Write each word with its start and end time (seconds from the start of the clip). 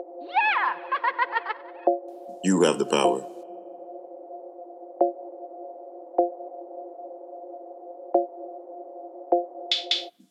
You 2.42 2.62
have 2.62 2.78
the 2.78 2.86
power. 2.86 3.20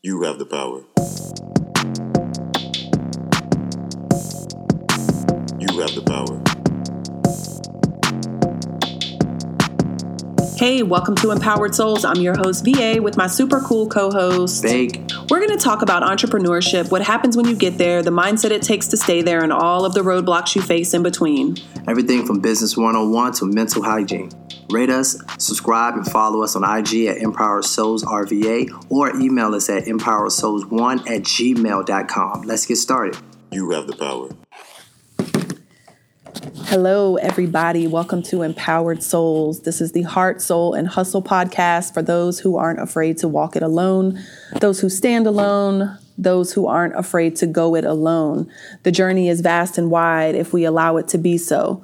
You 0.02 0.24
have 0.24 0.40
the 0.40 0.46
power. 0.46 0.86
You 5.60 5.80
have 5.80 5.94
the 5.94 6.02
power. 6.08 6.42
Hey, 10.58 10.82
welcome 10.84 11.16
to 11.18 11.32
Empowered 11.32 11.76
Souls. 11.76 12.04
I'm 12.04 12.22
your 12.22 12.36
host, 12.38 12.66
VA, 12.66 13.00
with 13.02 13.18
my 13.18 13.28
super 13.28 13.60
cool 13.62 13.88
co 13.88 14.10
host. 14.10 14.64
Bake. 14.64 15.09
We're 15.30 15.46
going 15.46 15.56
to 15.56 15.64
talk 15.64 15.84
about 15.84 16.02
entrepreneurship, 16.02 16.90
what 16.90 17.04
happens 17.04 17.38
when 17.38 17.48
you 17.48 17.56
get 17.56 17.78
there, 17.78 18.02
the 18.02 18.10
mindset 18.10 18.50
it 18.50 18.64
takes 18.64 18.88
to 18.88 18.98
stay 18.98 19.22
there, 19.22 19.44
and 19.44 19.54
all 19.54 19.86
of 19.86 19.94
the 19.94 20.00
roadblocks 20.00 20.56
you 20.56 20.62
face 20.64 20.96
in 20.96 21.04
between. 21.04 21.56
Everything 21.88 22.26
from 22.26 22.40
business 22.40 22.76
101 22.76 23.34
to 23.34 23.46
mental 23.46 23.84
hygiene. 23.84 24.32
Rate 24.72 24.90
us, 24.90 25.22
subscribe, 25.38 25.94
and 25.94 26.06
follow 26.06 26.42
us 26.42 26.56
on 26.56 26.64
IG 26.64 27.06
at 27.06 27.18
Empower 27.18 27.62
Souls 27.62 28.04
RVA 28.04 28.88
or 28.90 29.16
email 29.18 29.54
us 29.54 29.70
at 29.70 29.84
empowersouls1 29.86 31.02
at 31.02 31.22
gmail.com. 31.22 32.42
Let's 32.42 32.66
get 32.66 32.78
started. 32.78 33.18
You 33.52 33.70
have 33.70 33.86
the 33.86 33.96
power. 33.96 34.30
Hello, 36.66 37.16
everybody. 37.16 37.88
Welcome 37.88 38.22
to 38.24 38.44
Empowered 38.44 39.02
Souls. 39.02 39.62
This 39.62 39.82
is 39.82 39.94
the 39.94 40.04
Heart, 40.04 40.42
Soul, 40.42 40.76
and 40.76 40.88
Hustle 40.88 41.24
podcast 41.24 41.94
for 41.94 42.04
those 42.04 42.40
who 42.40 42.58
aren't 42.58 42.80
afraid 42.80 43.18
to 43.20 43.28
walk 43.28 43.56
it 43.56 43.64
alone, 43.64 44.20
those 44.60 44.80
who 44.80 44.90
stand 44.90 45.26
alone, 45.26 45.98
those 46.18 46.54
who 46.54 46.68
aren't 46.68 46.96
afraid 46.96 47.36
to 47.38 47.48
go 47.48 47.76
it 47.76 47.86
alone. 47.86 48.52
The 48.84 48.92
journey 48.92 49.28
is 49.28 49.42
vast 49.42 49.80
and 49.80 49.90
wide 49.90 50.36
if 50.36 50.54
we 50.54 50.66
allow 50.66 50.98
it 50.98 51.08
to 51.10 51.18
be 51.18 51.38
so. 51.38 51.84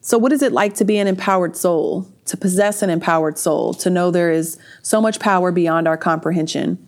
So, 0.00 0.16
what 0.16 0.32
is 0.32 0.42
it 0.42 0.52
like 0.52 0.74
to 0.76 0.84
be 0.84 0.96
an 0.96 1.06
empowered 1.06 1.54
soul, 1.54 2.08
to 2.24 2.36
possess 2.38 2.80
an 2.80 2.88
empowered 2.88 3.36
soul, 3.36 3.74
to 3.74 3.90
know 3.90 4.10
there 4.10 4.30
is 4.30 4.58
so 4.80 5.00
much 5.00 5.20
power 5.20 5.52
beyond 5.52 5.86
our 5.86 5.98
comprehension? 5.98 6.78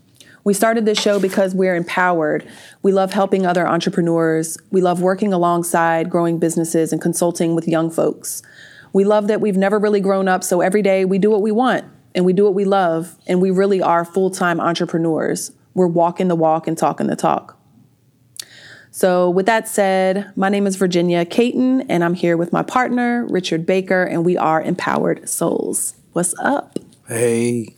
We 0.47 0.55
started 0.55 0.85
this 0.85 0.97
show 0.97 1.19
because 1.19 1.57
we're 1.57 1.75
empowered. 1.75 2.47
We 2.81 2.93
love 2.93 3.13
helping 3.13 3.45
other 3.45 3.67
entrepreneurs. 3.67 4.57
We 4.71 4.81
love 4.81 5.03
working 5.03 5.33
alongside 5.33 6.09
growing 6.09 6.39
businesses 6.39 6.93
and 6.93 7.03
consulting 7.03 7.57
with 7.57 7.67
young 7.67 7.91
folks. 7.91 8.45
We 8.93 9.03
love 9.03 9.27
that 9.27 9.41
we've 9.41 9.57
never 9.57 9.77
really 9.77 10.01
grown 10.01 10.29
up, 10.29 10.45
so 10.45 10.61
every 10.61 10.83
day 10.83 11.05
we 11.05 11.19
do 11.19 11.33
what 11.33 11.43
we 11.43 11.51
want 11.51 11.85
and 12.15 12.25
we 12.25 12.33
do 12.33 12.45
what 12.45 12.55
we 12.55 12.65
love, 12.65 13.17
and 13.27 13.43
we 13.43 13.51
really 13.51 13.83
are 13.83 14.05
full 14.05 14.31
time 14.31 14.61
entrepreneurs. 14.61 15.51
We're 15.75 15.89
walking 15.89 16.29
the 16.29 16.37
walk 16.37 16.69
and 16.69 16.79
talking 16.79 17.09
the 17.09 17.17
talk. 17.17 17.59
So, 18.93 19.29
with 19.29 19.47
that 19.47 19.67
said, 19.67 20.31
my 20.37 20.49
name 20.49 20.69
is 20.69 20.77
Virginia 20.77 21.25
Caton, 21.25 21.81
and 21.91 22.05
I'm 22.05 22.15
here 22.15 22.37
with 22.37 22.53
my 22.53 22.63
partner, 22.63 23.27
Richard 23.29 23.67
Baker, 23.67 24.05
and 24.05 24.25
we 24.25 24.37
are 24.37 24.63
Empowered 24.63 25.29
Souls. 25.29 25.95
What's 26.13 26.39
up? 26.39 26.79
Hey, 27.09 27.75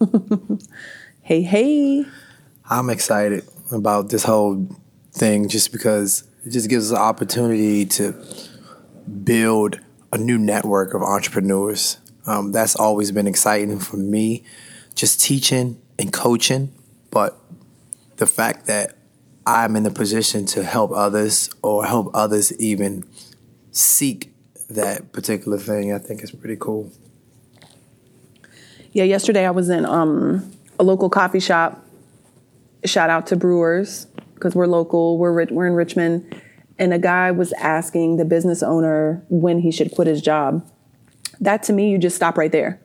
Hey, 1.30 1.42
hey. 1.42 2.04
I'm 2.68 2.90
excited 2.90 3.44
about 3.70 4.08
this 4.08 4.24
whole 4.24 4.66
thing 5.12 5.48
just 5.48 5.70
because 5.70 6.24
it 6.44 6.50
just 6.50 6.68
gives 6.68 6.90
us 6.90 6.98
an 6.98 7.04
opportunity 7.04 7.86
to 7.86 8.20
build 9.22 9.78
a 10.12 10.18
new 10.18 10.38
network 10.38 10.92
of 10.92 11.02
entrepreneurs. 11.02 11.98
Um, 12.26 12.50
that's 12.50 12.74
always 12.74 13.12
been 13.12 13.28
exciting 13.28 13.78
for 13.78 13.96
me, 13.96 14.42
just 14.96 15.20
teaching 15.20 15.80
and 16.00 16.12
coaching. 16.12 16.72
But 17.12 17.38
the 18.16 18.26
fact 18.26 18.66
that 18.66 18.96
I'm 19.46 19.76
in 19.76 19.84
the 19.84 19.92
position 19.92 20.46
to 20.46 20.64
help 20.64 20.90
others 20.90 21.48
or 21.62 21.86
help 21.86 22.10
others 22.12 22.52
even 22.58 23.04
seek 23.70 24.34
that 24.68 25.12
particular 25.12 25.58
thing, 25.58 25.92
I 25.92 25.98
think 25.98 26.24
is 26.24 26.32
pretty 26.32 26.56
cool. 26.58 26.90
Yeah, 28.90 29.04
yesterday 29.04 29.46
I 29.46 29.52
was 29.52 29.68
in 29.68 29.86
um, 29.86 30.50
a 30.80 30.82
local 30.82 31.10
coffee 31.10 31.40
shop. 31.40 31.84
Shout 32.84 33.10
out 33.10 33.26
to 33.28 33.36
Brewers 33.36 34.06
because 34.34 34.54
we're 34.54 34.66
local. 34.66 35.18
We're 35.18 35.44
we're 35.50 35.66
in 35.66 35.74
Richmond, 35.74 36.42
and 36.78 36.94
a 36.94 36.98
guy 36.98 37.30
was 37.30 37.52
asking 37.52 38.16
the 38.16 38.24
business 38.24 38.62
owner 38.62 39.22
when 39.28 39.60
he 39.60 39.70
should 39.70 39.92
quit 39.92 40.08
his 40.08 40.22
job. 40.22 40.66
That 41.40 41.62
to 41.64 41.72
me, 41.72 41.90
you 41.90 41.98
just 41.98 42.16
stop 42.16 42.38
right 42.38 42.50
there. 42.50 42.80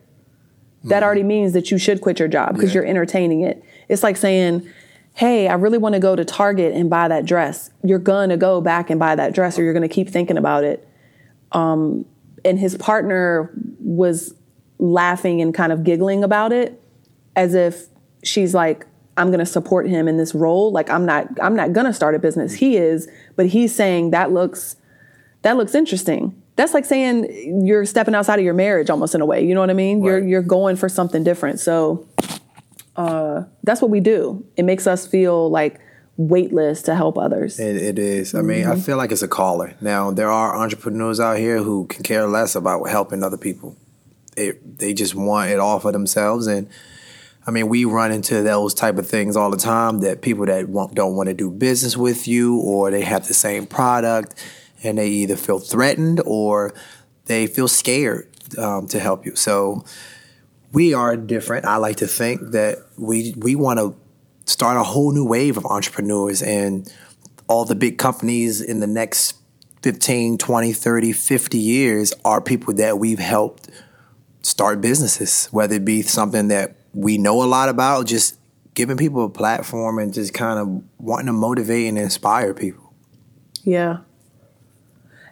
That 0.84 0.96
mm-hmm. 0.96 1.04
already 1.04 1.22
means 1.22 1.54
that 1.54 1.70
you 1.70 1.78
should 1.78 2.00
quit 2.00 2.18
your 2.18 2.28
job 2.28 2.54
because 2.54 2.70
Yeah. 2.70 2.80
you're 2.82 2.86
entertaining 2.86 3.40
it. 3.40 3.64
It's 3.88 4.02
like 4.02 4.18
saying, 4.18 4.68
"Hey, 5.14 5.48
I 5.48 5.54
really 5.54 5.78
want 5.78 5.94
to 5.94 5.98
go 5.98 6.14
to 6.14 6.24
Target 6.24 6.74
and 6.74 6.90
buy 6.90 7.08
that 7.08 7.24
dress." 7.24 7.70
You're 7.82 7.98
gonna 7.98 8.36
go 8.36 8.60
back 8.60 8.90
and 8.90 9.00
buy 9.00 9.14
that 9.14 9.32
dress, 9.34 9.58
or 9.58 9.64
you're 9.64 9.74
gonna 9.74 9.88
keep 9.88 10.10
thinking 10.10 10.36
about 10.36 10.62
it 10.64 10.86
um, 11.52 12.04
and 12.44 12.58
his 12.58 12.76
partner 12.76 13.50
was 13.80 14.34
laughing 14.78 15.40
and 15.40 15.54
kind 15.54 15.72
of 15.72 15.84
giggling 15.84 16.22
about 16.22 16.52
it 16.52 16.80
as 17.36 17.54
if 17.54 17.84
she's 18.24 18.54
like 18.54 18.86
i'm 19.16 19.28
going 19.28 19.38
to 19.38 19.46
support 19.46 19.88
him 19.88 20.08
in 20.08 20.16
this 20.16 20.34
role 20.34 20.72
like 20.72 20.90
i'm 20.90 21.06
not 21.06 21.28
i'm 21.40 21.54
not 21.54 21.72
going 21.72 21.86
to 21.86 21.92
start 21.92 22.14
a 22.14 22.18
business 22.18 22.54
he 22.54 22.76
is 22.76 23.08
but 23.36 23.46
he's 23.46 23.74
saying 23.74 24.10
that 24.10 24.32
looks 24.32 24.76
that 25.42 25.56
looks 25.56 25.74
interesting 25.74 26.34
that's 26.56 26.74
like 26.74 26.84
saying 26.86 27.64
you're 27.64 27.84
stepping 27.84 28.14
outside 28.14 28.38
of 28.38 28.44
your 28.44 28.54
marriage 28.54 28.90
almost 28.90 29.14
in 29.14 29.20
a 29.20 29.26
way 29.26 29.44
you 29.44 29.54
know 29.54 29.60
what 29.60 29.70
i 29.70 29.74
mean 29.74 30.02
you're 30.02 30.18
you're 30.26 30.42
going 30.42 30.74
for 30.74 30.88
something 30.88 31.22
different 31.22 31.60
so 31.60 32.08
uh 32.96 33.42
that's 33.62 33.80
what 33.80 33.90
we 33.90 34.00
do 34.00 34.44
it 34.56 34.64
makes 34.64 34.86
us 34.86 35.06
feel 35.06 35.50
like 35.50 35.78
weightless 36.18 36.80
to 36.82 36.94
help 36.94 37.18
others 37.18 37.58
It, 37.60 37.76
it 37.76 37.98
is. 37.98 38.34
I 38.34 38.40
mean, 38.40 38.66
I 38.66 38.76
feel 38.76 38.96
like 38.96 39.12
it's 39.12 39.20
a 39.20 39.28
caller. 39.28 39.74
Now, 39.82 40.10
there 40.10 40.30
are 40.30 40.56
entrepreneurs 40.56 41.20
out 41.20 41.36
here 41.36 41.62
who 41.62 41.86
can 41.88 42.02
care 42.02 42.26
less 42.26 42.56
about 42.56 42.88
helping 42.88 43.22
other 43.22 43.36
people. 43.36 43.76
They, 44.34 44.52
they 44.64 44.94
just 44.94 45.14
want 45.14 45.50
it 45.50 45.58
all 45.58 45.78
for 45.78 45.92
themselves. 45.92 46.46
And 46.46 46.70
I 47.46 47.52
mean, 47.52 47.68
we 47.68 47.84
run 47.84 48.10
into 48.10 48.42
those 48.42 48.74
type 48.74 48.98
of 48.98 49.08
things 49.08 49.36
all 49.36 49.50
the 49.50 49.56
time 49.56 50.00
that 50.00 50.20
people 50.20 50.46
that 50.46 50.72
don't 50.94 51.14
want 51.14 51.28
to 51.28 51.34
do 51.34 51.50
business 51.50 51.96
with 51.96 52.26
you 52.26 52.58
or 52.58 52.90
they 52.90 53.02
have 53.02 53.28
the 53.28 53.34
same 53.34 53.66
product 53.66 54.34
and 54.82 54.98
they 54.98 55.08
either 55.08 55.36
feel 55.36 55.60
threatened 55.60 56.20
or 56.26 56.74
they 57.26 57.46
feel 57.46 57.68
scared 57.68 58.28
um, 58.58 58.88
to 58.88 58.98
help 58.98 59.24
you. 59.24 59.36
So 59.36 59.84
we 60.72 60.92
are 60.92 61.16
different. 61.16 61.66
I 61.66 61.76
like 61.76 61.96
to 61.96 62.06
think 62.06 62.50
that 62.50 62.78
we 62.96 63.34
we 63.36 63.54
want 63.54 63.78
to 63.78 63.96
start 64.44 64.76
a 64.76 64.82
whole 64.82 65.12
new 65.12 65.24
wave 65.24 65.56
of 65.56 65.66
entrepreneurs 65.66 66.42
and 66.42 66.92
all 67.48 67.64
the 67.64 67.74
big 67.74 67.98
companies 67.98 68.60
in 68.60 68.80
the 68.80 68.86
next 68.86 69.36
15, 69.82 70.38
20, 70.38 70.72
30, 70.72 71.12
50 71.12 71.58
years 71.58 72.12
are 72.24 72.40
people 72.40 72.74
that 72.74 72.98
we've 72.98 73.20
helped 73.20 73.70
start 74.42 74.80
businesses, 74.80 75.46
whether 75.52 75.76
it 75.76 75.84
be 75.84 76.02
something 76.02 76.48
that 76.48 76.75
we 76.96 77.18
know 77.18 77.42
a 77.42 77.44
lot 77.44 77.68
about, 77.68 78.06
just 78.06 78.38
giving 78.74 78.96
people 78.96 79.24
a 79.24 79.28
platform 79.28 79.98
and 79.98 80.12
just 80.14 80.32
kind 80.32 80.58
of 80.58 80.82
wanting 80.98 81.26
to 81.26 81.32
motivate 81.32 81.86
and 81.88 81.98
inspire 81.98 82.54
people. 82.54 82.94
Yeah. 83.62 83.98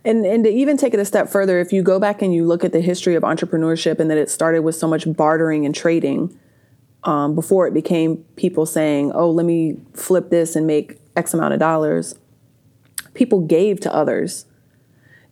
And 0.05 0.27
and 0.27 0.45
to 0.45 0.51
even 0.51 0.77
take 0.77 0.93
it 0.93 1.01
a 1.01 1.05
step 1.07 1.31
further, 1.31 1.59
if 1.59 1.73
you 1.73 1.83
go 1.83 1.99
back 1.99 2.21
and 2.21 2.35
you 2.35 2.45
look 2.45 2.65
at 2.65 2.73
the 2.73 2.83
history 2.83 3.15
of 3.15 3.23
entrepreneurship 3.23 3.99
and 3.99 4.11
that 4.11 4.19
it 4.19 4.29
started 4.29 4.61
with 4.61 4.75
so 4.75 4.87
much 4.87 5.11
bartering 5.11 5.65
and 5.65 5.75
trading, 5.75 6.39
um, 7.05 7.35
before 7.35 7.67
it 7.67 7.73
became 7.73 8.19
people 8.37 8.67
saying, 8.67 9.13
"Oh, 9.13 9.31
let 9.31 9.47
me 9.47 9.79
flip 9.95 10.29
this 10.29 10.57
and 10.57 10.67
make 10.67 10.99
X 11.17 11.33
amount 11.33 11.55
of 11.55 11.61
dollars," 11.61 12.17
people 13.15 13.41
gave 13.41 13.81
to 13.81 13.95
others. 13.95 14.45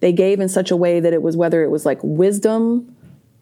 They 0.00 0.12
gave 0.12 0.40
in 0.40 0.48
such 0.48 0.70
a 0.70 0.76
way 0.76 1.00
that 1.00 1.12
it 1.12 1.22
was 1.22 1.36
whether 1.36 1.62
it 1.62 1.70
was 1.70 1.84
like 1.84 1.98
wisdom 2.02 2.91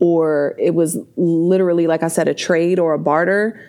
or 0.01 0.57
it 0.59 0.75
was 0.75 0.99
literally, 1.17 1.87
like 1.87 2.03
I 2.03 2.09
said, 2.09 2.27
a 2.27 2.35
trade 2.35 2.79
or 2.79 2.95
a 2.95 2.99
barter 2.99 3.61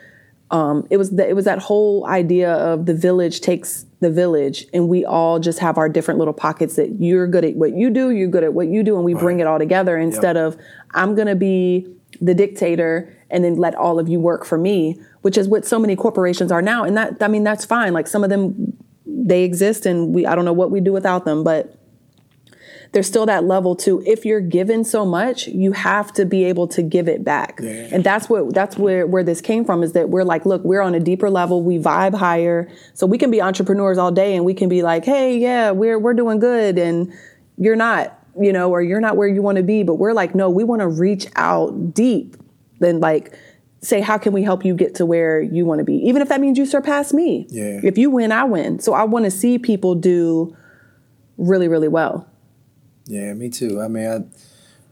um, 0.52 0.86
it 0.90 0.98
was 0.98 1.12
the, 1.12 1.28
it 1.28 1.34
was 1.34 1.46
that 1.46 1.60
whole 1.60 2.06
idea 2.06 2.52
of 2.54 2.86
the 2.86 2.94
village 2.94 3.40
takes 3.40 3.86
the 4.02 4.12
village, 4.12 4.66
and 4.74 4.90
we 4.90 5.06
all 5.06 5.40
just 5.40 5.60
have 5.60 5.78
our 5.78 5.88
different 5.88 6.18
little 6.20 6.34
pockets 6.34 6.76
that 6.76 7.00
you're 7.00 7.26
good 7.26 7.46
at 7.46 7.56
what 7.56 7.74
you 7.74 7.90
do, 7.90 8.12
you're 8.12 8.28
good 8.28 8.44
at 8.44 8.54
what 8.54 8.68
you 8.68 8.84
do, 8.84 8.98
and 8.98 9.06
we 9.06 9.14
bring 9.14 9.40
it 9.40 9.48
all 9.48 9.58
together 9.58 9.98
instead 9.98 10.36
of 10.36 10.58
I'm 10.94 11.16
gonna 11.16 11.36
be 11.36 11.88
the 12.20 12.34
dictator 12.34 13.16
and 13.30 13.46
then 13.46 13.56
let 13.56 13.76
all 13.76 13.98
of 13.98 14.10
you 14.10 14.20
work 14.20 14.44
for 14.44 14.58
me, 14.58 15.00
which 15.22 15.38
is 15.38 15.48
what 15.48 15.66
so 15.66 15.80
many 15.80 15.96
corporations 15.96 16.52
are 16.52 16.62
now. 16.62 16.84
And 16.84 16.98
that 16.98 17.24
I 17.24 17.30
mean 17.30 17.46
that's 17.46 17.64
fine. 17.64 17.94
Like 17.94 18.08
some 18.08 18.24
of 18.26 18.30
them 18.30 18.78
they 19.06 19.44
exist, 19.44 19.86
and 19.86 20.14
we 20.14 20.26
I 20.26 20.36
don't 20.36 20.44
know 20.44 20.54
what 20.54 20.70
we 20.70 20.82
do 20.82 20.92
without 20.92 21.24
them, 21.24 21.46
but 21.46 21.78
there's 22.92 23.08
still 23.08 23.26
that 23.26 23.46
level 23.46 23.76
to 23.76 24.04
if 24.06 24.26
you're 24.26 24.42
given 24.42 24.84
so 24.84 25.06
much 25.06 25.48
you 25.48 25.72
have 25.72 26.12
to 26.14 26.26
be 26.26 26.44
able 26.44 26.68
to 26.68 26.82
give 26.82 27.08
it 27.08 27.24
back. 27.24 27.60
And 27.62 28.04
that's 28.04 28.30
what 28.30 28.54
that's 28.54 28.78
where 28.78 29.08
where 29.08 29.24
this 29.24 29.42
came 29.42 29.64
from 29.64 29.84
is 29.84 29.94
that 29.94 30.10
we're 30.10 30.24
like 30.24 30.46
look 30.46 30.64
we're 30.64 30.82
on 30.82 30.94
a 30.94 31.00
deeper 31.00 31.30
level. 31.30 31.64
We 31.64 31.78
vibe 31.78 32.16
higher. 32.16 32.70
So 32.94 33.06
we 33.08 33.18
can 33.18 33.32
be 33.32 33.42
entrepreneurs 33.42 33.98
all 33.98 34.12
day 34.12 34.36
and 34.36 34.46
we 34.46 34.54
can 34.54 34.70
be 34.70 34.84
like 34.84 35.06
hey 35.06 35.38
yeah 35.38 35.72
we're 35.72 36.00
we're 36.00 36.14
doing 36.14 36.40
good. 36.40 36.78
And 36.78 37.14
you're 37.58 37.76
not 37.76 38.18
you 38.40 38.52
know 38.52 38.70
or 38.70 38.82
you're 38.82 39.02
not 39.02 39.18
where 39.18 39.28
you 39.28 39.42
want 39.42 39.58
to 39.58 39.64
be. 39.64 39.84
But 39.84 39.96
we're 39.96 40.14
like 40.14 40.36
no 40.36 40.50
we 40.50 40.64
want 40.64 40.82
to 40.82 40.88
reach 40.88 41.28
out 41.36 41.94
deep 41.94 42.36
then 42.80 43.00
like 43.00 43.38
say 43.84 44.02
how 44.02 44.18
can 44.18 44.34
we 44.34 44.44
help 44.44 44.66
you 44.66 44.76
get 44.76 44.96
to 44.96 45.06
where 45.06 45.42
you 45.42 45.66
want 45.66 45.80
to 45.80 45.86
be? 45.86 45.96
Even 45.96 46.22
if 46.22 46.30
that 46.30 46.42
means 46.42 46.58
you 46.58 46.66
surpass 46.66 47.14
me. 47.14 47.48
Yeah. 47.50 47.80
if 47.84 47.98
you 47.98 48.10
win 48.10 48.32
i 48.32 48.44
win. 48.44 48.80
So 48.80 48.94
i 48.94 49.04
want 49.04 49.26
to 49.26 49.32
see 49.32 49.58
people 49.58 49.96
do 49.96 50.56
really, 51.38 51.68
really 51.68 51.88
well. 51.88 52.31
Yeah, 53.06 53.34
me 53.34 53.50
too. 53.50 53.82
I 53.82 53.88
mean, 53.88 54.08
I, 54.08 54.20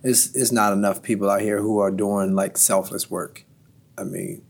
it's 0.04 0.36
it's 0.36 0.52
not 0.52 0.74
enough 0.74 1.04
people 1.04 1.30
out 1.30 1.42
here 1.42 1.62
who 1.62 1.80
are 1.80 1.92
doing 1.92 2.34
like 2.36 2.58
selfless 2.58 3.10
work. 3.10 3.44
I 3.98 4.04
mean, 4.04 4.42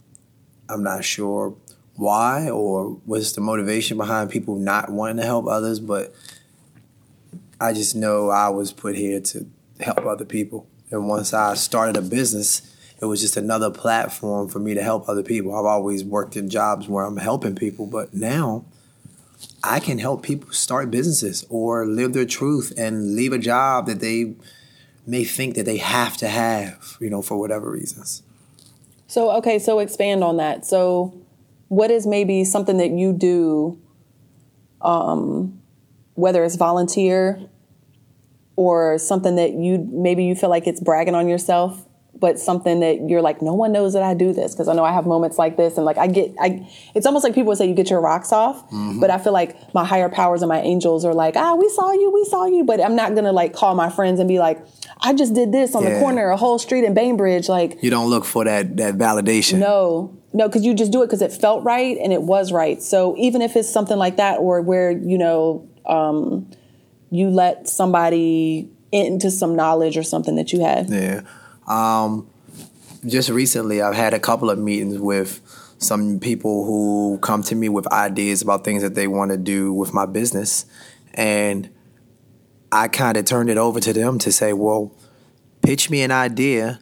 I'm 0.70 0.84
not 0.84 1.04
sure 1.04 1.56
why 1.96 2.50
or 2.50 2.92
what's 3.06 3.34
the 3.34 3.42
motivation 3.42 3.98
behind 3.98 4.30
people 4.30 4.56
not 4.56 4.90
wanting 4.90 5.18
to 5.18 5.26
help 5.26 5.48
others, 5.48 5.80
but 5.80 6.14
I 7.60 7.74
just 7.74 7.96
know 7.96 8.30
I 8.30 8.50
was 8.50 8.72
put 8.72 8.96
here 8.96 9.20
to 9.20 9.48
help 9.82 10.06
other 10.06 10.26
people. 10.26 10.68
And 10.92 11.08
once 11.08 11.34
I 11.34 11.56
started 11.56 11.98
a 11.98 12.02
business, 12.02 12.62
it 13.02 13.06
was 13.06 13.22
just 13.22 13.38
another 13.38 13.70
platform 13.70 14.48
for 14.48 14.60
me 14.60 14.74
to 14.74 14.84
help 14.84 15.10
other 15.10 15.24
people. 15.24 15.54
I've 15.54 15.66
always 15.66 16.04
worked 16.04 16.38
in 16.38 16.50
jobs 16.50 16.88
where 16.88 17.06
I'm 17.06 17.18
helping 17.18 17.56
people, 17.56 17.86
but 17.86 18.14
now 18.14 18.66
I 19.64 19.80
can 19.80 20.00
help 20.00 20.24
people 20.24 20.52
start 20.52 20.92
businesses 20.92 21.46
or 21.50 21.86
live 21.86 22.14
their 22.14 22.26
truth 22.26 22.74
and 22.78 23.16
leave 23.16 23.34
a 23.34 23.38
job 23.38 23.88
that 23.88 24.00
they 24.00 24.36
may 25.06 25.24
think 25.24 25.56
that 25.56 25.66
they 25.66 25.78
have 25.78 26.18
to 26.18 26.28
have, 26.28 26.98
you 27.00 27.10
know, 27.10 27.22
for 27.22 27.38
whatever 27.38 27.70
reasons. 27.70 28.24
So, 29.08 29.32
okay, 29.38 29.60
so 29.60 29.80
expand 29.80 30.24
on 30.24 30.38
that. 30.38 30.66
So, 30.66 31.20
what 31.68 31.92
is 31.92 32.06
maybe 32.06 32.44
something 32.44 32.78
that 32.78 32.92
you 32.92 33.14
do, 33.14 33.80
um, 34.82 35.62
whether 36.16 36.44
it's 36.44 36.56
volunteer 36.56 37.42
or 38.56 38.98
something 38.98 39.36
that 39.36 39.54
you 39.54 39.88
maybe 39.92 40.26
you 40.26 40.36
feel 40.36 40.50
like 40.50 40.68
it's 40.68 40.82
bragging 40.82 41.16
on 41.16 41.28
yourself 41.28 41.86
but 42.20 42.40
something 42.40 42.80
that 42.80 43.10
you're 43.10 43.22
like 43.22 43.42
no 43.42 43.54
one 43.54 43.72
knows 43.72 43.94
that 43.94 44.04
i 44.04 44.14
do 44.14 44.34
this 44.34 44.54
because 44.54 44.68
i 44.68 44.74
know 44.74 44.84
i 44.84 44.92
have 44.92 45.06
moments 45.06 45.38
like 45.38 45.58
this 45.58 45.78
and 45.78 45.86
like 45.86 45.98
i 45.98 46.08
get 46.08 46.34
i 46.40 46.68
it's 46.96 47.06
almost 47.06 47.24
like 47.24 47.34
people 47.34 47.48
would 47.48 47.58
say 47.58 47.68
you 47.68 47.74
get 47.74 47.90
your 47.90 48.02
rocks 48.02 48.32
off 48.32 48.64
mm-hmm. 48.66 49.00
but 49.00 49.10
i 49.10 49.18
feel 49.18 49.34
like 49.34 49.56
my 49.74 49.86
higher 49.86 50.10
powers 50.10 50.42
and 50.42 50.50
my 50.50 50.62
angels 50.62 51.06
are 51.06 51.14
like 51.14 51.36
ah 51.36 51.56
we 51.56 51.70
saw 51.70 51.92
you 51.92 52.12
we 52.12 52.24
saw 52.26 52.46
you 52.46 52.64
but 52.64 52.82
i'm 52.82 52.96
not 52.96 53.16
gonna 53.16 53.32
like 53.32 53.54
call 53.54 53.76
my 53.76 53.90
friends 53.90 54.20
and 54.20 54.28
be 54.28 54.40
like 54.40 54.60
i 55.02 55.14
just 55.14 55.34
did 55.34 55.52
this 55.52 55.76
on 55.76 55.84
yeah. 55.84 55.94
the 55.94 56.00
corner 56.00 56.30
a 56.30 56.38
whole 56.38 56.60
street 56.60 56.84
in 56.84 56.94
bainbridge 56.94 57.50
like 57.50 57.78
you 57.82 57.90
don't 57.90 58.10
look 58.10 58.26
for 58.26 58.44
that 58.44 58.78
that 58.78 58.96
validation 58.96 59.60
no 59.60 60.16
no 60.34 60.48
because 60.48 60.64
you 60.64 60.74
just 60.74 60.92
do 60.92 61.02
it 61.02 61.08
because 61.08 61.22
it 61.22 61.32
felt 61.32 61.64
right 61.64 61.98
and 61.98 62.14
it 62.14 62.22
was 62.22 62.52
right 62.52 62.82
so 62.82 63.16
even 63.18 63.42
if 63.42 63.56
it's 63.56 63.70
something 63.70 63.98
like 63.98 64.18
that 64.18 64.38
or 64.38 64.62
where 64.62 64.92
you 64.92 65.18
know 65.18 65.66
um, 65.86 66.50
you 67.10 67.30
let 67.30 67.68
somebody 67.68 68.70
into 68.92 69.30
some 69.32 69.56
knowledge 69.56 69.98
or 69.98 70.04
something 70.04 70.36
that 70.36 70.54
you 70.54 70.62
had? 70.62 70.90
Yeah. 70.90 71.22
Um, 71.70 72.28
just 73.06 73.30
recently, 73.30 73.82
I've 73.82 73.96
had 73.96 74.14
a 74.14 74.20
couple 74.20 74.50
of 74.50 74.60
meetings 74.60 74.98
with 74.98 75.42
some 75.78 76.20
people 76.20 76.66
who 76.66 77.20
come 77.22 77.42
to 77.44 77.56
me 77.56 77.70
with 77.70 77.88
ideas 77.94 78.42
about 78.42 78.66
things 78.66 78.82
that 78.82 78.96
they 78.96 79.08
want 79.08 79.32
to 79.32 79.38
do 79.38 79.72
with 79.72 79.94
my 79.94 80.06
business. 80.06 80.66
And 81.14 81.70
I 82.72 82.88
kind 82.90 83.18
of 83.18 83.26
turned 83.26 83.50
it 83.50 83.58
over 83.58 83.80
to 83.80 83.94
them 83.94 84.20
to 84.20 84.32
say, 84.32 84.52
well, 84.52 84.94
pitch 85.62 85.90
me 85.90 86.02
an 86.02 86.12
idea 86.12 86.80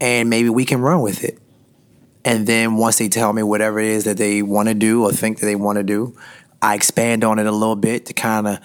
and 0.00 0.28
maybe 0.28 0.48
we 0.48 0.64
can 0.64 0.80
run 0.80 1.00
with 1.00 1.22
it. 1.22 1.38
And 2.24 2.46
then 2.46 2.76
once 2.76 2.98
they 2.98 3.08
tell 3.08 3.32
me 3.32 3.42
whatever 3.42 3.78
it 3.78 3.86
is 3.86 4.04
that 4.04 4.16
they 4.16 4.42
want 4.42 4.68
to 4.68 4.74
do 4.74 5.04
or 5.04 5.12
think 5.12 5.38
that 5.38 5.46
they 5.46 5.56
want 5.56 5.76
to 5.76 5.84
do, 5.84 6.16
I 6.60 6.74
expand 6.74 7.22
on 7.22 7.38
it 7.38 7.46
a 7.46 7.52
little 7.52 7.76
bit 7.76 8.06
to 8.06 8.12
kind 8.12 8.48
of 8.48 8.58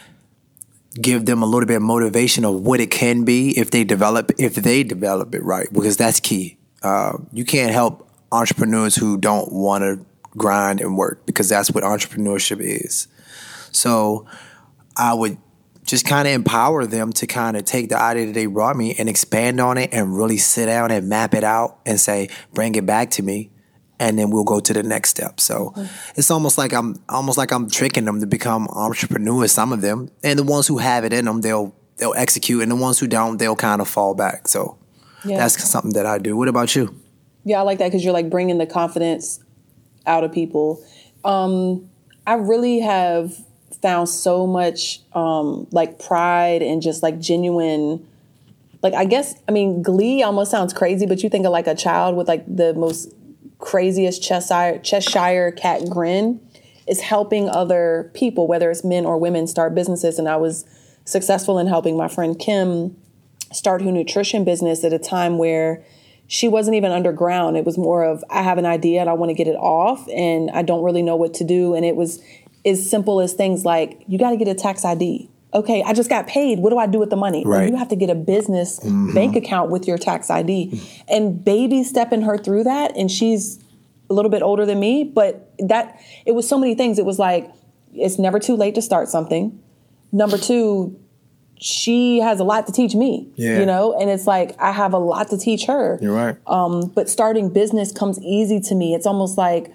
give 1.02 1.26
them 1.26 1.42
a 1.42 1.46
little 1.46 1.68
bit 1.68 1.78
of 1.78 1.82
motivation 1.82 2.46
of 2.46 2.62
what 2.62 2.80
it 2.80 2.92
can 2.92 3.24
be 3.24 3.58
if 3.58 3.72
they 3.72 3.84
develop 3.84 4.32
if 4.38 4.56
they 4.56 4.84
develop 4.84 5.34
it 5.36 5.44
right 5.44 5.68
because 5.72 5.98
that's 5.98 6.20
key. 6.20 6.58
Uh, 6.82 7.18
you 7.32 7.44
can't 7.44 7.72
help 7.72 8.10
entrepreneurs 8.32 8.96
who 8.96 9.18
don't 9.18 9.52
want 9.52 9.84
to 9.84 10.06
grind 10.38 10.82
and 10.82 10.98
work 10.98 11.26
because 11.26 11.50
that's 11.50 11.72
what 11.72 11.84
entrepreneurship 11.84 12.60
is. 12.60 13.08
So 13.72 14.26
I 14.96 15.14
would 15.14 15.38
just 15.86 16.06
kind 16.06 16.28
of 16.28 16.34
empower 16.34 16.86
them 16.86 17.12
to 17.14 17.26
kind 17.26 17.58
of 17.58 17.66
take 17.66 17.90
the 17.90 18.00
idea 18.00 18.28
that 18.28 18.34
they 18.34 18.46
brought 18.46 18.76
me 18.76 18.96
and 18.98 19.10
expand 19.10 19.60
on 19.60 19.78
it 19.78 19.90
and 19.92 20.16
really 20.16 20.38
sit 20.38 20.68
down 20.68 20.92
and 20.92 21.10
map 21.10 21.34
it 21.34 21.44
out 21.44 21.80
and 21.86 22.00
say, 22.00 22.30
bring 22.54 22.76
it 22.76 22.86
back 22.86 23.10
to 23.12 23.24
me 23.24 23.50
and 24.00 24.18
then 24.18 24.30
we'll 24.30 24.44
go 24.44 24.60
to 24.60 24.74
the 24.74 24.84
next 24.84 25.10
step. 25.10 25.40
So 25.40 25.74
mm-hmm. 25.76 25.86
it's 26.16 26.32
almost 26.32 26.58
like 26.58 26.74
I'm 26.74 27.02
almost 27.10 27.38
like 27.38 27.52
I'm 27.52 27.70
tricking 27.70 28.06
them 28.06 28.22
to 28.22 28.28
become 28.28 28.68
entrepreneurs. 28.70 29.52
Some 29.52 29.74
of 29.74 29.82
them, 29.82 30.10
and 30.24 30.40
the 30.40 30.44
ones 30.44 30.68
who 30.68 30.78
have 30.78 31.04
it 31.04 31.14
in 31.14 31.26
them, 31.26 31.42
they'll 31.42 31.76
they'll 31.98 32.16
execute, 32.16 32.62
and 32.62 32.72
the 32.72 32.76
ones 32.76 33.00
who 33.00 33.08
don't, 33.08 33.38
they'll 33.38 33.56
kind 33.56 33.82
of 33.82 33.88
fall 33.88 34.16
back. 34.16 34.48
So 34.48 34.78
yeah. 35.26 35.38
that's 35.38 35.62
something 35.70 35.94
that 35.94 36.06
I 36.06 36.18
do. 36.18 36.38
What 36.38 36.48
about 36.48 36.76
you? 36.76 36.96
Yeah, 37.44 37.60
I 37.60 37.62
like 37.64 37.80
that 37.80 37.88
because 37.88 38.04
you're 38.04 38.14
like 38.14 38.30
bringing 38.30 38.58
the 38.58 38.66
confidence 38.66 39.40
out 40.06 40.24
of 40.24 40.32
people. 40.32 40.84
Um, 41.24 41.90
I 42.26 42.36
really 42.36 42.80
have 42.80 43.36
found 43.82 44.10
so 44.10 44.46
much 44.46 45.02
um, 45.14 45.68
like 45.72 46.00
pride 46.00 46.62
and 46.62 46.82
just 46.82 47.04
like 47.04 47.20
genuine 47.20 48.06
like 48.82 48.94
I 48.94 49.06
guess 49.06 49.36
I 49.48 49.52
mean 49.52 49.84
glee 49.84 50.24
almost 50.24 50.52
sounds 50.52 50.74
crazy, 50.74 51.06
but 51.06 51.22
you 51.22 51.30
think 51.30 51.46
of 51.46 51.52
like 51.52 51.68
a 51.68 51.76
child 51.76 52.16
with 52.16 52.28
like 52.28 52.46
the 52.48 52.74
most 52.74 53.14
craziest 53.60 54.24
Cheshire, 54.24 54.80
Cheshire 54.80 55.52
cat 55.52 55.90
grin 55.90 56.42
is 56.88 57.02
helping 57.02 57.48
other 57.48 58.10
people, 58.16 58.48
whether 58.48 58.72
it's 58.72 58.84
men 58.84 59.06
or 59.06 59.18
women, 59.18 59.46
start 59.46 59.76
businesses. 59.76 60.18
And 60.18 60.28
I 60.28 60.38
was 60.38 60.66
successful 61.06 61.60
in 61.60 61.68
helping 61.68 61.96
my 61.96 62.08
friend 62.08 62.38
Kim 62.38 62.98
start 63.52 63.82
her 63.82 63.92
nutrition 63.92 64.44
business 64.44 64.84
at 64.84 64.94
a 64.94 65.00
time 65.00 65.38
where 65.38 65.84
she 66.28 66.48
wasn't 66.48 66.76
even 66.76 66.92
underground. 66.92 67.58
It 67.58 67.66
was 67.66 67.78
more 67.78 68.04
of 68.04 68.24
I 68.30 68.44
have 68.44 68.58
an 68.58 68.66
idea 68.66 69.02
and 69.02 69.10
I 69.10 69.14
want 69.14 69.30
to 69.30 69.34
get 69.34 69.48
it 69.48 69.56
off 69.56 70.08
and 70.10 70.50
I 70.52 70.62
don't 70.62 70.84
really 70.84 71.02
know 71.02 71.16
what 71.16 71.34
to 71.36 71.44
do. 71.44 71.74
And 71.74 71.86
it 71.86 71.96
was 71.96 72.22
as 72.66 72.90
simple 72.90 73.20
as 73.22 73.34
things 73.34 73.66
like 73.66 74.04
you 74.08 74.18
got 74.20 74.32
to 74.32 74.38
get 74.38 74.48
a 74.48 74.54
tax 74.54 74.86
ID 74.86 75.30
okay, 75.54 75.84
I 75.84 75.94
just 75.94 76.10
got 76.10 76.28
paid. 76.28 76.60
What 76.60 76.70
do 76.70 76.78
I 76.78 76.88
do 76.88 77.00
with 77.00 77.10
the 77.10 77.16
money? 77.16 77.44
Right. 77.46 77.70
You 77.70 77.76
have 77.76 77.90
to 77.90 77.96
get 77.96 78.10
a 78.10 78.16
business 78.16 78.80
mm-hmm. 78.80 79.14
bank 79.14 79.36
account 79.36 79.72
with 79.72 79.88
your 79.88 79.98
tax 79.98 80.30
ID. 80.30 80.82
And 81.08 81.44
baby 81.44 81.84
stepping 81.84 82.22
her 82.22 82.38
through 82.38 82.66
that, 82.66 82.96
and 82.96 83.10
she's 83.10 83.60
a 84.10 84.14
little 84.14 84.32
bit 84.32 84.42
older 84.42 84.66
than 84.66 84.80
me, 84.80 85.04
but 85.04 85.54
that 85.60 86.00
it 86.26 86.34
was 86.34 86.48
so 86.48 86.58
many 86.58 86.76
things. 86.76 87.00
It 87.00 87.06
was 87.06 87.20
like 87.20 87.52
it's 87.94 88.20
never 88.20 88.40
too 88.40 88.56
late 88.56 88.76
to 88.76 88.82
start 88.82 89.10
something. 89.10 89.60
Number 90.12 90.38
two, 90.38 91.00
she 91.60 92.20
has 92.20 92.40
a 92.40 92.44
lot 92.44 92.66
to 92.68 92.74
teach 92.74 92.96
me. 92.96 93.28
Yeah. 93.36 93.60
You 93.60 93.66
know, 93.66 94.00
and 94.00 94.10
it's 94.10 94.28
like 94.28 94.56
I 94.60 94.72
have 94.72 94.94
a 94.94 94.98
lot 94.98 95.30
to 95.30 95.38
teach 95.38 95.66
her. 95.66 96.00
You're 96.02 96.16
right. 96.16 96.38
Um, 96.48 96.88
but 96.88 97.10
starting 97.10 97.52
business 97.52 97.92
comes 97.92 98.20
easy 98.22 98.60
to 98.62 98.76
me. 98.76 98.94
It's 98.94 99.06
almost 99.06 99.38
like 99.38 99.74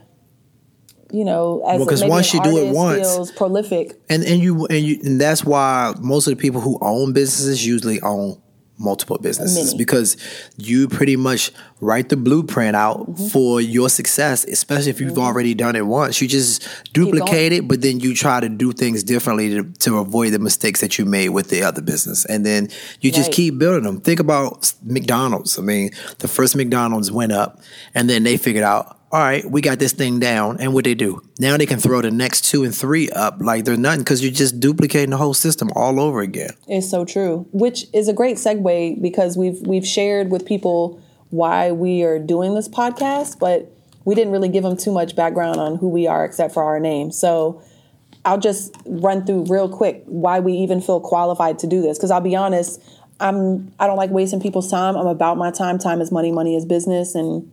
you 1.14 1.25
know, 1.25 1.62
as 1.64 1.78
because 1.78 2.00
well, 2.00 2.11
once 2.11 2.34
you 2.34 2.43
do 2.43 2.58
it 2.58 2.75
once, 2.75 2.99
feels 2.99 3.31
prolific, 3.31 4.00
and 4.08 4.25
and 4.25 4.43
you 4.43 4.66
and 4.66 4.84
you 4.84 4.99
and 5.05 5.20
that's 5.20 5.44
why 5.44 5.94
most 6.00 6.26
of 6.26 6.37
the 6.37 6.40
people 6.40 6.60
who 6.60 6.77
own 6.81 7.12
businesses 7.12 7.65
usually 7.65 8.00
own 8.00 8.41
multiple 8.77 9.17
businesses 9.19 9.67
Many. 9.67 9.79
because 9.79 10.17
you 10.56 10.89
pretty 10.89 11.15
much 11.15 11.53
write 11.81 12.08
the 12.08 12.17
blueprint 12.17 12.74
out 12.74 12.98
mm-hmm. 12.98 13.27
for 13.29 13.60
your 13.60 13.89
success 13.89 14.44
especially 14.46 14.91
if 14.91 15.00
you've 15.00 15.12
mm-hmm. 15.12 15.20
already 15.20 15.55
done 15.55 15.77
it 15.77 15.86
once 15.86 16.20
you 16.20 16.27
just 16.27 16.67
duplicate 16.93 17.53
it 17.53 17.69
but 17.69 17.82
then 17.82 18.00
you 18.00 18.17
try 18.17 18.41
to 18.41 18.48
do 18.48 18.72
things 18.72 19.05
differently 19.05 19.50
to, 19.50 19.62
to 19.74 19.98
avoid 19.98 20.32
the 20.32 20.41
mistakes 20.41 20.81
that 20.81 20.98
you 20.98 21.05
made 21.05 21.29
with 21.29 21.50
the 21.50 21.62
other 21.62 21.81
business 21.81 22.24
and 22.24 22.44
then 22.44 22.69
you 23.00 23.10
right. 23.10 23.17
just 23.17 23.31
keep 23.31 23.58
building 23.58 23.84
them 23.84 24.00
think 24.00 24.19
about 24.19 24.72
mcdonald's 24.82 25.56
i 25.56 25.62
mean 25.62 25.91
the 26.19 26.27
first 26.27 26.56
mcdonald's 26.56 27.12
went 27.12 27.31
up 27.31 27.60
and 27.94 28.10
then 28.10 28.24
they 28.24 28.36
figured 28.36 28.65
out 28.65 28.98
all 29.15 29.21
right, 29.21 29.49
we 29.49 29.61
got 29.61 29.79
this 29.79 29.93
thing 29.93 30.19
down. 30.19 30.56
And 30.59 30.75
what 30.75 30.83
they 30.83 30.97
do? 30.97 31.23
Now 31.39 31.56
they 31.56 31.67
can 31.67 31.79
throw 31.79 32.03
the 32.03 32.11
next 32.11 32.47
two 32.47 32.65
and 32.65 32.75
three 32.75 33.11
up 33.11 33.37
like 33.39 33.65
they're 33.65 33.77
nothing 33.77 34.01
because 34.01 34.25
you're 34.25 34.33
just 34.33 34.59
duplicating 34.59 35.11
the 35.11 35.17
whole 35.17 35.35
system 35.35 35.71
all 35.77 36.01
over 36.01 36.21
again. 36.21 36.51
It's 36.67 36.91
so 36.91 37.05
true. 37.05 37.47
Which 37.53 37.87
is 37.93 38.09
a 38.09 38.13
great 38.13 38.39
segue 38.39 39.01
because 39.01 39.37
we've 39.37 39.61
we've 39.61 39.87
shared 39.87 40.33
with 40.33 40.44
people 40.44 41.01
why 41.31 41.71
we 41.71 42.03
are 42.03 42.19
doing 42.19 42.56
this 42.56 42.69
podcast, 42.69 43.39
but 43.39 43.73
we 44.05 44.17
didn't 44.17 44.33
really 44.33 44.49
give 44.49 44.65
them 44.65 44.77
too 44.77 44.91
much 44.91 45.15
background 45.15 45.61
on 45.61 45.77
who 45.77 45.89
we 45.89 46.09
are 46.09 46.25
except 46.25 46.53
for 46.53 46.65
our 46.65 46.81
name. 46.81 47.13
So 47.13 47.63
I'll 48.25 48.41
just 48.41 48.75
run 48.85 49.25
through 49.25 49.44
real 49.44 49.69
quick 49.69 50.03
why 50.06 50.41
we 50.41 50.55
even 50.55 50.81
feel 50.81 50.99
qualified 50.99 51.61
to 51.61 51.69
do 51.69 51.83
this. 51.83 51.99
Because 51.99 52.11
I'll 52.11 52.21
be 52.21 52.35
honest, 52.35 52.83
I'm 53.21 53.73
I 53.79 53.87
don't 53.87 53.97
like 53.97 54.11
wasting 54.11 54.41
people's 54.41 54.69
time. 54.69 54.97
I'm 54.97 55.06
about 55.06 55.39
my 55.39 55.53
time. 55.53 55.79
Time 55.79 56.01
is 56.01 56.11
money. 56.11 56.33
Money 56.33 56.56
is 56.56 56.65
business. 56.65 57.15
And 57.15 57.53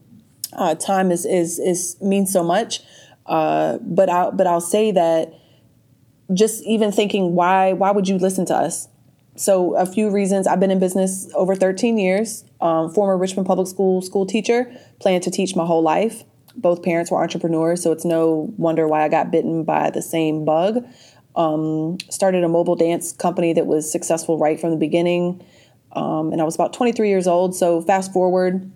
uh, 0.54 0.76
time 0.76 1.12
is 1.12 1.26
is 1.26 1.60
is 1.60 1.98
means 2.02 2.32
so 2.32 2.44
much. 2.44 2.82
Uh, 3.26 3.78
but 3.82 4.10
I 4.10 4.30
but 4.32 4.48
I'll 4.48 4.62
say 4.62 4.92
that 4.92 5.34
just 6.34 6.64
even 6.64 6.92
thinking 6.92 7.36
why 7.36 7.74
why 7.74 7.92
would 7.92 8.08
you 8.08 8.18
listen 8.18 8.46
to 8.48 8.56
us? 8.56 8.88
So 9.36 9.76
a 9.76 9.86
few 9.86 10.10
reasons. 10.10 10.46
I've 10.46 10.60
been 10.60 10.72
in 10.72 10.80
business 10.80 11.30
over 11.36 11.56
13 11.56 11.98
years. 11.98 12.44
Um, 12.60 12.94
former 12.94 13.18
Richmond 13.18 13.48
Public 13.48 13.68
School 13.68 14.02
school 14.02 14.26
teacher. 14.26 14.72
planned 15.00 15.24
to 15.24 15.32
teach 15.32 15.56
my 15.56 15.66
whole 15.66 15.82
life. 15.82 16.24
Both 16.56 16.84
parents 16.84 17.10
were 17.10 17.22
entrepreneurs, 17.22 17.82
so 17.82 17.94
it's 17.94 18.04
no 18.04 18.54
wonder 18.58 18.88
why 18.88 19.04
I 19.04 19.10
got 19.10 19.32
bitten 19.32 19.64
by 19.64 19.90
the 19.90 20.02
same 20.02 20.44
bug. 20.44 20.86
Um, 21.34 21.98
started 22.10 22.44
a 22.44 22.50
mobile 22.50 22.76
dance 22.76 23.14
company 23.14 23.54
that 23.54 23.66
was 23.66 23.90
successful 23.90 24.38
right 24.38 24.60
from 24.60 24.72
the 24.72 24.76
beginning. 24.76 25.42
Um, 25.94 26.34
and 26.34 26.42
I 26.42 26.44
was 26.44 26.56
about 26.56 26.74
23 26.74 27.08
years 27.08 27.26
old. 27.26 27.56
So 27.56 27.82
fast 27.82 28.12
forward, 28.12 28.70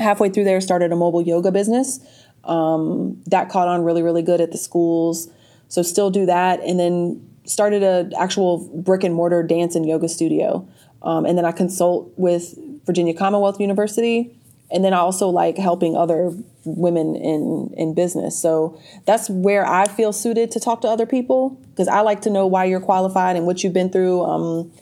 halfway 0.00 0.30
through 0.30 0.44
there, 0.44 0.60
started 0.60 0.92
a 0.92 0.96
mobile 0.96 1.22
yoga 1.22 1.52
business. 1.52 2.00
Um, 2.44 3.22
that 3.26 3.50
caught 3.50 3.68
on 3.68 3.84
really, 3.84 4.02
really 4.02 4.22
good 4.22 4.40
at 4.40 4.50
the 4.50 4.58
schools. 4.58 5.28
So 5.68 5.82
still 5.82 6.10
do 6.10 6.26
that. 6.26 6.60
And 6.60 6.80
then 6.80 7.30
started 7.44 7.82
a 7.82 8.10
actual 8.18 8.68
brick 8.74 9.04
and 9.04 9.14
mortar 9.14 9.42
dance 9.42 9.74
and 9.74 9.86
yoga 9.86 10.08
studio, 10.08 10.66
um, 11.02 11.24
and 11.26 11.36
then 11.36 11.44
I 11.44 11.52
consult 11.52 12.12
with 12.16 12.54
Virginia 12.86 13.14
Commonwealth 13.14 13.60
University, 13.60 14.36
and 14.70 14.84
then 14.84 14.92
I 14.92 14.98
also 14.98 15.28
like 15.28 15.58
helping 15.58 15.96
other 15.96 16.32
women 16.64 17.16
in 17.16 17.72
in 17.76 17.94
business. 17.94 18.40
So 18.40 18.78
that's 19.06 19.28
where 19.28 19.66
I 19.66 19.86
feel 19.88 20.12
suited 20.12 20.50
to 20.52 20.60
talk 20.60 20.82
to 20.82 20.88
other 20.88 21.06
people 21.06 21.58
because 21.70 21.88
I 21.88 22.00
like 22.00 22.22
to 22.22 22.30
know 22.30 22.46
why 22.46 22.66
you're 22.66 22.80
qualified 22.80 23.36
and 23.36 23.46
what 23.46 23.64
you've 23.64 23.72
been 23.72 23.90
through. 23.90 24.22
Um, 24.24 24.72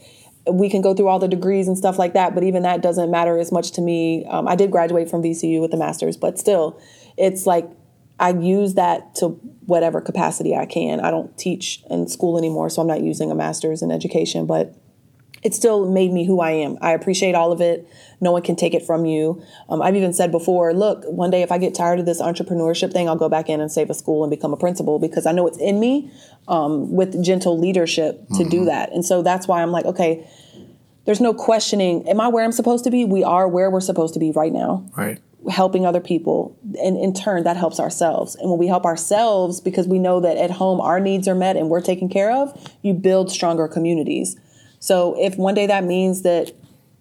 we 0.50 0.68
can 0.68 0.80
go 0.80 0.94
through 0.94 1.08
all 1.08 1.18
the 1.18 1.28
degrees 1.28 1.68
and 1.68 1.76
stuff 1.76 1.98
like 1.98 2.14
that, 2.14 2.34
but 2.34 2.42
even 2.44 2.62
that 2.62 2.82
doesn't 2.82 3.10
matter 3.10 3.38
as 3.38 3.52
much 3.52 3.72
to 3.72 3.80
me. 3.80 4.24
Um, 4.26 4.48
I 4.48 4.56
did 4.56 4.70
graduate 4.70 5.10
from 5.10 5.22
VCU 5.22 5.60
with 5.60 5.72
a 5.74 5.76
master's, 5.76 6.16
but 6.16 6.38
still, 6.38 6.80
it's 7.16 7.46
like 7.46 7.68
I 8.20 8.30
use 8.30 8.74
that 8.74 9.14
to 9.16 9.28
whatever 9.66 10.00
capacity 10.00 10.56
I 10.56 10.66
can. 10.66 11.00
I 11.00 11.10
don't 11.10 11.36
teach 11.38 11.82
in 11.88 12.08
school 12.08 12.38
anymore, 12.38 12.70
so 12.70 12.82
I'm 12.82 12.88
not 12.88 13.02
using 13.02 13.30
a 13.30 13.34
master's 13.34 13.82
in 13.82 13.90
education, 13.90 14.46
but 14.46 14.74
it 15.42 15.54
still 15.54 15.90
made 15.90 16.12
me 16.12 16.26
who 16.26 16.40
I 16.40 16.50
am. 16.50 16.78
I 16.80 16.92
appreciate 16.92 17.34
all 17.34 17.52
of 17.52 17.60
it. 17.60 17.88
No 18.20 18.32
one 18.32 18.42
can 18.42 18.56
take 18.56 18.74
it 18.74 18.84
from 18.84 19.04
you. 19.04 19.42
Um, 19.68 19.80
I've 19.80 19.96
even 19.96 20.12
said 20.12 20.32
before, 20.32 20.74
look, 20.74 21.04
one 21.04 21.30
day 21.30 21.42
if 21.42 21.52
I 21.52 21.58
get 21.58 21.74
tired 21.74 22.00
of 22.00 22.06
this 22.06 22.20
entrepreneurship 22.20 22.92
thing, 22.92 23.08
I'll 23.08 23.16
go 23.16 23.28
back 23.28 23.48
in 23.48 23.60
and 23.60 23.70
save 23.70 23.90
a 23.90 23.94
school 23.94 24.24
and 24.24 24.30
become 24.30 24.52
a 24.52 24.56
principal 24.56 24.98
because 24.98 25.26
I 25.26 25.32
know 25.32 25.46
it's 25.46 25.58
in 25.58 25.78
me 25.78 26.10
um, 26.48 26.92
with 26.92 27.22
gentle 27.24 27.58
leadership 27.58 28.26
to 28.28 28.34
mm-hmm. 28.34 28.48
do 28.48 28.64
that. 28.64 28.92
And 28.92 29.04
so 29.04 29.22
that's 29.22 29.46
why 29.46 29.62
I'm 29.62 29.70
like, 29.70 29.84
okay, 29.84 30.28
there's 31.04 31.20
no 31.20 31.32
questioning. 31.32 32.08
Am 32.08 32.20
I 32.20 32.28
where 32.28 32.44
I'm 32.44 32.52
supposed 32.52 32.84
to 32.84 32.90
be? 32.90 33.04
We 33.04 33.22
are 33.22 33.48
where 33.48 33.70
we're 33.70 33.80
supposed 33.80 34.14
to 34.14 34.20
be 34.20 34.32
right 34.32 34.52
now. 34.52 34.88
Right 34.96 35.20
helping 35.48 35.86
other 35.86 36.00
people 36.00 36.58
and 36.82 36.98
in 36.98 37.14
turn 37.14 37.44
that 37.44 37.56
helps 37.56 37.78
ourselves 37.78 38.34
and 38.34 38.50
when 38.50 38.58
we 38.58 38.66
help 38.66 38.84
ourselves 38.84 39.60
because 39.60 39.86
we 39.86 39.98
know 39.98 40.20
that 40.20 40.36
at 40.36 40.50
home 40.50 40.80
our 40.80 40.98
needs 40.98 41.28
are 41.28 41.34
met 41.34 41.56
and 41.56 41.70
we're 41.70 41.80
taken 41.80 42.08
care 42.08 42.30
of 42.30 42.70
you 42.82 42.92
build 42.92 43.30
stronger 43.30 43.68
communities 43.68 44.36
so 44.78 45.14
if 45.18 45.36
one 45.36 45.54
day 45.54 45.66
that 45.66 45.84
means 45.84 46.22
that 46.22 46.52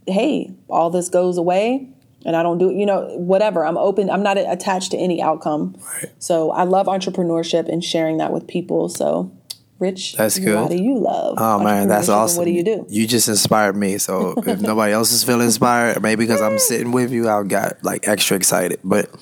hey 0.07 0.51
all 0.69 0.89
this 0.89 1.09
goes 1.09 1.37
away 1.37 1.89
and 2.25 2.35
i 2.35 2.43
don't 2.43 2.57
do 2.57 2.69
it 2.69 2.75
you 2.75 2.85
know 2.85 3.07
whatever 3.17 3.65
i'm 3.65 3.77
open 3.77 4.09
i'm 4.09 4.23
not 4.23 4.37
attached 4.37 4.91
to 4.91 4.97
any 4.97 5.21
outcome 5.21 5.75
right. 5.93 6.11
so 6.19 6.51
i 6.51 6.63
love 6.63 6.87
entrepreneurship 6.87 7.67
and 7.67 7.83
sharing 7.83 8.17
that 8.17 8.31
with 8.31 8.47
people 8.47 8.89
so 8.89 9.31
Rich, 9.79 10.15
that's 10.15 10.39
good. 10.39 10.59
What 10.59 10.71
do 10.71 10.81
you 10.81 10.97
love? 10.97 11.35
Oh 11.37 11.63
man, 11.63 11.87
that's 11.87 12.09
awesome. 12.09 12.39
What 12.39 12.45
do 12.45 12.51
you 12.51 12.63
do? 12.63 12.87
You 12.89 13.05
just 13.05 13.27
inspired 13.27 13.75
me. 13.75 13.99
So 13.99 14.33
if 14.37 14.59
nobody 14.59 14.91
else 14.91 15.11
is 15.11 15.23
feeling 15.23 15.45
inspired, 15.45 16.01
maybe 16.01 16.23
because 16.25 16.41
I'm 16.41 16.57
sitting 16.57 16.91
with 16.91 17.11
you, 17.11 17.29
I've 17.29 17.47
got 17.47 17.83
like 17.83 18.07
extra 18.07 18.37
excited. 18.37 18.79
But 18.83 19.13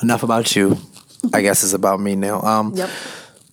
enough 0.00 0.22
about 0.22 0.54
you. 0.54 0.78
I 1.32 1.42
guess 1.42 1.64
it's 1.64 1.72
about 1.72 1.98
me 1.98 2.14
now. 2.14 2.40
Um, 2.42 2.74
yep. 2.74 2.88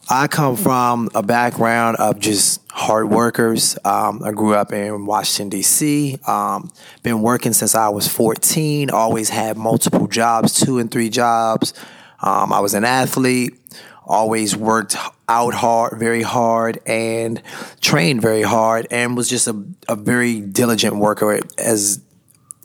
I 0.10 0.28
come 0.28 0.58
from 0.58 1.10
a 1.16 1.24
background 1.24 1.98
of 1.98 2.20
just 2.20 2.61
hard 2.82 3.10
workers. 3.10 3.78
Um, 3.86 4.22
I 4.24 4.32
grew 4.32 4.54
up 4.54 4.74
in 4.74 5.06
Washington 5.06 5.50
D.C. 5.50 6.20
Um, 6.28 6.72
been 7.04 7.22
working 7.22 7.54
since 7.54 7.76
I 7.76 7.90
was 7.90 8.08
14. 8.08 8.90
Always 8.90 9.30
had 9.30 9.58
multiple 9.58 10.08
jobs, 10.08 10.60
two 10.60 10.80
and 10.80 10.92
three 10.92 11.10
jobs. 11.10 11.74
Um, 12.22 12.52
I 12.52 12.60
was 12.60 12.74
an 12.74 12.84
athlete 12.84 13.58
always 14.06 14.56
worked 14.56 14.98
out 15.30 15.54
hard, 15.54 15.98
very 15.98 16.22
hard, 16.22 16.80
and 16.86 17.42
trained 17.80 18.22
very 18.22 18.42
hard, 18.42 18.88
and 18.92 19.16
was 19.16 19.30
just 19.30 19.48
a, 19.48 19.64
a 19.88 19.96
very 19.96 20.42
diligent 20.42 20.98
worker 20.98 21.40
as 21.58 22.02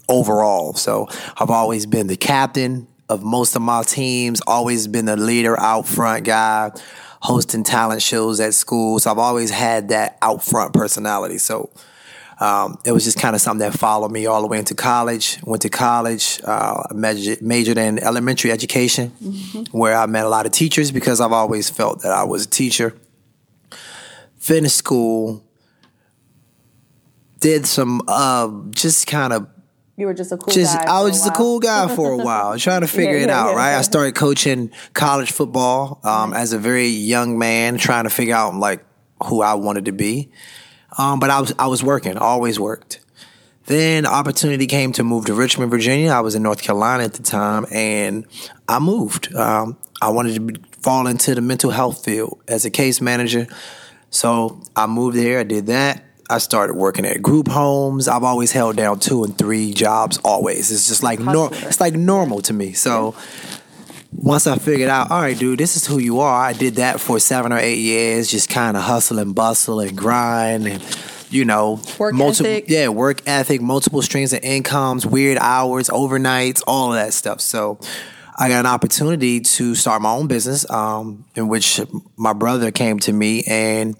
overall. 0.09 0.75
So 0.75 1.09
I've 1.37 1.51
always 1.51 1.87
been 1.87 2.07
the 2.07 2.17
captain 2.17 2.89
of 3.09 3.23
most 3.23 3.55
of 3.55 3.63
my 3.63 3.83
teams, 3.83 4.41
always 4.47 4.89
been 4.89 5.05
the 5.05 5.17
leader, 5.17 5.59
out 5.59 5.87
front 5.87 6.25
guy, 6.25 6.73
hosting 7.26 7.64
talent 7.64 8.00
shows 8.00 8.38
at 8.38 8.54
school. 8.54 9.00
So 9.00 9.11
I've 9.11 9.18
always 9.18 9.50
had 9.50 9.88
that 9.88 10.16
out 10.23 10.45
front 10.45 10.73
personality. 10.73 11.38
So 11.38 11.71
um, 12.38 12.78
it 12.85 12.92
was 12.92 13.02
just 13.02 13.18
kind 13.18 13.35
of 13.35 13.40
something 13.40 13.68
that 13.68 13.76
followed 13.76 14.12
me 14.12 14.26
all 14.26 14.42
the 14.42 14.47
way 14.47 14.61
into 14.61 14.76
college. 14.76 15.38
Went 15.42 15.62
to 15.62 15.68
college, 15.68 16.40
uh, 16.45 16.85
majored, 16.95 17.42
majored 17.42 17.78
in 17.78 17.99
elementary 17.99 18.52
education, 18.52 19.11
mm-hmm. 19.21 19.76
where 19.76 19.97
I 19.97 20.06
met 20.06 20.25
a 20.25 20.28
lot 20.28 20.47
of 20.47 20.52
teachers 20.52 20.92
because 20.92 21.21
I've 21.21 21.33
always 21.33 21.68
felt 21.68 22.02
that 22.02 22.12
I 22.12 22.23
was 22.23 22.47
a 22.47 22.49
teacher. 22.49 22.95
Finished 24.37 24.76
school, 24.76 25.42
did 27.40 27.66
some 27.66 28.02
uh, 28.06 28.49
just 28.71 29.09
kind 29.09 29.33
of 29.33 29.49
you 29.97 30.07
were 30.07 30.15
just 30.15 30.31
a 30.31 30.37
cool 30.37 30.53
just, 30.53 30.76
I 30.76 31.03
was 31.03 31.12
just 31.12 31.26
a 31.26 31.31
cool 31.33 31.59
guy 31.59 31.95
for 31.95 32.12
a 32.12 32.17
while, 32.25 32.59
trying 32.59 32.83
to 32.83 32.87
figure 32.87 33.17
yeah, 33.17 33.25
it 33.25 33.31
out, 33.31 33.50
yeah, 33.50 33.57
right? 33.57 33.79
I 33.79 33.83
started 33.83 34.15
coaching 34.15 34.71
college 34.93 35.33
football 35.33 36.00
um, 36.05 36.35
as 36.35 36.53
a 36.53 36.59
very 36.59 36.88
young 36.88 37.38
man, 37.38 37.79
trying 37.79 38.05
to 38.05 38.11
figure 38.11 38.35
out 38.35 38.55
like 38.55 38.85
who 39.25 39.41
I 39.41 39.55
wanted 39.55 39.87
to 39.87 39.93
be. 39.93 40.31
Um, 40.99 41.19
but 41.19 41.31
I 41.31 41.41
was 41.41 41.55
I 41.59 41.67
was 41.67 41.83
working, 41.83 42.19
always 42.19 42.61
worked. 42.61 43.00
Then 43.65 44.07
opportunity 44.07 44.67
came 44.67 44.93
to 44.93 45.03
move 45.03 45.25
to 45.26 45.35
Richmond, 45.35 45.71
Virginia. 45.71 46.11
I 46.11 46.21
was 46.21 46.35
in 46.35 46.43
North 46.43 46.62
Carolina 46.62 47.03
at 47.03 47.15
the 47.15 47.23
time, 47.23 47.67
and 47.73 48.26
I 48.69 48.79
moved. 48.79 49.35
Um, 49.35 49.76
I 50.00 50.11
wanted 50.11 50.35
to 50.35 50.41
be, 50.41 50.61
fall 50.83 51.07
into 51.07 51.35
the 51.35 51.41
mental 51.41 51.71
health 51.71 52.05
field 52.05 52.41
as 52.47 52.65
a 52.65 52.71
case 52.71 53.00
manager, 53.00 53.47
so 54.11 54.61
I 54.76 54.87
moved 54.87 55.17
there. 55.17 55.41
I 55.41 55.45
did 55.45 55.67
that. 55.67 56.06
I 56.28 56.38
started 56.38 56.75
working 56.75 57.04
at 57.06 57.23
group 57.23 57.49
homes. 57.49 58.09
I've 58.09 58.25
always 58.25 58.52
held 58.52 58.76
down 58.76 58.99
two 58.99 59.25
and 59.25 59.37
three 59.37 59.73
jobs. 59.73 60.18
Always, 60.25 60.71
it's 60.73 60.88
just 60.88 61.02
like 61.02 61.21
nor- 61.21 61.50
it's 61.52 61.80
like 61.80 61.95
normal 61.95 62.40
to 62.42 62.52
me. 62.52 62.73
So 62.73 63.14
once 64.12 64.47
I 64.47 64.56
figured 64.59 64.88
out, 64.88 65.11
all 65.11 65.21
right, 65.21 65.38
dude, 65.38 65.59
this 65.59 65.76
is 65.76 65.87
who 65.87 65.99
you 65.99 66.21
are. 66.21 66.45
I 66.45 66.52
did 66.52 66.76
that 66.76 67.00
for 67.00 67.18
seven 67.21 67.52
or 67.52 67.59
eight 67.59 67.78
years, 67.78 68.30
just 68.30 68.49
kind 68.49 68.76
of 68.76 68.83
hustle 68.83 69.18
and 69.18 69.35
bustle 69.35 69.80
and 69.80 69.97
grind 69.97 70.66
and 70.66 70.83
you 71.28 71.45
know, 71.45 71.80
work 71.99 72.14
multiple, 72.14 72.50
ethic. 72.50 72.66
yeah, 72.68 72.88
work 72.88 73.21
ethic, 73.26 73.61
multiple 73.61 74.00
streams 74.02 74.33
of 74.33 74.40
incomes, 74.42 75.04
weird 75.04 75.38
hours, 75.38 75.88
overnights, 75.88 76.62
all 76.66 76.92
of 76.92 76.99
that 76.99 77.12
stuff. 77.12 77.40
So 77.40 77.80
I 78.38 78.49
got 78.49 78.61
an 78.61 78.66
opportunity 78.66 79.40
to 79.40 79.75
start 79.75 80.02
my 80.02 80.12
own 80.12 80.28
business, 80.28 80.68
um, 80.71 81.25
in 81.35 81.49
which 81.49 81.80
my 82.16 82.33
brother 82.33 82.71
came 82.71 82.99
to 83.00 83.12
me 83.12 83.42
and 83.47 83.97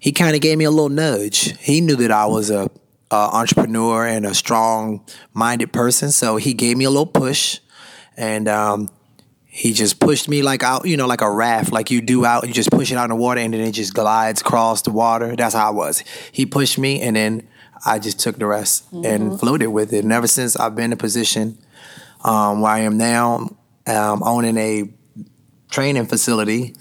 he 0.00 0.12
kind 0.12 0.34
of 0.34 0.42
gave 0.42 0.58
me 0.58 0.64
a 0.64 0.70
little 0.70 0.88
nudge. 0.88 1.58
He 1.58 1.80
knew 1.80 1.96
that 1.96 2.10
I 2.10 2.26
was 2.26 2.50
a, 2.50 2.70
a 3.10 3.14
entrepreneur 3.14 4.06
and 4.06 4.26
a 4.26 4.34
strong 4.34 5.04
minded 5.32 5.72
person, 5.72 6.10
so 6.10 6.36
he 6.36 6.54
gave 6.54 6.76
me 6.76 6.84
a 6.84 6.90
little 6.90 7.06
push. 7.06 7.60
And 8.16 8.48
um, 8.48 8.88
he 9.44 9.72
just 9.72 10.00
pushed 10.00 10.28
me 10.28 10.42
like 10.42 10.62
out, 10.62 10.86
you 10.86 10.96
know, 10.96 11.06
like 11.06 11.20
a 11.20 11.30
raft, 11.30 11.72
like 11.72 11.90
you 11.90 12.00
do 12.00 12.24
out. 12.24 12.46
You 12.46 12.52
just 12.52 12.70
push 12.70 12.92
it 12.92 12.96
out 12.96 13.04
in 13.04 13.10
the 13.10 13.16
water, 13.16 13.40
and 13.40 13.52
then 13.54 13.60
it 13.60 13.72
just 13.72 13.94
glides 13.94 14.40
across 14.40 14.82
the 14.82 14.90
water. 14.90 15.34
That's 15.36 15.54
how 15.54 15.68
I 15.68 15.70
was. 15.70 16.02
He 16.32 16.46
pushed 16.46 16.78
me, 16.78 17.00
and 17.00 17.16
then 17.16 17.48
I 17.84 17.98
just 17.98 18.20
took 18.20 18.38
the 18.38 18.46
rest 18.46 18.90
mm-hmm. 18.92 19.04
and 19.04 19.40
floated 19.40 19.68
with 19.68 19.92
it. 19.92 20.04
And 20.04 20.12
ever 20.12 20.26
since 20.26 20.56
I've 20.56 20.74
been 20.74 20.86
in 20.86 20.92
a 20.92 20.96
position 20.96 21.58
um, 22.24 22.60
where 22.60 22.72
I 22.72 22.80
am 22.80 22.96
now, 22.96 23.56
um, 23.86 24.22
owning 24.22 24.56
a 24.56 24.90
training 25.70 26.06
facility, 26.06 26.74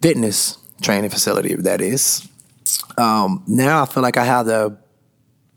fitness 0.00 0.58
training 0.82 1.10
facility, 1.10 1.54
that 1.54 1.80
is. 1.80 2.26
Um, 2.98 3.42
now 3.46 3.82
I 3.82 3.86
feel 3.86 4.02
like 4.02 4.16
I 4.16 4.24
have 4.24 4.46
the, 4.46 4.76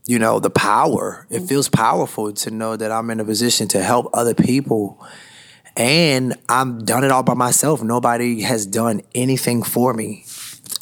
you 0.05 0.19
know, 0.19 0.39
the 0.39 0.49
power. 0.49 1.27
It 1.29 1.37
mm-hmm. 1.37 1.45
feels 1.47 1.69
powerful 1.69 2.31
to 2.31 2.51
know 2.51 2.75
that 2.75 2.91
I'm 2.91 3.09
in 3.09 3.19
a 3.19 3.25
position 3.25 3.67
to 3.69 3.83
help 3.83 4.09
other 4.13 4.33
people 4.33 5.05
and 5.77 6.35
I've 6.47 6.85
done 6.85 7.03
it 7.03 7.11
all 7.11 7.23
by 7.23 7.33
myself. 7.33 7.83
Nobody 7.83 8.41
has 8.41 8.65
done 8.65 9.01
anything 9.13 9.61
for 9.61 9.93
me 9.93 10.25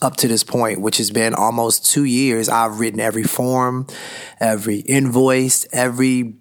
up 0.01 0.17
to 0.17 0.27
this 0.27 0.43
point, 0.43 0.81
which 0.81 0.97
has 0.97 1.09
been 1.09 1.33
almost 1.33 1.89
two 1.89 2.03
years. 2.03 2.49
I've 2.49 2.79
written 2.79 2.99
every 2.99 3.23
form, 3.23 3.87
every 4.39 4.79
invoice, 4.79 5.65
every 5.71 6.35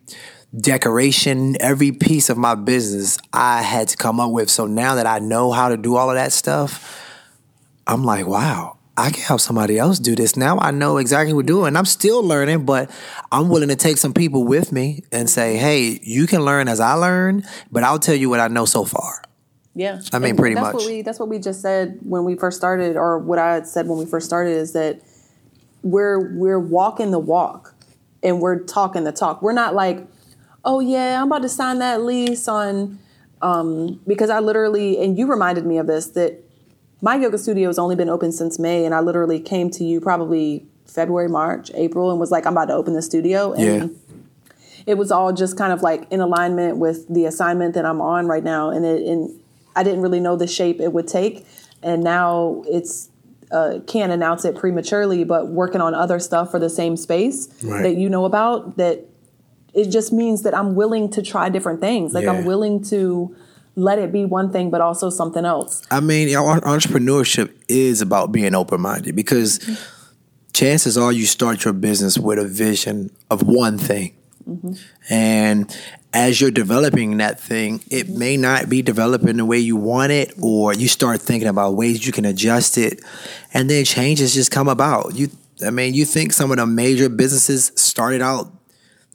decoration, 0.54 1.56
every 1.60 1.92
piece 1.92 2.28
of 2.28 2.36
my 2.36 2.54
business 2.54 3.18
I 3.32 3.62
had 3.62 3.88
to 3.88 3.96
come 3.96 4.20
up 4.20 4.32
with. 4.32 4.50
So 4.50 4.66
now 4.66 4.96
that 4.96 5.06
I 5.06 5.18
know 5.18 5.52
how 5.52 5.68
to 5.68 5.76
do 5.76 5.96
all 5.96 6.10
of 6.10 6.16
that 6.16 6.32
stuff, 6.32 7.01
I'm 7.86 8.04
like, 8.04 8.26
wow, 8.26 8.78
I 8.96 9.10
can 9.10 9.22
help 9.22 9.40
somebody 9.40 9.78
else 9.78 9.98
do 9.98 10.14
this. 10.14 10.36
Now 10.36 10.58
I 10.58 10.70
know 10.70 10.98
exactly 10.98 11.32
what 11.32 11.46
to 11.46 11.52
do, 11.52 11.64
and 11.64 11.76
I'm 11.78 11.84
still 11.84 12.22
learning, 12.22 12.64
but 12.64 12.90
I'm 13.30 13.48
willing 13.48 13.68
to 13.68 13.76
take 13.76 13.98
some 13.98 14.12
people 14.12 14.44
with 14.44 14.72
me 14.72 15.04
and 15.10 15.28
say, 15.28 15.56
hey, 15.56 15.98
you 16.02 16.26
can 16.26 16.44
learn 16.44 16.68
as 16.68 16.80
I 16.80 16.94
learn, 16.94 17.44
but 17.70 17.82
I'll 17.82 17.98
tell 17.98 18.14
you 18.14 18.28
what 18.28 18.40
I 18.40 18.48
know 18.48 18.64
so 18.64 18.84
far. 18.84 19.22
Yeah. 19.74 20.00
I 20.12 20.18
mean, 20.18 20.30
and 20.30 20.38
pretty 20.38 20.54
that's 20.54 20.66
much. 20.66 20.74
What 20.74 20.86
we, 20.86 21.02
that's 21.02 21.18
what 21.18 21.28
we 21.28 21.38
just 21.38 21.62
said 21.62 21.98
when 22.02 22.24
we 22.24 22.36
first 22.36 22.58
started, 22.58 22.96
or 22.96 23.18
what 23.18 23.38
I 23.38 23.54
had 23.54 23.66
said 23.66 23.88
when 23.88 23.98
we 23.98 24.06
first 24.06 24.26
started 24.26 24.52
is 24.52 24.72
that 24.72 25.00
we're 25.82 26.36
we're 26.36 26.60
walking 26.60 27.10
the 27.10 27.18
walk 27.18 27.74
and 28.22 28.40
we're 28.40 28.58
talking 28.60 29.04
the 29.04 29.12
talk. 29.12 29.42
We're 29.42 29.52
not 29.52 29.74
like, 29.74 30.06
oh 30.64 30.80
yeah, 30.80 31.20
I'm 31.20 31.28
about 31.28 31.42
to 31.42 31.48
sign 31.48 31.78
that 31.78 32.02
lease 32.02 32.46
on 32.48 32.98
um, 33.40 34.00
because 34.06 34.30
I 34.30 34.40
literally 34.40 35.02
and 35.02 35.18
you 35.18 35.26
reminded 35.26 35.64
me 35.64 35.78
of 35.78 35.86
this 35.86 36.08
that 36.08 36.44
my 37.02 37.16
yoga 37.16 37.36
studio 37.36 37.68
has 37.68 37.78
only 37.78 37.96
been 37.96 38.08
open 38.08 38.32
since 38.32 38.58
May, 38.58 38.86
and 38.86 38.94
I 38.94 39.00
literally 39.00 39.40
came 39.40 39.70
to 39.70 39.84
you 39.84 40.00
probably 40.00 40.64
February, 40.86 41.28
March, 41.28 41.70
April, 41.74 42.10
and 42.10 42.20
was 42.20 42.30
like, 42.30 42.46
I'm 42.46 42.52
about 42.52 42.66
to 42.66 42.74
open 42.74 42.94
the 42.94 43.02
studio. 43.02 43.52
And 43.52 43.90
yeah. 43.90 44.14
it 44.86 44.94
was 44.94 45.10
all 45.10 45.32
just 45.32 45.58
kind 45.58 45.72
of 45.72 45.82
like 45.82 46.06
in 46.12 46.20
alignment 46.20 46.76
with 46.76 47.12
the 47.12 47.24
assignment 47.24 47.74
that 47.74 47.84
I'm 47.84 48.00
on 48.00 48.26
right 48.26 48.44
now. 48.44 48.70
And 48.70 48.84
it 48.84 49.02
and 49.06 49.38
I 49.74 49.82
didn't 49.82 50.02
really 50.02 50.20
know 50.20 50.36
the 50.36 50.46
shape 50.46 50.80
it 50.80 50.92
would 50.92 51.08
take. 51.08 51.44
And 51.82 52.04
now 52.04 52.62
it's 52.68 53.10
uh, 53.50 53.80
can't 53.86 54.12
announce 54.12 54.44
it 54.44 54.54
prematurely, 54.54 55.24
but 55.24 55.48
working 55.48 55.80
on 55.80 55.94
other 55.94 56.18
stuff 56.20 56.50
for 56.50 56.58
the 56.58 56.70
same 56.70 56.96
space 56.96 57.48
Right. 57.62 57.82
that 57.82 57.96
you 57.96 58.08
know 58.08 58.24
about, 58.24 58.76
that 58.76 59.04
it 59.74 59.90
just 59.90 60.12
means 60.12 60.42
that 60.42 60.56
I'm 60.56 60.74
willing 60.74 61.10
to 61.10 61.22
try 61.22 61.48
different 61.48 61.80
things. 61.80 62.14
Like 62.14 62.24
Yeah. 62.24 62.32
I'm 62.32 62.44
willing 62.44 62.82
to 62.84 63.34
let 63.74 63.98
it 63.98 64.12
be 64.12 64.24
one 64.24 64.52
thing, 64.52 64.70
but 64.70 64.80
also 64.80 65.10
something 65.10 65.44
else. 65.44 65.82
I 65.90 66.00
mean, 66.00 66.28
you 66.28 66.34
know, 66.34 66.50
en- 66.50 66.60
entrepreneurship 66.60 67.52
is 67.68 68.00
about 68.00 68.32
being 68.32 68.54
open 68.54 68.80
minded 68.80 69.16
because 69.16 69.60
chances 70.52 70.98
are 70.98 71.12
you 71.12 71.26
start 71.26 71.64
your 71.64 71.72
business 71.72 72.18
with 72.18 72.38
a 72.38 72.44
vision 72.44 73.10
of 73.30 73.42
one 73.42 73.78
thing. 73.78 74.14
Mm-hmm. 74.48 74.72
And 75.08 75.78
as 76.12 76.40
you're 76.40 76.50
developing 76.50 77.16
that 77.18 77.40
thing, 77.40 77.82
it 77.90 78.06
mm-hmm. 78.06 78.18
may 78.18 78.36
not 78.36 78.68
be 78.68 78.82
developing 78.82 79.36
the 79.36 79.46
way 79.46 79.58
you 79.58 79.76
want 79.76 80.12
it, 80.12 80.34
or 80.40 80.74
you 80.74 80.88
start 80.88 81.20
thinking 81.20 81.48
about 81.48 81.74
ways 81.74 82.06
you 82.06 82.12
can 82.12 82.24
adjust 82.24 82.76
it, 82.76 83.00
and 83.54 83.70
then 83.70 83.84
changes 83.84 84.34
just 84.34 84.50
come 84.50 84.68
about. 84.68 85.14
You, 85.14 85.30
I 85.64 85.70
mean, 85.70 85.94
you 85.94 86.04
think 86.04 86.32
some 86.32 86.50
of 86.50 86.58
the 86.58 86.66
major 86.66 87.08
businesses 87.08 87.72
started 87.76 88.20
out 88.20 88.52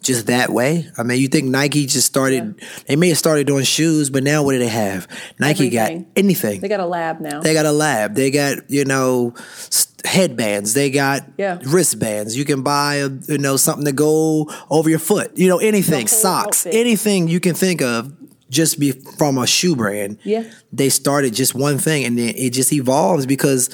just 0.02 0.28
that 0.28 0.50
way? 0.52 0.90
I 0.98 1.04
mean, 1.04 1.20
you 1.20 1.28
think 1.28 1.46
Nike 1.48 1.86
just 1.86 2.08
started? 2.08 2.62
They 2.88 2.96
may 2.96 3.10
have 3.10 3.18
started 3.18 3.48
doing 3.48 3.64
shoes, 3.66 4.10
but 4.10 4.24
now 4.24 4.44
what 4.44 4.54
do 4.54 4.60
they 4.60 4.68
have? 4.68 5.08
Nike 5.40 5.68
Everything. 5.68 5.98
got 6.04 6.08
anything. 6.16 6.62
They 6.62 6.68
got 6.70 6.80
a 6.80 6.86
lab 6.86 7.20
now. 7.20 7.42
They 7.42 7.54
got 7.54 7.66
a 7.66 7.72
lab. 7.72 8.16
They 8.16 8.32
got 8.32 8.70
you 8.70 8.86
know 8.86 9.34
headbands. 10.06 10.74
They 10.74 10.90
got 10.90 11.24
Yeah. 11.38 11.60
wristbands. 11.66 12.38
You 12.38 12.46
can 12.46 12.62
buy 12.62 12.96
a, 12.96 13.10
you 13.28 13.38
know 13.38 13.58
something 13.58 13.86
to 13.86 13.92
go 13.92 14.50
over 14.70 14.90
your 14.90 15.00
foot. 15.00 15.32
You 15.36 15.50
know 15.50 15.58
anything. 15.58 16.08
Socks. 16.08 16.66
outfit. 16.66 16.76
Anything 16.80 17.28
you 17.28 17.40
can 17.40 17.54
think 17.56 17.82
of. 17.82 18.14
Just 18.50 18.80
be 18.80 18.92
from 18.92 19.38
a 19.38 19.46
shoe 19.46 19.76
brand. 19.76 20.20
Yeah. 20.24 20.44
They 20.72 20.88
started 20.88 21.34
just 21.34 21.54
one 21.54 21.78
thing, 21.80 22.06
and 22.06 22.18
then 22.18 22.34
it 22.38 22.52
just 22.52 22.72
evolves 22.72 23.26
because 23.26 23.70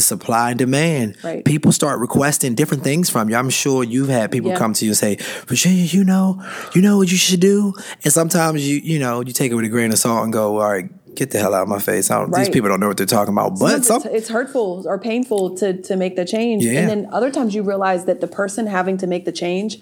the 0.00 0.06
supply 0.06 0.50
and 0.50 0.58
demand. 0.58 1.16
Right. 1.22 1.44
People 1.44 1.72
start 1.72 2.00
requesting 2.00 2.54
different 2.54 2.82
things 2.82 3.10
from 3.10 3.28
you. 3.28 3.36
I'm 3.36 3.50
sure 3.50 3.84
you've 3.84 4.08
had 4.08 4.30
people 4.32 4.50
Yeah. 4.50 4.58
come 4.58 4.72
to 4.74 4.84
you 4.84 4.90
and 4.92 4.96
say, 4.98 5.16
Virginia, 5.46 5.84
you 5.84 6.04
know, 6.04 6.42
you 6.74 6.82
know 6.82 6.96
what 6.96 7.10
you 7.10 7.16
should 7.18 7.40
do? 7.40 7.74
And 8.04 8.12
sometimes 8.12 8.66
you, 8.68 8.76
you 8.78 8.98
know, 8.98 9.20
you 9.20 9.32
take 9.32 9.52
it 9.52 9.54
with 9.54 9.64
a 9.64 9.68
grain 9.68 9.92
of 9.92 9.98
salt 9.98 10.24
and 10.24 10.32
go, 10.32 10.58
all 10.60 10.70
right, 10.72 10.88
get 11.14 11.30
the 11.32 11.38
hell 11.38 11.54
out 11.54 11.62
of 11.62 11.68
my 11.68 11.78
face. 11.78 12.10
I 12.10 12.18
don't, 12.18 12.32
These 12.34 12.48
people 12.48 12.68
don't 12.70 12.80
know 12.80 12.88
what 12.88 12.96
they're 12.96 13.06
talking 13.06 13.34
about. 13.34 13.58
But 13.58 13.84
some, 13.84 13.96
it's, 13.98 14.06
it's 14.06 14.28
hurtful 14.28 14.84
or 14.86 14.98
painful 14.98 15.56
to 15.56 15.80
to 15.82 15.96
make 15.96 16.16
the 16.16 16.24
change, 16.24 16.64
Yeah. 16.64 16.80
and 16.80 16.88
then 16.88 17.08
other 17.12 17.30
times 17.30 17.54
you 17.54 17.62
realize 17.62 18.04
that 18.06 18.20
the 18.20 18.28
person 18.28 18.66
having 18.66 18.96
to 18.98 19.06
make 19.06 19.24
the 19.24 19.32
change 19.32 19.80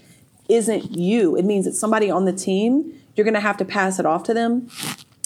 isn't 0.48 0.96
you. 0.96 1.36
It 1.36 1.44
means 1.44 1.66
it's 1.66 1.78
somebody 1.78 2.10
on 2.10 2.24
the 2.24 2.32
team. 2.32 2.94
You're 3.14 3.24
going 3.24 3.34
to 3.34 3.40
have 3.40 3.56
to 3.58 3.64
pass 3.64 3.98
it 3.98 4.06
off 4.06 4.22
to 4.24 4.34
them. 4.34 4.68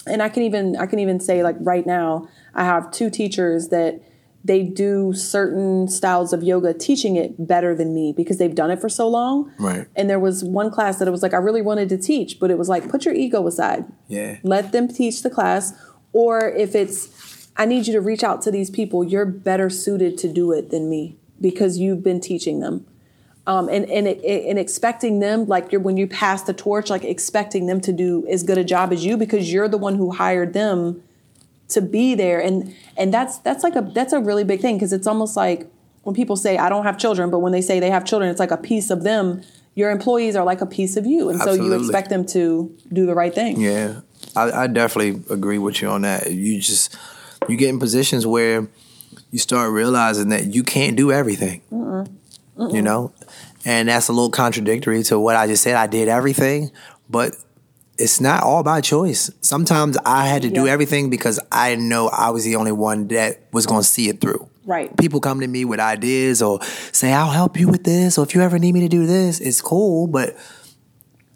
And 0.06 0.20
I 0.22 0.28
can 0.28 0.42
even 0.42 0.76
I 0.76 0.86
can 0.86 0.98
even 0.98 1.20
say 1.20 1.42
like 1.44 1.56
right 1.60 1.86
now 1.86 2.28
I 2.54 2.64
have 2.64 2.90
two 2.90 3.08
teachers 3.08 3.68
that 3.68 4.00
they 4.44 4.62
do 4.62 5.12
certain 5.12 5.86
styles 5.88 6.32
of 6.32 6.42
yoga 6.42 6.74
teaching 6.74 7.16
it 7.16 7.46
better 7.46 7.74
than 7.74 7.94
me 7.94 8.12
because 8.16 8.38
they've 8.38 8.54
done 8.54 8.70
it 8.70 8.80
for 8.80 8.88
so 8.88 9.08
long. 9.08 9.52
Right. 9.58 9.86
And 9.94 10.10
there 10.10 10.18
was 10.18 10.42
one 10.42 10.70
class 10.70 10.98
that 10.98 11.06
it 11.06 11.12
was 11.12 11.22
like 11.22 11.34
I 11.34 11.38
really 11.38 11.62
wanted 11.62 11.88
to 11.90 11.98
teach, 11.98 12.40
but 12.40 12.50
it 12.50 12.58
was 12.58 12.68
like 12.68 12.88
put 12.88 13.04
your 13.04 13.14
ego 13.14 13.46
aside 13.46 13.84
yeah. 14.12 14.38
let 14.42 14.72
them 14.72 14.88
teach 14.88 15.22
the 15.22 15.30
class 15.30 15.72
or 16.12 16.48
if 16.50 16.74
it's 16.74 17.48
i 17.56 17.64
need 17.64 17.86
you 17.86 17.92
to 17.92 18.00
reach 18.00 18.22
out 18.22 18.42
to 18.42 18.50
these 18.50 18.70
people 18.70 19.02
you're 19.02 19.26
better 19.26 19.70
suited 19.70 20.18
to 20.18 20.32
do 20.32 20.52
it 20.52 20.70
than 20.70 20.88
me 20.88 21.16
because 21.40 21.78
you've 21.78 22.02
been 22.02 22.20
teaching 22.20 22.60
them 22.60 22.86
um, 23.44 23.68
and 23.68 23.90
and, 23.90 24.06
it, 24.06 24.22
and 24.22 24.58
expecting 24.58 25.18
them 25.18 25.46
like 25.46 25.72
you're 25.72 25.80
when 25.80 25.96
you 25.96 26.06
pass 26.06 26.42
the 26.42 26.52
torch 26.52 26.90
like 26.90 27.04
expecting 27.04 27.66
them 27.66 27.80
to 27.80 27.92
do 27.92 28.26
as 28.28 28.42
good 28.42 28.58
a 28.58 28.64
job 28.64 28.92
as 28.92 29.04
you 29.04 29.16
because 29.16 29.52
you're 29.52 29.68
the 29.68 29.78
one 29.78 29.96
who 29.96 30.12
hired 30.12 30.52
them 30.52 31.02
to 31.72 31.82
be 31.82 32.14
there. 32.14 32.40
And 32.40 32.74
and 32.96 33.12
that's 33.12 33.38
that's 33.38 33.62
like 33.64 33.76
a 33.76 33.82
that's 33.82 34.12
a 34.12 34.20
really 34.20 34.44
big 34.44 34.60
thing 34.60 34.76
because 34.76 34.92
it's 34.92 35.06
almost 35.06 35.36
like 35.36 35.70
when 36.02 36.14
people 36.14 36.36
say 36.36 36.58
i 36.58 36.68
don't 36.68 36.82
have 36.82 36.98
children 36.98 37.30
but 37.30 37.38
when 37.38 37.52
they 37.52 37.62
say 37.62 37.78
they 37.78 37.90
have 37.90 38.04
children 38.04 38.28
it's 38.28 38.40
like 38.40 38.50
a 38.50 38.56
piece 38.56 38.90
of 38.90 39.02
them. 39.04 39.42
Your 39.74 39.90
employees 39.90 40.36
are 40.36 40.44
like 40.44 40.60
a 40.60 40.66
piece 40.66 40.98
of 40.98 41.06
you. 41.06 41.30
And 41.30 41.40
so 41.40 41.54
you 41.54 41.72
expect 41.72 42.10
them 42.10 42.26
to 42.26 42.76
do 42.92 43.06
the 43.06 43.14
right 43.14 43.34
thing. 43.34 43.58
Yeah, 43.58 44.00
I, 44.36 44.64
I 44.64 44.66
definitely 44.66 45.22
agree 45.34 45.56
with 45.56 45.80
you 45.80 45.88
on 45.88 46.02
that. 46.02 46.30
You 46.30 46.60
just 46.60 46.94
you 47.48 47.56
get 47.56 47.70
in 47.70 47.78
positions 47.78 48.26
where 48.26 48.68
you 49.30 49.38
start 49.38 49.72
realizing 49.72 50.28
that 50.28 50.54
you 50.54 50.62
can't 50.62 50.94
do 50.94 51.10
everything. 51.10 51.62
You 51.70 52.82
know, 52.82 53.14
and 53.64 53.88
that's 53.88 54.08
a 54.08 54.12
little 54.12 54.30
contradictory 54.30 55.02
to 55.04 55.18
what 55.18 55.36
I 55.36 55.46
just 55.46 55.62
said. 55.62 55.76
I 55.76 55.86
did 55.86 56.06
everything, 56.06 56.70
but 57.08 57.34
it's 58.02 58.20
not 58.20 58.42
all 58.42 58.62
by 58.62 58.80
choice. 58.80 59.30
Sometimes 59.40 59.96
I 60.04 60.26
had 60.26 60.42
to 60.42 60.50
do 60.50 60.66
everything 60.66 61.08
because 61.08 61.38
I 61.52 61.76
know 61.76 62.08
I 62.08 62.30
was 62.30 62.44
the 62.44 62.56
only 62.56 62.72
one 62.72 63.06
that 63.08 63.40
was 63.52 63.64
going 63.66 63.82
to 63.82 63.86
see 63.88 64.08
it 64.08 64.20
through. 64.20 64.48
Right. 64.64 64.94
People 64.96 65.20
come 65.20 65.40
to 65.40 65.46
me 65.46 65.64
with 65.64 65.78
ideas 65.80 66.42
or 66.42 66.60
say, 66.92 67.12
I'll 67.12 67.30
help 67.30 67.58
you 67.58 67.68
with 67.68 67.84
this, 67.84 68.18
or 68.18 68.24
if 68.24 68.34
you 68.34 68.40
ever 68.42 68.58
need 68.58 68.72
me 68.72 68.80
to 68.80 68.88
do 68.88 69.06
this, 69.06 69.40
it's 69.40 69.60
cool. 69.60 70.06
But 70.08 70.36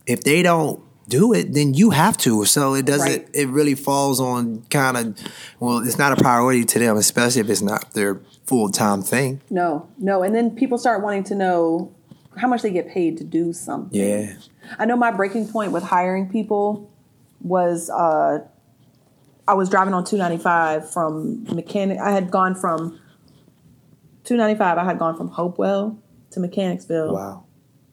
if 0.06 0.22
they 0.24 0.42
don't 0.42 0.80
do 1.08 1.32
it, 1.32 1.52
then 1.54 1.74
you 1.74 1.90
have 1.90 2.16
to. 2.18 2.44
So 2.44 2.74
it 2.74 2.84
doesn't, 2.84 3.08
Right. 3.08 3.28
it 3.32 3.48
really 3.48 3.74
falls 3.76 4.20
on 4.20 4.62
kind 4.70 4.96
of, 4.96 5.18
well, 5.60 5.78
it's 5.78 5.98
not 5.98 6.12
a 6.12 6.16
priority 6.16 6.64
to 6.64 6.78
them, 6.80 6.96
especially 6.96 7.42
if 7.42 7.48
it's 7.50 7.62
not 7.62 7.92
their 7.92 8.20
full 8.44 8.70
time 8.70 9.02
thing. 9.02 9.40
No, 9.50 9.88
no. 9.98 10.22
And 10.24 10.34
then 10.34 10.50
people 10.50 10.78
start 10.78 11.02
wanting 11.02 11.24
to 11.24 11.34
know 11.36 11.92
how 12.36 12.48
much 12.48 12.62
they 12.62 12.70
get 12.70 12.88
paid 12.88 13.18
to 13.18 13.24
do 13.24 13.52
something. 13.52 13.98
Yeah. 13.98 14.34
I 14.78 14.84
know 14.84 14.96
my 14.96 15.10
breaking 15.10 15.48
point 15.48 15.72
with 15.72 15.82
hiring 15.82 16.28
people 16.28 16.90
was 17.40 17.90
uh, 17.90 18.38
I 19.48 19.54
was 19.54 19.68
driving 19.68 19.94
on 19.94 20.04
295 20.04 20.90
from 20.92 21.44
mechanic. 21.54 21.98
I 22.00 22.10
had 22.10 22.30
gone 22.30 22.54
from 22.54 22.98
295. 24.24 24.78
I 24.78 24.84
had 24.84 24.98
gone 24.98 25.16
from 25.16 25.28
Hopewell 25.28 25.98
to 26.30 26.40
Mechanicsville 26.40 27.14
Wow. 27.14 27.44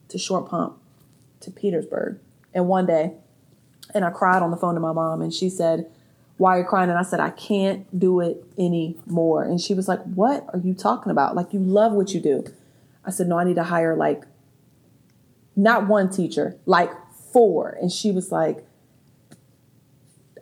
to 0.09 0.17
Short 0.17 0.49
Pump 0.49 0.77
to 1.41 1.51
Petersburg 1.51 2.19
and 2.53 2.67
one 2.67 2.85
day. 2.85 3.13
And 3.93 4.03
I 4.03 4.09
cried 4.09 4.41
on 4.41 4.49
the 4.49 4.57
phone 4.57 4.73
to 4.73 4.79
my 4.79 4.91
mom, 4.93 5.21
and 5.21 5.31
she 5.31 5.49
said, 5.49 5.85
Why 6.37 6.55
are 6.55 6.59
you 6.61 6.65
crying? 6.65 6.89
And 6.89 6.97
I 6.97 7.03
said, 7.03 7.19
I 7.19 7.29
can't 7.29 7.99
do 7.99 8.19
it 8.21 8.43
anymore. 8.57 9.43
And 9.43 9.61
she 9.61 9.73
was 9.75 9.87
like, 9.87 10.01
What 10.03 10.47
are 10.53 10.59
you 10.59 10.73
talking 10.73 11.11
about? 11.11 11.35
Like, 11.35 11.53
you 11.53 11.59
love 11.59 11.91
what 11.93 12.13
you 12.13 12.19
do. 12.19 12.43
I 13.05 13.11
said, 13.11 13.27
No, 13.27 13.37
I 13.37 13.43
need 13.43 13.57
to 13.57 13.63
hire 13.63 13.95
like 13.95 14.23
not 15.55 15.87
one 15.87 16.09
teacher, 16.09 16.57
like 16.65 16.89
four. 17.31 17.77
And 17.81 17.91
she 17.91 18.11
was 18.11 18.31
like, 18.31 18.65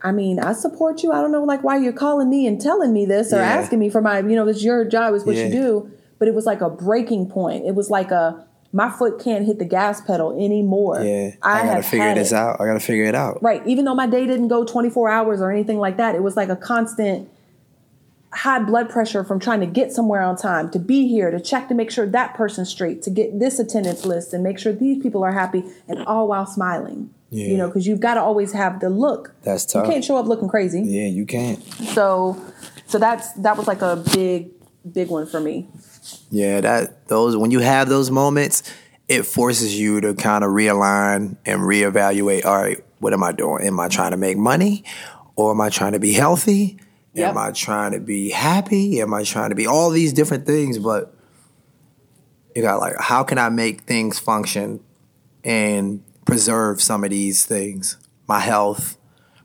I 0.03 0.11
mean, 0.11 0.39
I 0.39 0.53
support 0.53 1.03
you. 1.03 1.11
I 1.11 1.21
don't 1.21 1.31
know, 1.31 1.43
like, 1.43 1.63
why 1.63 1.77
you're 1.77 1.93
calling 1.93 2.29
me 2.29 2.47
and 2.47 2.59
telling 2.59 2.91
me 2.91 3.05
this 3.05 3.31
or 3.31 3.37
Yeah. 3.37 3.43
asking 3.43 3.79
me 3.79 3.89
for 3.89 4.01
my, 4.01 4.19
you 4.19 4.35
know, 4.35 4.47
it's 4.47 4.63
your 4.63 4.83
job, 4.83 5.13
it's 5.13 5.25
what 5.25 5.35
Yeah. 5.35 5.45
you 5.45 5.51
do. 5.51 5.91
But 6.17 6.27
it 6.27 6.33
was 6.33 6.45
like 6.45 6.61
a 6.61 6.69
breaking 6.69 7.27
point. 7.29 7.65
It 7.65 7.75
was 7.75 7.89
like 7.89 8.09
a, 8.11 8.45
my 8.73 8.89
foot 8.89 9.19
can't 9.19 9.45
hit 9.45 9.59
the 9.59 9.65
gas 9.65 10.01
pedal 10.01 10.31
anymore. 10.33 11.01
Yeah. 11.01 11.31
I, 11.43 11.57
gotta 11.59 11.67
have 11.67 11.85
figure 11.85 12.15
this 12.15 12.31
it. 12.31 12.35
out. 12.35 12.59
I 12.59 12.65
gotta 12.65 12.79
figure 12.79 13.05
it 13.05 13.15
out. 13.15 13.41
Right. 13.43 13.61
Even 13.67 13.85
though 13.85 13.95
my 13.95 14.07
day 14.07 14.25
didn't 14.25 14.47
go 14.47 14.63
24 14.65 15.09
hours 15.09 15.41
or 15.41 15.51
anything 15.51 15.77
like 15.77 15.97
that, 15.97 16.15
it 16.15 16.23
was 16.23 16.35
like 16.37 16.49
a 16.49 16.55
constant 16.55 17.29
high 18.33 18.59
blood 18.59 18.89
pressure 18.89 19.23
from 19.23 19.39
trying 19.39 19.59
to 19.59 19.65
get 19.65 19.91
somewhere 19.91 20.21
on 20.21 20.37
time, 20.37 20.69
to 20.71 20.79
be 20.79 21.07
here, 21.07 21.31
to 21.31 21.39
check 21.39 21.67
to 21.67 21.73
make 21.73 21.91
sure 21.91 22.07
that 22.07 22.33
person's 22.33 22.69
straight, 22.69 23.01
to 23.03 23.09
get 23.09 23.39
this 23.39 23.59
attendance 23.59 24.05
list 24.05 24.33
and 24.33 24.43
make 24.43 24.57
sure 24.57 24.71
these 24.71 25.01
people 25.01 25.23
are 25.23 25.33
happy, 25.33 25.63
and 25.87 26.03
all 26.05 26.27
while 26.27 26.45
smiling. 26.45 27.13
Yeah. 27.29 27.47
You 27.47 27.57
know, 27.57 27.67
because 27.67 27.87
you've 27.87 28.01
got 28.01 28.15
to 28.15 28.21
always 28.21 28.51
have 28.51 28.81
the 28.81 28.89
look. 28.89 29.33
That's 29.43 29.65
tough. 29.65 29.85
You 29.85 29.93
can't 29.93 30.03
show 30.03 30.17
up 30.17 30.27
looking 30.27 30.49
crazy. 30.49 30.81
Yeah, 30.81 31.07
you 31.07 31.25
can't. 31.25 31.63
So, 31.63 32.41
so 32.87 32.99
that's 32.99 33.31
that 33.33 33.57
was 33.57 33.67
like 33.67 33.81
a 33.81 34.03
big, 34.13 34.51
big 34.91 35.09
one 35.09 35.25
for 35.25 35.39
me. 35.39 35.69
Yeah, 36.29 36.59
that 36.61 37.07
those 37.07 37.37
when 37.37 37.51
you 37.51 37.59
have 37.59 37.87
those 37.87 38.11
moments, 38.11 38.63
it 39.07 39.23
forces 39.23 39.79
you 39.79 40.01
to 40.01 40.13
kind 40.13 40.43
of 40.43 40.51
realign 40.51 41.37
and 41.45 41.61
reevaluate. 41.61 42.43
All 42.43 42.61
right, 42.61 42.83
what 42.99 43.13
am 43.13 43.23
I 43.23 43.31
doing? 43.31 43.65
Am 43.65 43.79
I 43.79 43.87
trying 43.87 44.11
to 44.11 44.17
make 44.17 44.37
money, 44.37 44.83
or 45.37 45.51
am 45.51 45.61
I 45.61 45.69
trying 45.69 45.93
to 45.93 45.99
be 45.99 46.11
healthy? 46.11 46.79
Yep. 47.13 47.31
Am 47.31 47.37
I 47.37 47.51
trying 47.51 47.91
to 47.91 47.99
be 47.99 48.29
happy? 48.29 49.01
Am 49.01 49.13
I 49.13 49.23
trying 49.23 49.49
to 49.49 49.55
be 49.55 49.67
all 49.67 49.89
these 49.89 50.13
different 50.13 50.45
things? 50.45 50.77
But 50.77 51.13
you 52.55 52.61
got 52.61 52.79
like, 52.79 52.95
how 52.99 53.23
can 53.23 53.37
I 53.37 53.49
make 53.49 53.81
things 53.81 54.19
function 54.19 54.79
and 55.43 56.03
preserve 56.25 56.81
some 56.81 57.03
of 57.03 57.09
these 57.09 57.45
things? 57.45 57.97
My 58.27 58.39
health, 58.39 58.97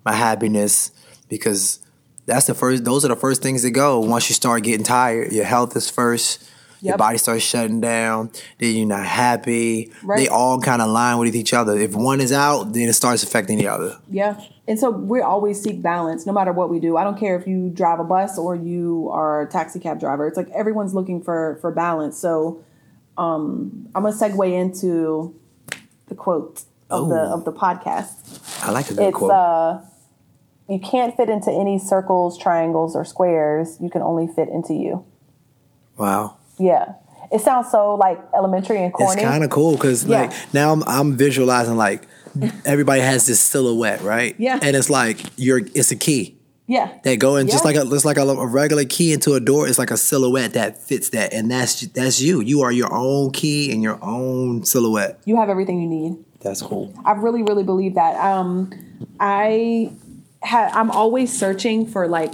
my 0.04 0.12
happiness, 0.12 0.92
because 1.28 1.80
that's 2.26 2.46
the 2.46 2.54
first. 2.54 2.84
Those 2.84 3.04
are 3.04 3.08
the 3.08 3.16
first 3.16 3.42
things 3.42 3.62
that 3.62 3.70
go 3.70 3.98
once 3.98 4.28
you 4.28 4.34
start 4.34 4.62
getting 4.62 4.84
tired. 4.84 5.32
Your 5.32 5.44
health 5.44 5.74
is 5.76 5.90
first. 5.90 6.48
Your 6.88 6.98
body 6.98 7.18
starts 7.18 7.42
shutting 7.44 7.80
down. 7.80 8.30
Then 8.58 8.74
you're 8.74 8.86
not 8.86 9.06
happy. 9.06 9.92
They 10.16 10.28
all 10.28 10.60
kind 10.60 10.80
of 10.82 10.88
line 10.88 11.18
with 11.18 11.34
each 11.36 11.52
other. 11.54 11.76
If 11.76 11.94
one 11.94 12.20
is 12.20 12.32
out, 12.32 12.72
then 12.72 12.88
it 12.88 12.92
starts 12.94 13.22
affecting 13.22 13.58
the 13.58 13.68
other. 13.68 13.98
Yeah. 14.10 14.40
And 14.68 14.78
so 14.78 14.90
we 14.90 15.20
always 15.20 15.60
seek 15.62 15.80
balance 15.80 16.26
no 16.26 16.32
matter 16.32 16.52
what 16.52 16.70
we 16.70 16.80
do. 16.80 16.96
I 16.96 17.04
don't 17.04 17.18
care 17.18 17.38
if 17.38 17.46
you 17.46 17.70
drive 17.70 18.00
a 18.00 18.04
bus 18.04 18.36
or 18.38 18.56
you 18.56 19.08
are 19.12 19.42
a 19.42 19.46
taxi 19.48 19.78
cab 19.78 20.00
driver. 20.00 20.26
It's 20.26 20.36
like 20.36 20.48
everyone's 20.50 20.92
looking 20.94 21.22
for 21.22 21.58
for 21.60 21.70
balance. 21.70 22.18
So 22.18 22.64
um 23.16 23.88
I'm 23.94 24.02
gonna 24.02 24.14
segue 24.16 24.52
into 24.52 25.34
the 26.08 26.14
quote 26.14 26.62
of 26.90 27.08
the 27.08 27.18
of 27.18 27.44
the 27.44 27.52
podcast. 27.52 28.64
I 28.64 28.70
like 28.72 28.90
a 28.90 28.94
good 28.94 29.08
It's 29.08 29.16
quote. 29.16 29.30
uh 29.30 29.80
you 30.68 30.80
can't 30.80 31.16
fit 31.16 31.28
into 31.28 31.52
any 31.52 31.78
circles, 31.78 32.36
triangles, 32.36 32.96
or 32.96 33.04
squares. 33.04 33.78
You 33.80 33.88
can 33.88 34.02
only 34.02 34.26
fit 34.26 34.48
into 34.48 34.74
you. 34.74 35.04
Wow. 35.96 36.38
Yeah. 36.58 36.94
It 37.32 37.40
sounds 37.40 37.70
so 37.70 37.94
like 37.96 38.18
elementary 38.34 38.82
and 38.82 38.92
corny. 38.92 39.20
It's 39.20 39.28
kind 39.28 39.42
of 39.44 39.50
cool 39.50 39.72
because 39.72 40.04
Yeah. 40.04 40.22
like 40.22 40.32
now 40.54 40.72
I'm, 40.72 40.82
I'm 40.86 41.16
visualizing 41.16 41.76
like 41.76 42.06
everybody 42.64 43.00
has 43.00 43.26
this 43.26 43.40
silhouette, 43.40 44.00
right? 44.02 44.34
Yeah. 44.38 44.58
And 44.62 44.76
it's 44.76 44.88
like 44.90 45.20
you're 45.36 45.58
it's 45.74 45.90
a 45.90 45.96
key. 45.96 46.36
yeah. 46.68 46.92
That 47.02 47.16
go 47.18 47.36
in 47.36 47.48
just 47.48 47.64
like 47.64 47.74
a 47.76 47.84
just 47.84 48.04
like 48.04 48.16
a, 48.16 48.22
a 48.22 48.46
regular 48.46 48.84
key 48.84 49.12
into 49.12 49.34
a 49.34 49.40
door. 49.40 49.66
It's 49.68 49.78
like 49.78 49.90
a 49.90 49.96
silhouette 49.96 50.52
that 50.54 50.78
fits 50.78 51.10
that, 51.10 51.32
and 51.32 51.50
that's 51.50 51.80
that's 51.88 52.20
you. 52.20 52.40
You 52.40 52.62
are 52.62 52.70
your 52.72 52.92
own 52.92 53.32
key 53.32 53.72
and 53.72 53.82
your 53.82 53.98
own 54.02 54.64
silhouette. 54.64 55.18
You 55.24 55.36
have 55.36 55.48
everything 55.48 55.80
you 55.80 55.88
need. 55.88 56.24
That's 56.42 56.62
cool. 56.62 56.92
I 57.04 57.12
really, 57.12 57.42
really 57.42 57.64
believe 57.64 57.94
that. 57.94 58.14
Um, 58.16 58.70
I 59.18 59.90
ha- 60.44 60.70
I'm 60.74 60.90
always 60.92 61.36
searching 61.36 61.86
for 61.86 62.06
like 62.06 62.32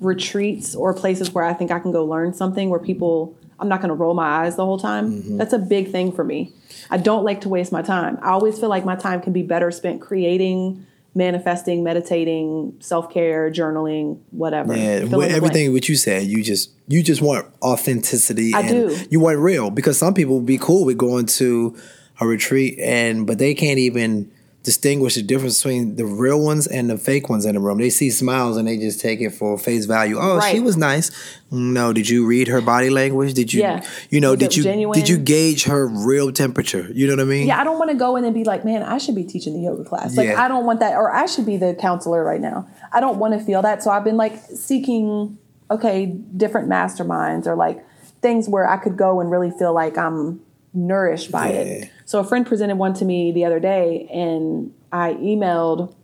retreats 0.00 0.74
or 0.74 0.92
places 0.92 1.32
where 1.32 1.44
I 1.44 1.54
think 1.54 1.70
I 1.70 1.78
can 1.78 1.92
go 1.92 2.04
learn 2.04 2.34
something 2.34 2.68
where 2.68 2.80
people 2.80 3.34
I'm 3.58 3.68
not 3.68 3.80
going 3.80 3.88
to 3.88 3.94
roll 3.94 4.14
my 4.14 4.44
eyes 4.44 4.56
the 4.56 4.64
whole 4.64 4.78
time. 4.78 5.10
Mm-hmm. 5.10 5.36
That's 5.38 5.52
a 5.52 5.58
big 5.58 5.90
thing 5.90 6.12
for 6.12 6.24
me. 6.24 6.52
I 6.90 6.98
don't 6.98 7.24
like 7.24 7.40
to 7.42 7.48
waste 7.48 7.72
my 7.72 7.82
time. 7.82 8.18
I 8.22 8.30
always 8.30 8.58
feel 8.58 8.68
like 8.68 8.84
my 8.84 8.96
time 8.96 9.20
can 9.20 9.32
be 9.32 9.42
better 9.42 9.70
spent 9.70 10.00
creating, 10.00 10.86
manifesting, 11.14 11.82
meditating, 11.82 12.76
self 12.80 13.12
care, 13.12 13.50
journaling, 13.50 14.20
whatever. 14.30 14.76
Yeah, 14.76 15.04
with 15.04 15.32
everything 15.32 15.72
what 15.72 15.88
you 15.88 15.96
said, 15.96 16.24
you 16.24 16.42
just 16.42 16.70
you 16.86 17.02
just 17.02 17.22
want 17.22 17.46
authenticity. 17.62 18.54
I 18.54 18.60
and 18.60 18.68
do. 18.68 18.98
You 19.10 19.20
want 19.20 19.38
real 19.38 19.70
because 19.70 19.98
some 19.98 20.14
people 20.14 20.40
be 20.40 20.58
cool 20.58 20.84
with 20.84 20.98
going 20.98 21.26
to 21.26 21.76
a 22.20 22.26
retreat 22.26 22.78
and 22.78 23.26
but 23.26 23.38
they 23.38 23.54
can't 23.54 23.78
even 23.78 24.30
distinguish 24.66 25.14
the 25.14 25.22
difference 25.22 25.62
between 25.62 25.94
the 25.96 26.04
real 26.04 26.40
ones 26.40 26.66
and 26.66 26.90
the 26.90 26.98
fake 26.98 27.30
ones 27.30 27.46
in 27.46 27.54
the 27.54 27.60
room. 27.60 27.78
They 27.78 27.88
see 27.88 28.10
smiles 28.10 28.56
and 28.56 28.66
they 28.68 28.76
just 28.76 29.00
take 29.00 29.20
it 29.20 29.30
for 29.30 29.56
face 29.56 29.86
value. 29.86 30.18
Oh, 30.20 30.40
she 30.50 30.60
was 30.60 30.76
nice. 30.76 31.10
No, 31.50 31.92
did 31.92 32.08
you 32.08 32.26
read 32.26 32.48
her 32.48 32.60
body 32.60 32.90
language? 32.90 33.32
Did 33.34 33.52
you 33.54 33.60
Yeah. 33.62 33.82
you 34.10 34.20
know, 34.20 34.32
Was 34.32 34.40
did 34.40 34.56
you 34.56 34.64
genuine? 34.64 34.98
did 34.98 35.08
you 35.08 35.16
gauge 35.18 35.64
her 35.64 35.86
real 35.86 36.32
temperature? 36.32 36.88
You 36.92 37.06
know 37.06 37.12
what 37.14 37.20
I 37.22 37.24
mean? 37.24 37.46
Yeah, 37.46 37.60
I 37.60 37.64
don't 37.64 37.78
want 37.78 37.90
to 37.92 37.96
go 37.96 38.16
in 38.16 38.24
and 38.24 38.34
be 38.34 38.42
like, 38.44 38.64
man, 38.64 38.82
I 38.82 38.98
should 38.98 39.14
be 39.14 39.24
teaching 39.24 39.54
the 39.54 39.60
yoga 39.60 39.84
class. 39.84 40.16
Like, 40.16 40.26
Yeah. 40.28 40.44
I 40.44 40.48
don't 40.48 40.66
want 40.66 40.80
that, 40.80 40.94
or 40.96 41.14
I 41.14 41.26
should 41.26 41.46
be 41.46 41.56
the 41.56 41.72
counselor 41.74 42.24
right 42.24 42.40
now. 42.40 42.66
I 42.92 43.00
don't 43.00 43.18
want 43.18 43.38
to 43.38 43.40
feel 43.44 43.62
that. 43.62 43.82
So 43.84 43.90
I've 43.90 44.04
been 44.04 44.16
like 44.16 44.36
seeking, 44.54 45.38
okay, 45.70 46.06
different 46.36 46.68
masterminds 46.68 47.46
or 47.46 47.54
like 47.54 47.82
things 48.20 48.48
where 48.48 48.68
I 48.68 48.76
could 48.78 48.96
go 48.96 49.20
and 49.20 49.30
really 49.30 49.52
feel 49.52 49.72
like 49.72 49.96
I'm 49.96 50.40
nourished 50.74 51.30
by 51.30 51.52
Yeah. 51.52 51.58
it. 51.60 51.90
So 52.06 52.20
a 52.20 52.24
friend 52.24 52.46
presented 52.46 52.76
one 52.76 52.94
to 52.94 53.04
me 53.04 53.32
the 53.32 53.44
other 53.44 53.60
day, 53.60 54.08
and 54.12 54.72
I 54.90 55.12
emailed. 55.14 55.94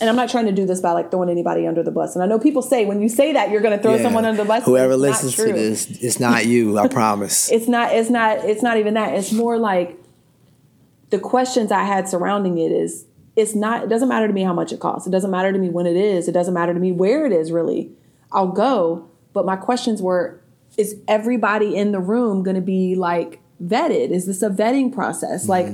And 0.00 0.10
I'm 0.10 0.16
not 0.16 0.28
trying 0.28 0.46
to 0.46 0.52
do 0.52 0.66
this 0.66 0.80
by 0.80 0.90
like 0.90 1.12
throwing 1.12 1.28
anybody 1.30 1.64
under 1.64 1.84
the 1.84 1.92
bus. 1.92 2.16
And 2.16 2.22
I 2.24 2.26
know 2.26 2.40
people 2.40 2.62
say 2.62 2.84
when 2.84 3.00
you 3.00 3.08
say 3.08 3.32
that 3.34 3.50
you're 3.50 3.60
going 3.60 3.76
to 3.76 3.80
throw 3.82 3.94
Yeah. 3.94 4.02
someone 4.02 4.24
under 4.24 4.42
the 4.42 4.48
bus. 4.48 4.64
Whoever 4.64 4.96
listens 4.96 5.36
to 5.36 5.52
this, 5.52 5.88
it's 6.02 6.18
not 6.18 6.46
you, 6.46 6.76
I 6.76 6.88
promise. 7.02 7.48
it's 7.52 7.68
not 7.68 7.92
it's 7.94 8.10
not 8.10 8.38
it's 8.38 8.60
not 8.60 8.76
even 8.78 8.94
that 8.94 9.14
it's 9.14 9.32
more 9.32 9.56
like 9.56 9.96
the 11.10 11.18
questions 11.18 11.70
i 11.72 11.84
had 11.84 12.08
surrounding 12.08 12.58
it 12.58 12.72
is 12.72 13.04
it's 13.36 13.54
not 13.54 13.84
it 13.84 13.88
doesn't 13.88 14.08
matter 14.08 14.26
to 14.26 14.32
me 14.34 14.42
how 14.42 14.52
much 14.52 14.72
it 14.72 14.80
costs 14.80 15.06
it 15.06 15.10
doesn't 15.10 15.30
matter 15.30 15.52
to 15.52 15.58
me 15.58 15.70
when 15.70 15.86
it 15.86 15.96
is 15.96 16.26
it 16.28 16.32
doesn't 16.32 16.52
matter 16.54 16.74
to 16.74 16.80
me 16.80 16.90
where 16.92 17.24
it 17.24 17.32
is 17.32 17.50
really 17.52 17.90
i'll 18.32 18.48
go 18.52 19.08
but 19.32 19.46
my 19.46 19.56
questions 19.56 20.02
were 20.02 20.38
is 20.76 20.96
everybody 21.08 21.74
in 21.76 21.92
the 21.92 22.00
room 22.00 22.42
going 22.42 22.56
to 22.56 22.60
be 22.60 22.94
like 22.94 23.40
vetted 23.62 24.10
is 24.10 24.26
this 24.26 24.42
a 24.42 24.50
vetting 24.50 24.92
process 24.92 25.48
like 25.48 25.66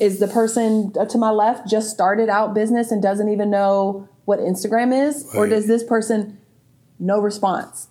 is 0.00 0.18
the 0.18 0.28
person 0.28 0.92
to 1.08 1.18
my 1.18 1.30
left 1.30 1.68
just 1.68 1.90
started 1.90 2.28
out 2.28 2.54
business 2.54 2.90
and 2.90 3.02
doesn't 3.02 3.28
even 3.28 3.50
know 3.50 4.08
what 4.24 4.38
instagram 4.38 4.92
is 4.92 5.28
or 5.34 5.46
does 5.46 5.66
this 5.66 5.84
person 5.84 6.38
no 6.98 7.18
response 7.18 7.88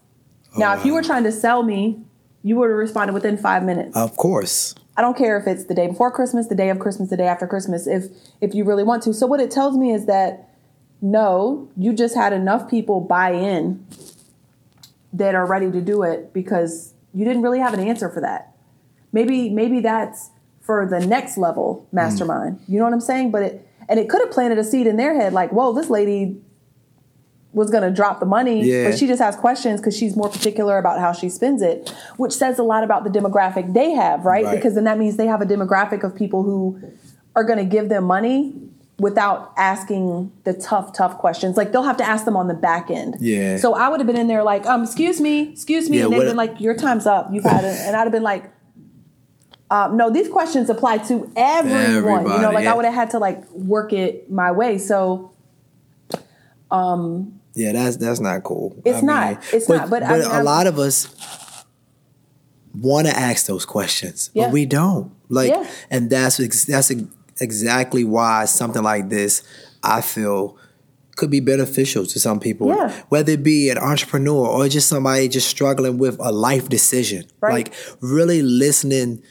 now 0.57 0.73
if 0.73 0.83
you 0.85 0.93
were 0.93 0.99
um, 0.99 1.05
trying 1.05 1.23
to 1.23 1.31
sell 1.31 1.63
me 1.63 1.99
you 2.41 2.55
would 2.55 2.69
have 2.69 2.77
responded 2.77 3.13
within 3.13 3.37
five 3.37 3.63
minutes 3.63 3.95
of 3.95 4.15
course. 4.17 4.75
I 4.97 5.01
don't 5.01 5.17
care 5.17 5.37
if 5.37 5.45
it's 5.45 5.65
the 5.65 5.73
day 5.73 5.87
before 5.87 6.09
Christmas, 6.09 6.47
the 6.47 6.55
day 6.55 6.69
of 6.69 6.79
Christmas, 6.79 7.09
the 7.09 7.17
day 7.17 7.27
after 7.27 7.47
Christmas, 7.47 7.85
if 7.85 8.05
if 8.39 8.55
you 8.55 8.63
really 8.63 8.83
want 8.83 9.03
to. 9.03 9.13
So 9.13 9.27
what 9.27 9.41
it 9.41 9.51
tells 9.51 9.77
me 9.77 9.91
is 9.91 10.05
that 10.05 10.49
no, 11.01 11.69
you 11.75 11.93
just 11.93 12.15
had 12.15 12.31
enough 12.33 12.69
people 12.69 13.01
buy 13.01 13.31
in 13.31 13.85
that 15.13 15.35
are 15.35 15.45
ready 15.45 15.71
to 15.71 15.81
do 15.81 16.03
it 16.03 16.33
because 16.33 16.93
you 17.13 17.25
didn't 17.25 17.41
really 17.41 17.59
have 17.59 17.73
an 17.73 17.79
answer 17.79 18.09
for 18.09 18.21
that. 18.21 18.54
Maybe 19.15 19.49
maybe 19.49 19.79
that's 19.79 20.29
for 20.61 20.85
the 20.85 20.99
next 20.99 21.37
level 21.37 21.87
mastermind. 21.91 22.59
You 22.67 22.77
know 22.79 22.83
what 22.83 22.93
I'm 22.93 22.99
saying? 23.01 23.31
But 23.31 23.41
it 23.43 23.67
and 23.87 23.97
it 23.99 24.09
could 24.09 24.19
have 24.21 24.31
planted 24.31 24.57
a 24.57 24.63
seed 24.63 24.87
in 24.87 24.97
their 24.97 25.15
head 25.15 25.31
like, 25.31 25.51
whoa, 25.51 25.71
this 25.73 25.89
lady 25.89 26.41
was 27.53 27.69
going 27.71 27.83
to 27.83 27.89
drop 27.91 28.19
the 28.19 28.25
money, 28.25 28.61
Yeah. 28.65 28.89
but 28.89 28.97
she 28.99 29.07
just 29.07 29.21
has 29.21 29.35
questions 29.37 29.79
because 29.79 29.95
she's 29.95 30.17
more 30.17 30.27
particular 30.27 30.77
about 30.77 30.99
how 30.99 31.13
she 31.13 31.29
spends 31.29 31.61
it, 31.61 31.89
which 32.17 32.33
says 32.33 32.59
a 32.59 32.63
lot 32.63 32.83
about 32.83 33.05
the 33.05 33.09
demographic 33.09 33.73
they 33.73 33.91
have, 33.91 34.25
right? 34.25 34.43
Right. 34.43 34.55
Because 34.55 34.75
then 34.75 34.83
that 34.83 34.97
means 34.99 35.15
they 35.15 35.27
have 35.27 35.41
a 35.41 35.45
demographic 35.45 36.03
of 36.03 36.13
people 36.13 36.43
who 36.43 36.81
are 37.37 37.45
going 37.45 37.59
to 37.59 37.63
give 37.63 37.87
them 37.87 38.03
money 38.03 38.53
without 38.99 39.53
asking 39.55 40.31
the 40.43 40.53
tough, 40.53 40.91
tough 40.93 41.17
questions. 41.17 41.55
Like 41.55 41.71
they'll 41.71 41.83
have 41.83 41.97
to 41.97 42.03
ask 42.05 42.25
them 42.25 42.35
on 42.35 42.47
the 42.49 42.53
back 42.53 42.89
end. 42.91 43.15
Yeah. 43.21 43.55
So 43.57 43.73
I 43.73 43.87
would 43.87 44.01
have 44.01 44.07
been 44.07 44.17
in 44.17 44.27
there 44.27 44.43
like, 44.43 44.65
um, 44.65 44.83
excuse 44.83 45.21
me, 45.21 45.51
excuse 45.53 45.89
me, 45.89 45.99
Yeah, 45.99 46.05
and 46.05 46.13
what- 46.17 46.25
been 46.25 46.35
like, 46.35 46.59
your 46.59 46.75
time's 46.75 47.05
up. 47.05 47.29
You've 47.31 47.45
had 47.45 47.63
it, 47.63 47.77
and 47.85 47.95
I'd 47.95 48.03
have 48.03 48.11
been 48.11 48.23
like. 48.23 48.51
Um, 49.71 49.97
no, 49.97 50.11
these 50.11 50.29
questions 50.29 50.69
apply 50.69 50.99
to 51.09 51.31
everyone. 51.35 52.23
you 52.23 52.39
know, 52.41 52.51
like 52.51 52.65
yeah. 52.65 52.73
I 52.73 52.75
would 52.75 52.85
have 52.85 52.93
had 52.93 53.09
to 53.11 53.19
like 53.19 53.49
work 53.51 53.93
it 53.93 54.29
my 54.31 54.51
way. 54.51 54.77
So 54.77 55.31
Yeah, 56.71 57.71
that's 57.71 57.97
that's 57.97 58.19
not 58.19 58.43
cool. 58.43 58.75
It's 58.85 59.01
not. 59.01 59.41
It's 59.53 59.69
not, 59.69 59.89
but 59.89 60.03
I 60.03 60.13
mean, 60.19 60.21
a 60.27 60.29
I'm- 60.29 60.45
lot 60.45 60.67
of 60.67 60.77
us 60.77 61.07
want 62.73 63.07
to 63.07 63.17
ask 63.17 63.45
those 63.45 63.65
questions, 63.65 64.29
Yeah. 64.33 64.45
but 64.47 64.53
we 64.53 64.65
don't. 64.65 65.11
Like, 65.29 65.49
Yeah. 65.49 65.65
and 65.89 66.09
that's 66.09 66.37
that's 66.65 66.91
exactly 67.39 68.03
why 68.03 68.45
something 68.45 68.83
like 68.83 69.09
this, 69.09 69.43
I 69.81 70.01
feel, 70.01 70.57
could 71.15 71.29
be 71.31 71.39
beneficial 71.39 72.05
to 72.05 72.19
some 72.19 72.39
people. 72.41 72.67
Yeah. 72.67 72.91
Whether 73.07 73.31
it 73.33 73.43
be 73.43 73.69
an 73.69 73.77
entrepreneur 73.77 74.45
or 74.47 74.67
just 74.67 74.89
somebody 74.89 75.29
just 75.29 75.47
struggling 75.47 75.97
with 75.97 76.17
a 76.19 76.31
life 76.33 76.67
decision, 76.67 77.25
Right. 77.39 77.53
like 77.53 77.73
really 78.01 78.41
listening 78.41 79.21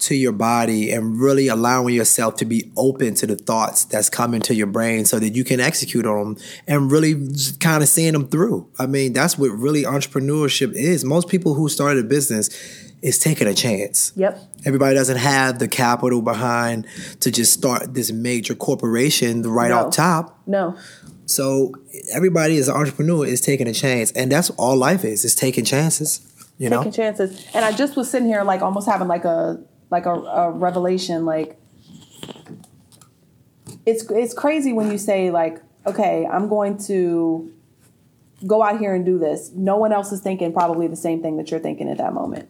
to 0.00 0.14
your 0.14 0.32
body 0.32 0.90
and 0.90 1.18
really 1.20 1.48
allowing 1.48 1.94
yourself 1.94 2.36
to 2.36 2.44
be 2.44 2.70
open 2.76 3.14
to 3.14 3.26
the 3.26 3.36
thoughts 3.36 3.84
that's 3.84 4.10
coming 4.10 4.40
to 4.42 4.54
your 4.54 4.66
brain 4.66 5.04
so 5.04 5.18
that 5.18 5.30
you 5.30 5.44
can 5.44 5.60
execute 5.60 6.04
on 6.04 6.34
them 6.34 6.44
and 6.66 6.90
really 6.90 7.14
kind 7.60 7.82
of 7.82 7.88
seeing 7.88 8.12
them 8.12 8.26
through. 8.28 8.68
I 8.78 8.86
mean, 8.86 9.12
that's 9.12 9.38
what 9.38 9.50
really 9.50 9.84
entrepreneurship 9.84 10.72
is. 10.74 11.04
Most 11.04 11.28
people 11.28 11.54
who 11.54 11.68
started 11.68 12.04
a 12.04 12.08
business 12.08 12.50
is 13.02 13.18
taking 13.18 13.46
a 13.46 13.54
chance. 13.54 14.12
Yep. 14.16 14.38
Everybody 14.64 14.94
doesn't 14.94 15.18
have 15.18 15.58
the 15.58 15.68
capital 15.68 16.22
behind 16.22 16.86
to 17.20 17.30
just 17.30 17.52
start 17.52 17.94
this 17.94 18.10
major 18.10 18.54
corporation 18.54 19.42
right 19.42 19.68
No. 19.68 19.86
off 19.86 19.94
top. 19.94 20.40
No. 20.46 20.76
So 21.26 21.72
everybody 22.12 22.58
as 22.58 22.68
an 22.68 22.74
entrepreneur 22.76 23.24
is 23.26 23.40
taking 23.40 23.66
a 23.68 23.72
chance, 23.74 24.10
and 24.12 24.30
that's 24.30 24.50
all 24.50 24.76
life 24.76 25.04
is: 25.04 25.24
is 25.24 25.34
taking 25.34 25.64
chances. 25.64 26.20
You 26.58 26.70
know, 26.70 26.78
taking 26.78 26.92
chances. 26.92 27.46
And 27.54 27.64
I 27.64 27.72
just 27.72 27.96
was 27.96 28.10
sitting 28.10 28.28
here 28.28 28.42
like 28.42 28.62
almost 28.62 28.86
having 28.88 29.08
like 29.08 29.24
a 29.24 29.58
like 29.94 30.06
a, 30.06 30.10
a 30.12 30.50
revelation. 30.50 31.24
Like 31.24 31.58
it's 33.86 34.04
it's 34.10 34.34
crazy 34.34 34.72
when 34.72 34.90
you 34.90 34.98
say 34.98 35.30
like, 35.30 35.62
okay, 35.86 36.26
I'm 36.30 36.48
going 36.48 36.78
to 36.86 37.52
go 38.46 38.62
out 38.62 38.78
here 38.78 38.94
and 38.94 39.04
do 39.04 39.18
this. 39.18 39.52
No 39.54 39.76
one 39.76 39.92
else 39.92 40.12
is 40.12 40.20
thinking 40.20 40.52
probably 40.52 40.88
the 40.88 40.96
same 40.96 41.22
thing 41.22 41.36
that 41.36 41.50
you're 41.50 41.60
thinking 41.60 41.88
at 41.88 41.98
that 41.98 42.12
moment. 42.12 42.48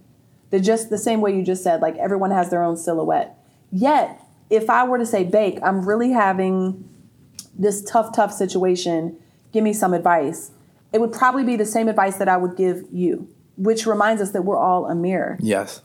The 0.51 0.59
just 0.59 0.91
the 0.91 0.99
same 0.99 1.21
way 1.21 1.37
you 1.37 1.43
just 1.43 1.63
said, 1.63 1.81
like 1.81 1.97
everyone 1.97 2.31
has 2.31 2.51
their 2.51 2.63
own 2.63 2.77
silhouette. 2.77 3.39
Yet, 3.71 4.21
if 4.51 4.71
I 4.71 4.85
were 4.85 4.99
to 4.99 5.07
say, 5.07 5.25
Bake, 5.25 5.59
I'm 5.63 5.87
really 5.87 6.11
having 6.11 6.89
this 7.57 7.83
tough, 7.83 8.15
tough 8.15 8.33
situation. 8.33 9.17
Give 9.53 9.63
me 9.63 9.73
some 9.73 9.93
advice. 9.95 10.51
It 10.93 11.01
would 11.01 11.13
probably 11.13 11.45
be 11.45 11.57
the 11.57 11.67
same 11.67 11.89
advice 11.89 12.17
that 12.17 12.29
I 12.29 12.37
would 12.37 12.57
give 12.57 12.85
you, 12.93 13.29
which 13.57 13.85
reminds 13.87 14.23
us 14.23 14.31
that 14.31 14.43
we're 14.43 14.59
all 14.59 14.87
a 14.87 14.95
mirror. 14.95 15.37
yes. 15.41 15.83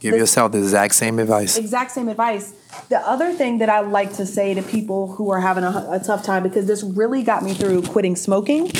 Give 0.00 0.12
The- 0.12 0.18
yourself 0.18 0.52
the 0.52 0.58
exact 0.58 0.94
same 0.94 1.18
advice. 1.18 1.56
Exact 1.56 1.90
same 1.90 2.08
advice. 2.08 2.52
The 2.88 2.98
other 3.00 3.32
thing 3.32 3.58
that 3.58 3.68
I 3.68 3.80
like 3.80 4.12
to 4.14 4.26
say 4.26 4.54
to 4.54 4.62
people 4.62 5.08
who 5.12 5.30
are 5.30 5.40
having 5.40 5.64
a, 5.64 5.88
a 5.90 5.98
tough 5.98 6.22
time, 6.22 6.42
because 6.44 6.66
this 6.66 6.82
really 6.84 7.22
got 7.22 7.42
me 7.42 7.54
through 7.54 7.82
quitting 7.82 8.14
smoking. 8.14 8.70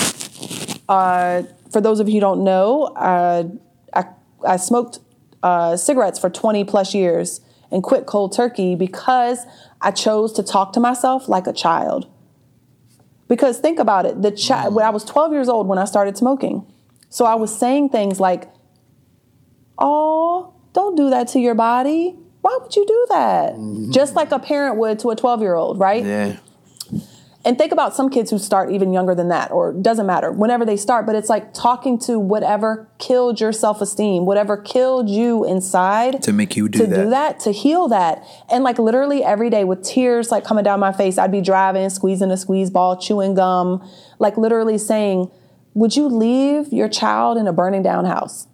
Uh, 0.88 1.42
for 1.72 1.81
those 1.81 1.98
of 2.00 2.09
you 2.09 2.14
who 2.14 2.20
don't 2.20 2.44
know, 2.44 2.85
uh, 2.96 3.44
I, 3.94 4.04
I 4.46 4.57
smoked 4.57 5.00
uh, 5.42 5.76
cigarettes 5.76 6.18
for 6.18 6.31
20 6.31 6.64
plus 6.64 6.94
years 6.94 7.40
and 7.70 7.83
quit 7.83 8.07
cold 8.07 8.33
turkey 8.35 8.74
because 8.74 9.44
I 9.81 9.90
chose 9.90 10.33
to 10.35 10.42
talk 10.42 10.72
to 10.74 10.81
myself 10.81 11.28
like 11.28 11.46
a 11.46 11.52
child. 11.52 12.09
Because 13.28 13.59
think 13.59 13.78
about 13.78 14.07
it, 14.07 14.22
the 14.22 14.31
child 14.31 14.74
when 14.74 14.87
I 14.87 14.90
was 14.90 15.04
12 15.04 15.33
years 15.33 15.48
old 15.48 15.66
when 15.66 15.78
I 15.78 15.85
started 15.85 16.16
smoking. 16.16 16.64
So 17.11 17.24
I 17.26 17.35
was 17.35 17.57
saying 17.57 17.90
things 17.90 18.18
like, 18.20 18.50
"Oh, 19.78 20.54
don't 20.79 20.97
do 20.97 21.11
that 21.11 21.29
to 21.29 21.38
your 21.41 21.55
body. 21.55 22.17
Why 22.41 22.57
would 22.61 22.75
you 22.77 22.87
do 22.87 23.07
that?" 23.11 23.55
Mm-hmm. 23.55 23.91
Just 23.91 24.14
like 24.14 24.31
a 24.33 24.38
parent 24.38 24.77
would 24.77 24.99
to 25.01 25.11
a 25.11 25.17
12-year-old, 25.17 25.79
right? 25.79 26.05
Yeah. 26.05 26.37
And 27.45 27.57
think 27.57 27.73
about 27.73 27.95
some 27.95 28.11
kids 28.11 28.31
who 28.31 28.38
start 28.38 28.73
even 28.73 28.93
younger 28.93 29.14
than 29.14 29.29
that, 29.29 29.51
or 29.53 29.73
doesn't 29.73 30.07
matter, 30.07 30.31
whenever 30.31 30.64
they 30.67 30.77
start, 30.77 31.07
but 31.07 31.14
it's 31.14 31.31
like 31.31 31.55
talking 31.55 31.99
to 32.01 32.19
whatever 32.19 32.88
killed 32.99 33.41
your 33.41 33.53
self 33.53 33.81
esteem, 33.81 34.27
whatever 34.27 34.57
killed 34.57 35.09
you 35.09 35.47
inside 35.47 36.23
To 36.25 36.33
make 36.33 36.57
you 36.57 36.69
do 36.69 36.81
to 36.81 36.87
that. 36.87 37.05
do 37.05 37.11
that, 37.11 37.41
to 37.41 37.53
heal 37.53 37.88
that. 37.88 38.23
And 38.51 38.64
like 38.64 38.79
literally 38.79 39.25
every 39.25 39.51
day 39.51 39.64
with 39.64 39.83
tears 39.83 40.31
like 40.31 40.45
coming 40.45 40.64
down 40.64 40.79
my 40.79 40.93
face, 40.93 41.17
I'd 41.17 41.33
be 41.33 41.41
driving, 41.41 41.88
squeezing 41.91 42.31
a 42.31 42.37
squeeze 42.37 42.71
ball, 42.71 42.97
chewing 43.01 43.35
gum, 43.35 43.88
like 44.19 44.37
literally 44.37 44.77
saying, 44.77 45.31
Would 45.75 45.97
you 45.97 46.07
leave 46.09 46.73
your 46.73 46.88
child 46.88 47.38
in 47.38 47.47
a 47.47 47.53
burning 47.53 47.83
down 47.83 48.05
house? 48.05 48.47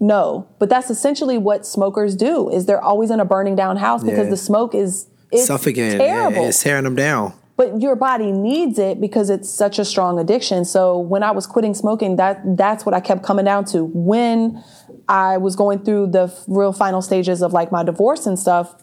No. 0.00 0.46
But 0.58 0.68
that's 0.68 0.90
essentially 0.90 1.38
what 1.38 1.66
smokers 1.66 2.14
do 2.14 2.50
is 2.50 2.66
they're 2.66 2.82
always 2.82 3.10
in 3.10 3.20
a 3.20 3.24
burning 3.24 3.56
down 3.56 3.76
house 3.78 4.02
because 4.02 4.24
Yeah. 4.26 4.30
the 4.30 4.36
smoke 4.36 4.74
is 4.74 5.06
it's 5.32 5.46
Suffocating. 5.46 5.98
terrible 5.98 6.44
It's 6.46 6.62
tearing 6.62 6.84
them 6.84 6.94
down. 6.94 7.32
but 7.56 7.80
your 7.80 7.96
body 7.96 8.30
needs 8.30 8.78
it 8.78 9.00
because 9.00 9.30
it's 9.30 9.48
such 9.50 9.78
a 9.78 9.84
strong 9.84 10.18
addiction. 10.18 10.64
So 10.64 10.98
when 10.98 11.22
I 11.22 11.30
was 11.30 11.46
quitting 11.46 11.74
smoking, 11.74 12.16
that 12.16 12.56
that's 12.56 12.84
what 12.86 12.94
I 12.94 13.00
kept 13.00 13.22
coming 13.22 13.44
down 13.46 13.64
to. 13.66 13.84
When 13.84 14.62
I 15.08 15.38
was 15.38 15.56
going 15.56 15.80
through 15.80 16.08
the 16.08 16.32
real 16.46 16.72
final 16.72 17.00
stages 17.02 17.42
of 17.42 17.52
like 17.52 17.72
my 17.72 17.82
divorce 17.82 18.26
and 18.26 18.38
stuff, 18.38 18.74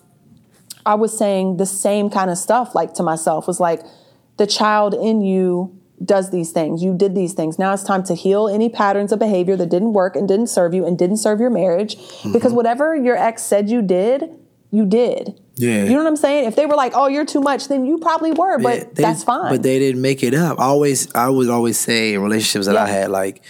I 0.86 0.96
was 0.96 1.18
saying 1.18 1.58
the 1.58 1.66
same 1.66 2.10
kind 2.10 2.30
of 2.32 2.38
stuff 2.38 2.74
like 2.76 2.94
to 2.96 3.04
myself 3.04 3.48
was 3.48 3.60
like 3.60 3.82
the 4.38 4.48
child 4.48 4.94
in 4.94 5.22
you 5.22 5.78
does 6.04 6.32
these 6.32 6.52
things. 6.52 6.84
You 6.84 6.96
did 6.96 7.16
these 7.16 7.34
things. 7.34 7.60
Now 7.60 7.74
it's 7.74 7.84
time 7.84 8.04
to 8.04 8.16
heal 8.16 8.48
any 8.48 8.70
patterns 8.70 9.12
of 9.12 9.20
behavior 9.20 9.56
that 9.56 9.70
didn't 9.70 9.94
work 9.94 10.16
and 10.16 10.28
didn't 10.28 10.48
serve 10.48 10.74
you 10.74 10.86
and 10.86 10.98
didn't 10.98 11.18
serve 11.18 11.40
your 11.40 11.50
marriage 11.50 11.96
mm-hmm. 11.96 12.32
because 12.34 12.54
whatever 12.54 12.96
your 12.96 13.16
ex 13.16 13.44
said 13.44 13.70
you 13.70 13.82
did, 13.82 14.30
you 14.72 14.86
did. 14.86 15.40
Yeah. 15.56 15.84
You 15.84 15.92
know 15.92 16.00
what 16.00 16.08
I'm 16.08 16.16
saying? 16.16 16.46
If 16.46 16.56
they 16.56 16.66
were 16.66 16.76
like, 16.76 16.94
"Oh, 16.96 17.08
you're 17.08 17.26
too 17.26 17.42
much," 17.42 17.68
then 17.68 17.86
you 17.86 18.00
probably 18.00 18.32
were, 18.32 18.58
but 18.58 18.78
Yeah, 18.78 18.84
they- 18.94 19.04
that's 19.04 19.24
fine. 19.24 19.52
But 19.52 19.62
they 19.62 19.78
didn't 19.78 20.02
make 20.02 20.24
it 20.24 20.34
up. 20.34 20.60
I 20.60 20.64
always, 20.64 21.14
I 21.14 21.30
would 21.30 21.50
always 21.50 21.78
say 21.78 22.16
in 22.16 22.22
relationships 22.22 22.66
that 22.66 22.76
I 22.76 22.88
had, 22.88 23.12
like, 23.12 23.44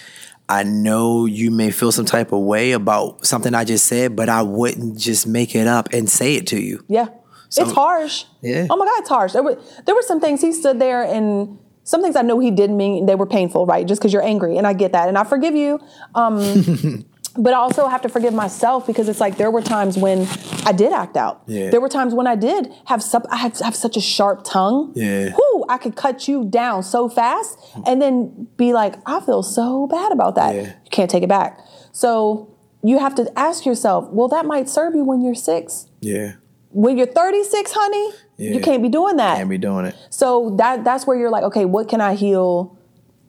I 0.49 0.63
know 0.63 1.25
you 1.25 1.49
may 1.49 1.71
feel 1.71 1.91
some 1.93 2.05
type 2.05 2.33
of 2.33 2.41
way 2.41 2.73
about 2.73 3.25
something 3.25 3.55
I 3.55 3.63
just 3.63 3.85
said, 3.85 4.15
but 4.15 4.27
I 4.27 4.41
wouldn't 4.41 4.97
just 4.97 5.25
make 5.25 5.55
it 5.55 5.67
up 5.67 5.93
and 5.93 6.09
say 6.09 6.35
it 6.35 6.47
to 6.47 6.59
you. 6.59 6.83
Yeah. 6.89 7.07
it's 7.55 7.71
harsh. 7.71 8.25
Yeah. 8.41 8.67
Oh 8.69 8.75
my 8.75 8.85
God, 8.85 8.99
it's 8.99 9.09
harsh. 9.09 9.31
There 9.31 9.43
were 9.43 9.57
there 9.85 9.95
were 9.95 10.01
some 10.01 10.19
things 10.19 10.41
he 10.41 10.51
stood 10.51 10.79
there 10.79 11.03
and 11.03 11.57
some 11.83 12.01
things 12.01 12.15
I 12.15 12.21
know 12.21 12.39
he 12.39 12.51
didn't 12.51 12.77
mean 12.77 13.05
they 13.05 13.15
were 13.15 13.25
painful, 13.25 13.65
right? 13.65 13.85
Just 13.85 14.01
because 14.01 14.13
you're 14.13 14.23
angry, 14.23 14.57
and 14.57 14.65
I 14.67 14.73
get 14.73 14.91
that, 14.93 15.07
and 15.09 15.17
I 15.17 15.23
forgive 15.23 15.55
you. 15.55 15.79
Um, 16.15 17.05
but 17.37 17.53
I 17.53 17.57
also 17.57 17.87
have 17.87 18.01
to 18.03 18.09
forgive 18.09 18.33
myself 18.33 18.85
because 18.85 19.09
it's 19.09 19.19
like 19.19 19.37
there 19.37 19.49
were 19.51 19.61
times 19.61 19.97
when 19.97 20.27
I 20.65 20.71
did 20.71 20.93
act 20.93 21.17
out. 21.17 21.41
Yeah. 21.47 21.71
There 21.71 21.81
were 21.81 21.89
times 21.89 22.13
when 22.13 22.27
I 22.27 22.35
did 22.35 22.71
have 22.85 23.01
sup- 23.01 23.25
I 23.31 23.37
had 23.37 23.57
have 23.59 23.75
such 23.75 23.97
a 23.97 24.01
sharp 24.01 24.43
tongue. 24.43 24.91
Yeah. 24.95 25.33
Whoo, 25.35 25.65
I 25.67 25.77
could 25.77 25.95
cut 25.95 26.27
you 26.27 26.45
down 26.45 26.83
so 26.83 27.09
fast 27.09 27.57
and 27.87 28.01
then 28.01 28.47
be 28.57 28.71
like, 28.73 28.95
I 29.07 29.19
feel 29.19 29.41
so 29.43 29.87
bad 29.87 30.11
about 30.11 30.35
that. 30.35 30.53
Yeah. 30.55 30.61
You 30.83 30.89
can't 30.91 31.09
take 31.09 31.23
it 31.23 31.29
back. 31.29 31.59
So 31.91 32.49
you 32.83 32.99
have 32.99 33.15
to 33.15 33.31
ask 33.37 33.65
yourself, 33.65 34.09
well, 34.11 34.27
that 34.27 34.45
might 34.45 34.69
serve 34.69 34.93
you 34.93 35.03
when 35.03 35.21
you're 35.21 35.35
six 35.35 35.87
Yeah. 36.01 36.33
when 36.69 36.97
you're 36.97 37.07
36, 37.07 37.71
honey, 37.73 38.11
you 38.37 38.59
can't 38.59 38.81
be 38.81 38.89
doing 38.89 39.17
that. 39.17 39.37
Can't 39.37 39.49
be 39.49 39.57
doing 39.57 39.85
it. 39.85 39.95
So 40.09 40.55
that 40.57 40.83
that's 40.83 41.05
where 41.07 41.17
you're 41.17 41.29
like, 41.29 41.43
okay, 41.43 41.65
what 41.65 41.87
can 41.87 42.01
I 42.01 42.15
heal 42.15 42.77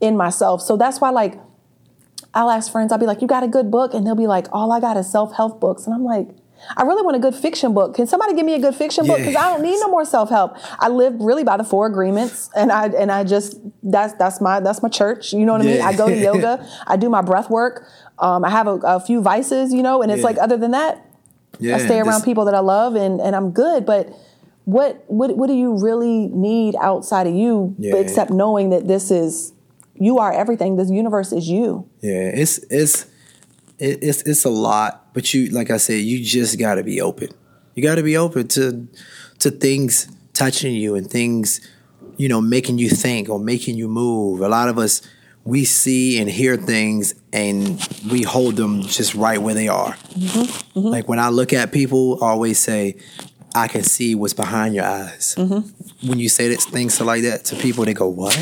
in 0.00 0.16
myself? 0.16 0.60
So 0.62 0.76
that's 0.76 1.00
why 1.00 1.10
like 1.10 1.38
I'll 2.32 2.50
ask 2.50 2.70
friends, 2.72 2.90
I'll 2.92 2.98
be 2.98 3.06
like, 3.06 3.20
you 3.22 3.28
got 3.28 3.42
a 3.44 3.48
good 3.48 3.70
book? 3.70 3.94
And 3.94 4.06
they'll 4.06 4.14
be 4.16 4.26
like, 4.26 4.46
all 4.52 4.72
I 4.72 4.80
got 4.80 4.96
is 4.96 5.10
self-help 5.10 5.60
books. 5.60 5.86
And 5.86 5.94
I'm 5.94 6.02
like, 6.04 6.28
I 6.76 6.82
really 6.82 7.02
want 7.02 7.16
a 7.16 7.20
good 7.20 7.34
fiction 7.34 7.74
book. 7.74 7.94
Can 7.94 8.06
somebody 8.06 8.34
give 8.34 8.44
me 8.46 8.54
a 8.54 8.58
good 8.58 8.74
fiction 8.74 9.06
book? 9.06 9.18
Because 9.18 9.36
I 9.36 9.52
don't 9.52 9.62
need 9.62 9.78
no 9.80 9.88
more 9.88 10.04
self-help. 10.04 10.56
I 10.80 10.88
live 10.88 11.20
really 11.20 11.44
by 11.44 11.56
the 11.58 11.64
four 11.64 11.86
agreements 11.86 12.48
and 12.56 12.72
I 12.72 12.86
and 12.86 13.12
I 13.12 13.22
just 13.22 13.58
that's 13.82 14.14
that's 14.14 14.40
my 14.40 14.60
that's 14.60 14.82
my 14.82 14.88
church. 14.88 15.32
You 15.32 15.44
know 15.44 15.52
what 15.52 15.60
I 15.60 15.64
mean? 15.66 15.76
Yeah. 15.76 15.86
I 15.88 15.94
go 15.96 16.08
to 16.08 16.16
yoga, 16.16 16.66
I 16.86 16.96
do 16.96 17.08
my 17.10 17.20
breath 17.22 17.50
work. 17.50 17.86
Um, 18.18 18.44
I 18.44 18.50
have 18.50 18.66
a, 18.66 18.76
a 18.82 19.00
few 19.00 19.20
vices, 19.20 19.72
you 19.74 19.82
know, 19.82 20.00
and 20.02 20.10
it's 20.10 20.20
Yeah. 20.20 20.26
like 20.26 20.38
other 20.38 20.56
than 20.56 20.70
that, 20.70 21.04
Yeah. 21.58 21.76
I 21.76 21.78
stay 21.78 21.98
around 22.00 22.14
this- 22.20 22.24
people 22.24 22.46
that 22.46 22.54
I 22.54 22.60
love 22.60 22.94
and, 22.94 23.20
and 23.20 23.36
I'm 23.36 23.50
good. 23.50 23.84
But 23.84 24.08
what 24.64 25.04
what 25.08 25.36
what 25.36 25.46
do 25.48 25.54
you 25.54 25.76
really 25.78 26.28
need 26.28 26.74
outside 26.80 27.26
of 27.26 27.34
you 27.34 27.74
Yeah. 27.78 27.96
except 27.96 28.30
knowing 28.30 28.70
that 28.70 28.88
this 28.88 29.10
is 29.10 29.52
you 29.96 30.18
are 30.18 30.32
everything. 30.32 30.76
This 30.76 30.90
universe 30.90 31.32
is 31.32 31.48
you. 31.48 31.88
Yeah, 32.00 32.30
it's 32.34 32.58
it's 32.70 33.06
it, 33.78 33.98
it's 34.02 34.22
it's 34.22 34.44
a 34.44 34.50
lot, 34.50 35.12
but 35.14 35.32
you 35.32 35.50
like 35.50 35.70
I 35.70 35.76
said, 35.76 36.00
you 36.00 36.24
just 36.24 36.58
got 36.58 36.76
to 36.76 36.82
be 36.82 37.00
open. 37.00 37.28
You 37.74 37.82
got 37.82 37.96
to 37.96 38.02
be 38.02 38.16
open 38.16 38.48
to 38.48 38.88
to 39.40 39.50
things 39.50 40.08
touching 40.32 40.74
you 40.74 40.94
and 40.96 41.08
things 41.08 41.60
you 42.16 42.28
know 42.28 42.40
making 42.40 42.78
you 42.78 42.88
think 42.88 43.28
or 43.28 43.38
making 43.38 43.76
you 43.76 43.88
move. 43.88 44.40
A 44.40 44.48
lot 44.48 44.68
of 44.68 44.78
us 44.78 45.02
we 45.44 45.64
see 45.64 46.18
and 46.18 46.30
hear 46.30 46.56
things 46.56 47.14
and 47.32 47.86
we 48.10 48.22
hold 48.22 48.56
them 48.56 48.80
just 48.82 49.14
right 49.14 49.40
where 49.40 49.54
they 49.54 49.68
are. 49.68 49.92
Mm-hmm, 49.92 50.40
mm-hmm. 50.78 50.80
Like 50.80 51.06
when 51.06 51.18
I 51.18 51.28
look 51.28 51.52
at 51.52 51.70
people, 51.70 52.18
I 52.24 52.28
always 52.28 52.58
say, 52.58 52.96
I 53.54 53.68
can 53.68 53.82
see 53.82 54.14
what's 54.14 54.34
behind 54.34 54.74
your 54.74 54.84
eyes. 54.84 55.34
Mm-hmm. 55.38 56.08
When 56.08 56.18
you 56.18 56.28
say 56.28 56.48
that 56.48 56.60
things 56.60 57.00
like 57.00 57.22
that 57.22 57.44
to 57.46 57.56
people, 57.56 57.84
they 57.84 57.94
go, 57.94 58.08
"What?" 58.08 58.36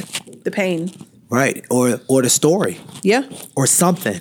The 0.44 0.50
pain. 0.50 0.90
Right? 1.28 1.64
Or 1.70 2.00
or 2.08 2.22
the 2.22 2.28
story 2.30 2.78
Yeah. 3.02 3.22
or 3.56 3.66
something. 3.66 4.20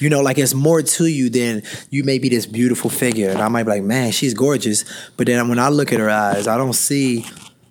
You 0.00 0.10
know, 0.10 0.20
like 0.20 0.38
it's 0.38 0.54
more 0.54 0.82
to 0.82 1.06
you 1.06 1.30
than 1.30 1.62
you 1.90 2.02
may 2.02 2.18
be 2.18 2.28
this 2.28 2.46
beautiful 2.46 2.90
figure. 2.90 3.30
And 3.30 3.40
I 3.40 3.46
might 3.48 3.62
be 3.64 3.70
like, 3.70 3.84
man, 3.84 4.10
she's 4.10 4.34
gorgeous. 4.34 4.84
But 5.16 5.26
then 5.28 5.48
when 5.48 5.60
I 5.60 5.68
look 5.68 5.92
at 5.92 6.00
her 6.00 6.10
eyes, 6.10 6.48
I 6.48 6.56
don't 6.56 6.72
see, 6.72 7.24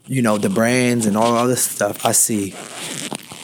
you 0.06 0.22
know, 0.22 0.38
the 0.38 0.50
brands 0.50 1.06
and 1.06 1.18
all 1.18 1.36
other 1.36 1.58
stuff. 1.58 2.06
I 2.06 2.14
see, 2.14 2.54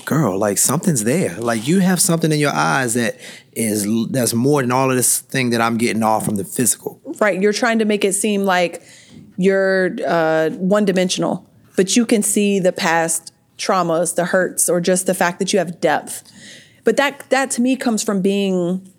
girl, 0.07 0.37
like 0.37 0.57
something's 0.57 1.03
there. 1.03 1.35
Like 1.35 1.67
you 1.67 1.79
have 1.79 1.99
something 1.99 2.31
in 2.31 2.39
your 2.39 2.53
eyes 2.53 2.93
that 2.93 3.19
is 3.51 3.85
that's 4.09 4.33
more 4.33 4.61
than 4.61 4.71
all 4.71 4.89
of 4.89 4.95
this 4.95 5.19
thing 5.19 5.49
that 5.49 5.59
I'm 5.59 5.77
getting 5.77 6.01
off 6.01 6.25
from 6.25 6.35
the 6.35 6.45
physical. 6.45 6.99
Right. 7.19 7.39
You're 7.39 7.53
trying 7.53 7.79
to 7.79 7.85
make 7.85 8.05
it 8.05 8.13
seem 8.13 8.43
like 8.43 8.81
you're 9.37 9.97
uh, 10.07 10.51
one 10.51 10.85
dimensional, 10.85 11.45
but 11.75 11.97
you 11.97 12.05
can 12.05 12.23
see 12.23 12.57
the 12.57 12.71
past 12.71 13.33
traumas, 13.57 14.15
the 14.15 14.25
hurts, 14.25 14.69
or 14.69 14.79
just 14.79 15.07
the 15.07 15.13
fact 15.13 15.39
that 15.39 15.51
you 15.51 15.59
have 15.59 15.81
depth. 15.81 16.23
But 16.85 16.95
that 16.95 17.29
that 17.29 17.51
to 17.51 17.61
me 17.61 17.75
comes 17.75 18.01
from 18.01 18.21
being 18.21 18.89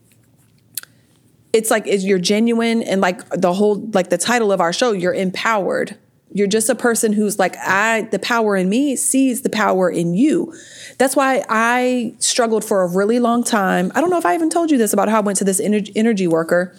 it's 1.55 1.71
like 1.71 1.87
is 1.87 2.05
you're 2.05 2.19
genuine 2.19 2.83
and 2.83 3.01
like 3.01 3.27
the 3.31 3.55
whole 3.55 3.77
like 3.95 4.11
the 4.11 4.19
title 4.19 4.53
of 4.53 4.61
our 4.61 4.75
show, 4.75 4.93
you're 4.93 5.15
empowered. 5.15 5.97
You're 6.33 6.47
just 6.47 6.69
a 6.69 6.75
person 6.75 7.13
who's 7.13 7.39
like, 7.39 7.57
I, 7.57 8.03
the 8.11 8.19
power 8.19 8.55
in 8.57 8.69
me 8.69 8.97
sees 8.97 9.43
the 9.43 9.51
power 9.51 9.91
in 9.91 10.15
you. 10.15 10.55
That's 10.99 11.17
why 11.17 11.43
I 11.49 12.15
struggled 12.19 12.65
for 12.65 12.83
a 12.83 12.87
really 12.89 13.19
long 13.19 13.43
time. 13.43 13.91
I 13.95 14.01
don't 14.01 14.11
know 14.11 14.19
if 14.19 14.27
I 14.27 14.35
even 14.35 14.51
told 14.51 14.71
you 14.71 14.77
this 14.79 14.93
about 14.93 15.09
how 15.09 15.19
I 15.19 15.21
went 15.21 15.39
to 15.39 15.45
this 15.45 15.61
ener- 15.61 15.91
energy 15.97 16.27
worker. 16.29 16.75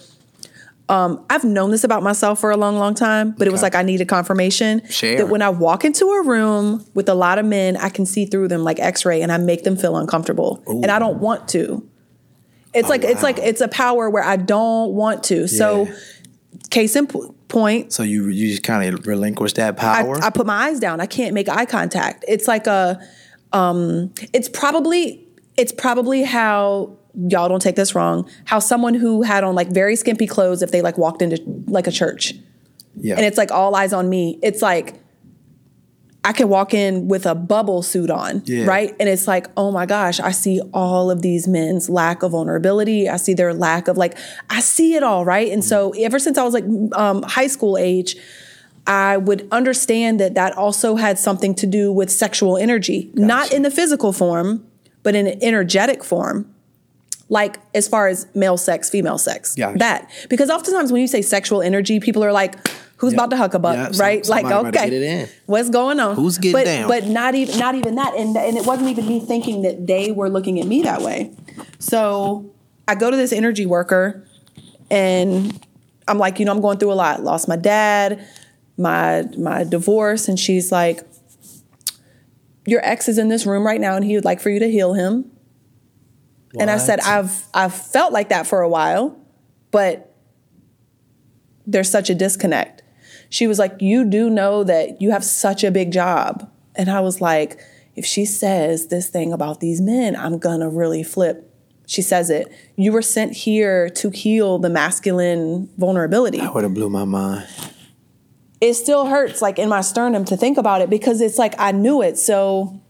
Um, 0.88 1.24
I've 1.30 1.44
known 1.44 1.70
this 1.70 1.84
about 1.84 2.02
myself 2.02 2.40
for 2.40 2.50
a 2.50 2.56
long, 2.56 2.76
long 2.76 2.94
time, 2.94 3.30
but 3.38 3.46
it 3.46 3.52
was 3.52 3.62
like 3.62 3.76
I 3.76 3.82
needed 3.82 4.08
confirmation 4.08 4.82
Share. 4.88 5.18
that 5.18 5.28
when 5.28 5.40
I 5.40 5.48
walk 5.48 5.84
into 5.84 6.04
a 6.06 6.24
room 6.24 6.84
with 6.94 7.08
a 7.08 7.14
lot 7.14 7.38
of 7.38 7.44
men, 7.46 7.76
I 7.76 7.90
can 7.90 8.04
see 8.06 8.26
through 8.26 8.48
them 8.48 8.64
like 8.64 8.80
X-ray, 8.80 9.22
and 9.22 9.30
I 9.30 9.36
make 9.38 9.62
them 9.62 9.76
feel 9.76 9.96
uncomfortable, 9.96 10.62
and 10.66 10.86
I 10.90 10.98
don't 10.98 11.18
want 11.20 11.48
to. 11.50 11.88
It's 12.74 12.88
like 12.88 13.04
it's 13.04 13.22
like 13.22 13.38
it's 13.38 13.60
a 13.60 13.68
power 13.68 14.10
where 14.10 14.24
I 14.24 14.36
don't 14.36 14.92
want 14.92 15.22
to. 15.24 15.46
So, 15.46 15.84
Yeah. 15.86 15.94
case 16.70 16.96
in 16.96 17.06
point, 17.50 17.92
So 17.92 18.02
you 18.02 18.28
you 18.28 18.48
just 18.48 18.62
kind 18.62 18.94
of 18.94 19.06
relinquish 19.06 19.52
that 19.54 19.74
I, 19.78 20.02
power. 20.02 20.18
I 20.22 20.30
put 20.30 20.46
my 20.46 20.68
eyes 20.68 20.80
down. 20.80 21.00
I 21.00 21.06
can't 21.06 21.34
make 21.34 21.48
eye 21.48 21.66
contact. 21.66 22.24
It's 22.26 22.48
like 22.48 22.66
a, 22.66 23.00
um, 23.52 24.12
it's 24.32 24.48
probably, 24.48 25.26
it's 25.56 25.72
probably 25.72 26.22
how 26.22 26.96
y'all 27.28 27.48
don't 27.48 27.60
take 27.60 27.76
this 27.76 27.94
wrong. 27.94 28.28
How 28.44 28.60
someone 28.60 28.94
who 28.94 29.22
had 29.22 29.44
on 29.44 29.54
like 29.54 29.68
very 29.68 29.96
skimpy 29.96 30.26
clothes, 30.26 30.62
if 30.62 30.70
they 30.70 30.80
like 30.80 30.96
walked 30.96 31.20
into 31.20 31.42
like 31.66 31.86
a 31.86 31.90
church, 31.90 32.34
yeah. 32.96 33.16
and 33.16 33.26
it's 33.26 33.36
like 33.36 33.50
all 33.50 33.74
eyes 33.74 33.92
on 33.92 34.08
me. 34.08 34.38
It's 34.42 34.62
like 34.62 34.94
I 36.22 36.32
can 36.34 36.48
walk 36.50 36.74
in 36.74 37.08
with 37.08 37.24
a 37.24 37.34
bubble 37.34 37.82
suit 37.82 38.10
on, 38.10 38.42
Yeah. 38.44 38.66
right? 38.66 38.94
And 39.00 39.08
it's 39.08 39.26
like, 39.26 39.46
oh 39.56 39.70
my 39.70 39.86
gosh, 39.86 40.20
I 40.20 40.32
see 40.32 40.60
all 40.74 41.10
of 41.10 41.22
these 41.22 41.48
men's 41.48 41.88
lack 41.88 42.22
of 42.22 42.32
vulnerability. 42.32 43.08
I 43.08 43.16
see 43.16 43.32
their 43.32 43.54
lack 43.54 43.88
of 43.88 43.96
like, 43.96 44.18
I 44.50 44.60
see 44.60 44.94
it 44.94 45.02
all, 45.02 45.24
right? 45.24 45.50
And 45.50 45.64
so 45.64 45.92
ever 45.98 46.18
since 46.18 46.36
I 46.36 46.42
was 46.44 46.52
like 46.52 46.64
um, 46.94 47.22
high 47.22 47.46
school 47.46 47.78
age, 47.78 48.16
I 48.86 49.16
would 49.16 49.48
understand 49.50 50.20
that 50.20 50.34
that 50.34 50.54
also 50.58 50.96
had 50.96 51.18
something 51.18 51.54
to 51.54 51.66
do 51.66 51.90
with 51.90 52.10
sexual 52.10 52.58
energy, 52.58 53.10
not 53.14 53.50
in 53.52 53.62
the 53.62 53.70
physical 53.70 54.12
form, 54.12 54.66
but 55.02 55.14
in 55.14 55.26
an 55.26 55.38
energetic 55.42 56.04
form. 56.04 56.52
Like 57.30 57.58
as 57.74 57.86
far 57.88 58.08
as 58.08 58.26
male 58.34 58.56
sex, 58.56 58.90
female 58.90 59.16
sex, 59.16 59.54
Gotcha. 59.54 59.78
that 59.78 60.10
because 60.28 60.50
oftentimes 60.50 60.90
when 60.92 61.00
you 61.00 61.06
say 61.06 61.22
sexual 61.22 61.62
energy, 61.62 62.00
people 62.00 62.24
are 62.24 62.32
like, 62.32 62.56
"Who's 63.00 63.12
about 63.12 63.30
to 63.30 63.36
huck 63.36 63.54
a 63.54 63.58
buck?" 63.58 63.94
Some- 63.94 64.00
right? 64.00 64.26
Like, 64.28 64.44
about 64.44 64.62
to 64.62 64.68
okay, 64.68 64.90
get 64.90 64.92
it 64.92 65.02
in. 65.02 65.28
what's 65.46 65.70
going 65.70 66.00
on? 66.00 66.16
Who's 66.16 66.38
getting 66.38 66.52
but, 66.52 66.64
down? 66.64 66.88
But 66.88 67.06
not 67.06 67.34
even 67.34 67.58
not 67.58 67.74
even 67.74 67.96
that, 67.96 68.14
and 68.16 68.36
and 68.36 68.56
it 68.56 68.66
wasn't 68.66 68.88
even 68.90 69.06
me 69.06 69.20
thinking 69.20 69.62
that 69.62 69.86
they 69.86 70.12
were 70.12 70.28
looking 70.28 70.60
at 70.60 70.66
me 70.66 70.82
that 70.82 71.02
way. 71.02 71.32
So 71.78 72.50
I 72.86 72.94
go 72.94 73.10
to 73.10 73.16
this 73.16 73.32
energy 73.32 73.66
worker, 73.66 74.26
and 74.90 75.66
I'm 76.06 76.18
like, 76.18 76.38
you 76.38 76.44
know, 76.44 76.52
I'm 76.52 76.60
going 76.60 76.78
through 76.78 76.92
a 76.92 76.94
lot. 76.94 77.22
Lost 77.22 77.48
my 77.48 77.56
dad, 77.56 78.26
my 78.76 79.24
my 79.36 79.64
divorce, 79.64 80.28
and 80.28 80.38
she's 80.38 80.70
like, 80.70 81.00
your 82.66 82.84
ex 82.84 83.08
is 83.08 83.18
in 83.18 83.28
this 83.28 83.46
room 83.46 83.66
right 83.66 83.80
now 83.80 83.96
and 83.96 84.04
he 84.04 84.14
would 84.14 84.24
like 84.24 84.40
for 84.40 84.50
you 84.50 84.60
to 84.60 84.70
heal 84.70 84.94
him. 84.94 85.30
And 86.58 86.70
I 86.70 86.78
said, 86.78 86.98
I've 87.00 87.46
I've 87.54 87.74
felt 87.74 88.12
like 88.12 88.30
that 88.30 88.46
for 88.46 88.60
a 88.60 88.68
while, 88.68 89.16
but 89.70 90.14
there's 91.66 91.88
such 91.88 92.10
a 92.10 92.14
disconnect. 92.14 92.79
She 93.30 93.46
was 93.46 93.58
like, 93.58 93.80
You 93.80 94.04
do 94.04 94.28
know 94.28 94.62
that 94.64 95.00
you 95.00 95.10
have 95.12 95.24
such 95.24 95.64
a 95.64 95.70
big 95.70 95.92
job. 95.92 96.50
And 96.76 96.90
I 96.90 97.00
was 97.00 97.20
like, 97.20 97.58
If 97.96 98.04
she 98.04 98.24
says 98.26 98.88
this 98.88 99.08
thing 99.08 99.32
about 99.32 99.60
these 99.60 99.80
men, 99.80 100.14
I'm 100.14 100.38
gonna 100.38 100.68
really 100.68 101.02
flip. 101.02 101.46
She 101.86 102.02
says 102.02 102.30
it. 102.30 102.52
You 102.76 102.92
were 102.92 103.02
sent 103.02 103.32
here 103.32 103.88
to 103.90 104.10
heal 104.10 104.58
the 104.58 104.70
masculine 104.70 105.68
vulnerability 105.76 106.38
That 106.38 106.54
would 106.54 106.62
have 106.62 106.74
blew 106.74 106.88
my 106.90 107.04
mind. 107.04 107.48
it 108.60 108.74
still 108.74 109.06
hurts 109.06 109.40
like 109.42 109.58
in 109.58 109.68
my 109.68 109.80
sternum 109.80 110.24
to 110.26 110.36
think 110.36 110.56
about 110.58 110.82
it 110.82 110.90
because 110.90 111.20
it's 111.20 111.38
like 111.38 111.54
I 111.58 111.72
knew 111.72 112.02
it. 112.02 112.18
So 112.18 112.80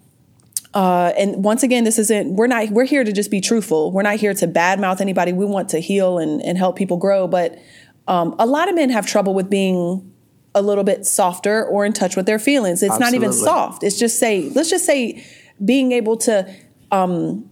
uh 0.75 1.13
and 1.19 1.43
once 1.43 1.63
again 1.63 1.85
this 1.85 1.99
isn't 1.99 2.37
we're 2.37 2.47
not 2.47 2.71
we're 2.71 2.85
here 2.85 3.03
to 3.03 3.13
just 3.13 3.31
be 3.31 3.41
truthful. 3.41 3.91
We're 3.91 4.03
not 4.03 4.17
here 4.17 4.35
to 4.35 4.47
badmouth 4.47 5.01
anybody. 5.01 5.33
We 5.33 5.45
want 5.47 5.69
to 5.71 5.81
heal 5.81 6.19
and, 6.19 6.43
and 6.43 6.59
help 6.59 6.77
people 6.77 6.97
grow. 6.99 7.27
But 7.27 7.59
um 8.07 8.35
a 8.39 8.47
lot 8.47 8.69
of 8.69 8.75
men 8.75 8.91
have 8.91 9.07
trouble 9.07 9.33
with 9.35 9.49
being 9.49 10.13
a 10.55 10.63
little 10.63 10.85
bit 10.85 11.07
softer 11.07 11.65
or 11.65 11.85
in 11.85 11.93
touch 11.93 12.17
with 12.17 12.27
their 12.27 12.39
feelings. 12.39 12.83
It's 12.83 12.99
not 12.99 13.15
even 13.15 13.33
soft. 13.33 13.83
It's 13.83 13.99
just 13.99 14.19
say, 14.19 14.51
let's 14.55 14.71
just 14.71 14.85
say 14.85 15.25
being 15.65 15.93
able 15.93 16.17
to 16.19 16.53
um 16.91 17.51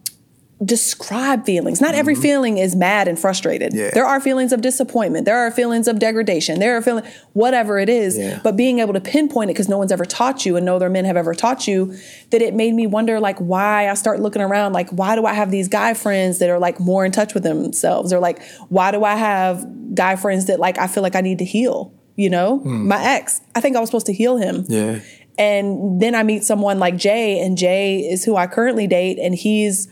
describe 0.65 1.45
feelings. 1.47 1.81
Not 1.81 1.95
every 1.95 2.17
feeling 2.17 2.59
is 2.59 2.75
mad 2.75 3.07
and 3.07 3.19
frustrated. 3.19 3.73
Mm-hmm. 3.73 3.81
Yeah. 3.81 3.91
There 3.95 4.05
are 4.05 4.21
feelings 4.21 4.53
of 4.53 4.61
disappointment. 4.61 5.25
There 5.25 5.39
are 5.39 5.51
feelings 5.53 5.87
of 5.87 6.01
degradation. 6.01 6.59
There 6.59 6.77
are 6.77 6.83
feelings, 6.83 7.07
whatever 7.33 7.79
it 7.79 7.89
is. 7.89 8.19
Yeah. 8.19 8.41
But 8.43 8.57
being 8.57 8.81
able 8.81 8.93
to 8.95 9.01
pinpoint 9.01 9.51
it 9.51 9.55
because 9.55 9.69
no 9.69 9.79
one's 9.79 9.93
ever 9.93 10.05
taught 10.05 10.45
you 10.45 10.57
and 10.57 10.67
no 10.67 10.75
other 10.75 10.91
men 10.91 11.05
have 11.05 11.17
ever 11.17 11.33
taught 11.33 11.69
you, 11.69 11.97
that 12.31 12.43
it 12.43 12.55
made 12.55 12.75
me 12.75 12.89
wonder 12.89 13.21
like 13.21 13.39
why 13.39 13.89
I 13.89 13.95
start 13.95 14.21
looking 14.21 14.43
around 14.43 14.73
like 14.73 14.91
why 14.91 15.15
do 15.15 15.27
I 15.27 15.35
have 15.35 15.53
these 15.53 15.69
guy 15.69 15.95
friends 15.95 16.41
that 16.41 16.51
are 16.51 16.59
like 16.59 16.81
more 16.81 17.05
in 17.05 17.13
touch 17.13 17.35
with 17.35 17.45
themselves 17.45 18.13
or 18.13 18.19
like 18.19 18.43
why 18.69 18.91
do 18.91 19.05
I 19.05 19.15
have 19.15 19.65
guy 19.95 20.17
friends 20.17 20.47
that 20.47 20.59
like 20.59 20.79
I 20.79 20.89
feel 20.89 21.05
like 21.05 21.15
I 21.15 21.21
need 21.21 21.39
to 21.39 21.45
heal. 21.45 21.95
You 22.19 22.31
know, 22.31 22.59
hmm. 22.59 22.89
my 22.89 23.01
ex, 23.01 23.41
I 23.55 23.61
think 23.61 23.77
I 23.77 23.81
was 23.81 23.89
supposed 23.89 24.07
to 24.07 24.13
heal 24.13 24.39
him. 24.39 24.65
Yeah. 24.69 24.99
And 25.39 26.03
then 26.03 26.17
I 26.17 26.25
meet 26.25 26.43
someone 26.43 26.81
like 26.81 26.97
Jay, 26.97 27.39
and 27.39 27.57
Jay 27.57 28.01
is 28.01 28.25
who 28.25 28.35
I 28.35 28.49
currently 28.49 28.89
date, 28.89 29.21
and 29.21 29.37
he's 29.37 29.87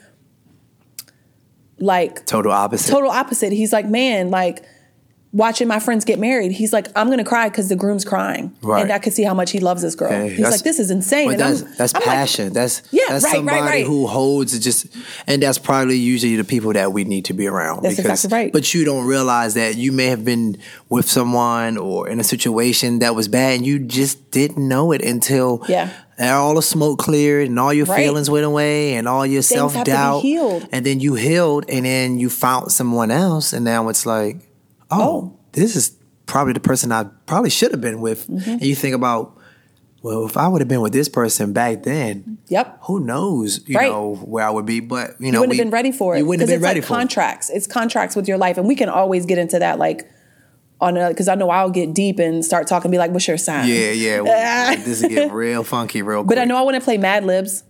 like 1.79 2.27
Total 2.27 2.51
opposite. 2.51 2.91
total 2.91 3.11
opposite. 3.11 3.53
He's 3.53 3.73
like, 3.73 3.87
man, 3.87 4.31
like 4.31 4.65
watching 5.37 5.69
my 5.69 5.79
friends 5.79 6.05
get 6.07 6.19
married. 6.19 6.51
He's 6.51 6.73
like, 6.73 6.89
I'm 6.97 7.11
gonna 7.11 7.23
cry 7.25 7.49
because 7.51 7.69
the 7.69 7.77
groom's 7.77 8.05
crying, 8.05 8.53
Right. 8.63 8.83
and 8.83 8.91
I 8.93 8.99
could 8.99 9.13
see 9.13 9.23
how 9.23 9.35
much 9.35 9.51
he 9.51 9.61
loves 9.61 9.83
this 9.83 9.95
girl. 9.95 10.11
He's 10.29 10.37
that's- 10.39 10.53
like, 10.55 10.63
this 10.63 10.79
is 10.79 10.91
insane. 10.91 11.31
And 11.33 11.41
that's 11.41 11.61
that's 11.77 11.95
I'm 11.95 12.01
like, 12.01 12.09
passion. 12.09 12.53
that's 12.55 12.83
Yeah, 12.91 13.03
that's 13.11 13.25
right, 13.25 13.31
right, 13.33 13.37
somebody 13.37 13.61
right. 13.61 13.87
who 13.87 14.07
holds 14.07 14.59
just 14.59 14.87
and 15.27 15.43
that's 15.43 15.59
probably 15.59 15.99
usually 15.99 16.37
the 16.37 16.45
people 16.45 16.73
that 16.73 16.93
we 16.93 17.05
need 17.05 17.27
to 17.27 17.35
be 17.35 17.47
around. 17.47 17.83
That's 17.83 17.99
exactly 17.99 18.31
right. 18.33 18.53
But 18.53 18.73
you 18.73 18.85
don't 18.87 19.07
realize 19.07 19.55
that 19.55 19.77
you 19.77 19.93
may 19.93 20.07
have 20.07 20.25
been 20.25 20.57
with 20.89 21.09
someone 21.09 21.77
or 21.77 22.09
in 22.09 22.19
a 22.19 22.25
situation 22.25 23.01
that 23.01 23.15
was 23.15 23.29
bad 23.29 23.57
and 23.57 23.67
you 23.67 23.79
just 23.79 24.31
didn't 24.31 24.67
know 24.67 24.93
it 24.93 25.03
until 25.03 25.63
Yeah. 25.69 25.91
all 26.19 26.55
the 26.55 26.63
smoke 26.63 26.99
cleared 26.99 27.49
and 27.49 27.59
all 27.59 27.75
your 27.75 27.85
Right. 27.87 27.99
feelings 28.05 28.31
went 28.31 28.47
away 28.47 28.95
and 28.95 29.07
all 29.07 29.27
your 29.27 29.43
have 29.43 29.49
to 29.49 29.55
be 29.55 29.57
self 29.59 29.85
doubt. 29.85 30.21
healed. 30.23 30.67
And 30.73 30.87
then 30.87 31.01
you 31.01 31.15
healed 31.15 31.67
and 31.69 31.85
then 31.85 32.19
you 32.19 32.31
found 32.31 32.73
someone 32.73 33.11
else 33.11 33.53
and 33.53 33.65
now 33.67 33.89
it's 33.91 34.07
like, 34.07 34.39
oh, 34.91 35.01
Oh. 35.01 35.39
this 35.53 35.77
is 35.77 35.97
probably 36.27 36.53
the 36.53 36.61
person 36.61 36.93
I 36.93 37.05
probably 37.27 37.51
should 37.51 37.71
have 37.73 37.81
been 37.81 38.01
with. 38.01 38.27
Mm-hmm. 38.29 38.51
And 38.51 38.63
you 38.63 38.75
think 38.75 38.95
about, 38.95 39.37
well, 40.03 40.27
if 40.27 40.37
I 40.37 40.49
would 40.49 40.61
have 40.61 40.69
been 40.69 40.81
with 40.81 40.93
this 40.93 41.09
person 41.09 41.53
back 41.53 41.83
then, 41.85 42.39
Yep. 42.49 42.79
who 42.83 43.01
knows, 43.01 43.61
you 43.67 43.77
Right. 43.77 43.91
know, 43.91 44.15
where 44.25 44.45
I 44.45 44.51
would 44.51 44.67
be. 44.67 44.81
But 44.81 45.17
you 45.21 45.27
You 45.27 45.33
know, 45.33 45.41
wouldn't 45.41 45.51
we- 45.53 45.57
have 45.59 45.67
been 45.67 45.71
ready 45.73 45.93
for 45.93 46.15
it. 46.15 46.19
You 46.19 46.27
wouldn't 46.27 46.41
have 46.43 46.49
been 46.49 46.57
it's 46.57 46.63
ready 46.65 46.81
like 46.81 46.87
for 46.89 46.95
it. 46.95 46.97
contracts. 46.99 47.51
It's 47.51 47.67
contracts 47.67 48.15
with 48.17 48.29
your 48.29 48.39
life, 48.39 48.59
and 48.59 48.67
we 48.67 48.75
can 48.75 48.89
always 48.89 49.25
get 49.27 49.39
into 49.39 49.59
that, 49.59 49.79
like 49.79 50.09
on 50.81 50.97
another 50.97 51.15
because 51.15 51.27
I 51.29 51.35
know 51.37 51.49
I'll 51.49 51.71
get 51.71 51.95
deep 51.95 52.19
and 52.19 52.45
start 52.45 52.67
talking, 52.67 52.91
be 52.91 52.99
like, 52.99 53.11
"What's 53.11 53.27
your 53.27 53.39
sign?" 53.39 53.67
Yeah, 53.69 53.93
yeah. 53.93 54.21
well, 54.23 54.77
this 54.77 55.01
is 55.03 55.09
getting 55.09 55.33
real 55.33 55.65
funky, 55.65 56.03
real 56.03 56.19
quick. 56.23 56.29
But 56.29 56.39
I 56.39 56.45
know 56.45 56.57
I 56.57 56.63
want 56.63 56.75
to 56.77 56.83
play 56.83 56.99
Mad 56.99 57.25
Libs. 57.25 57.65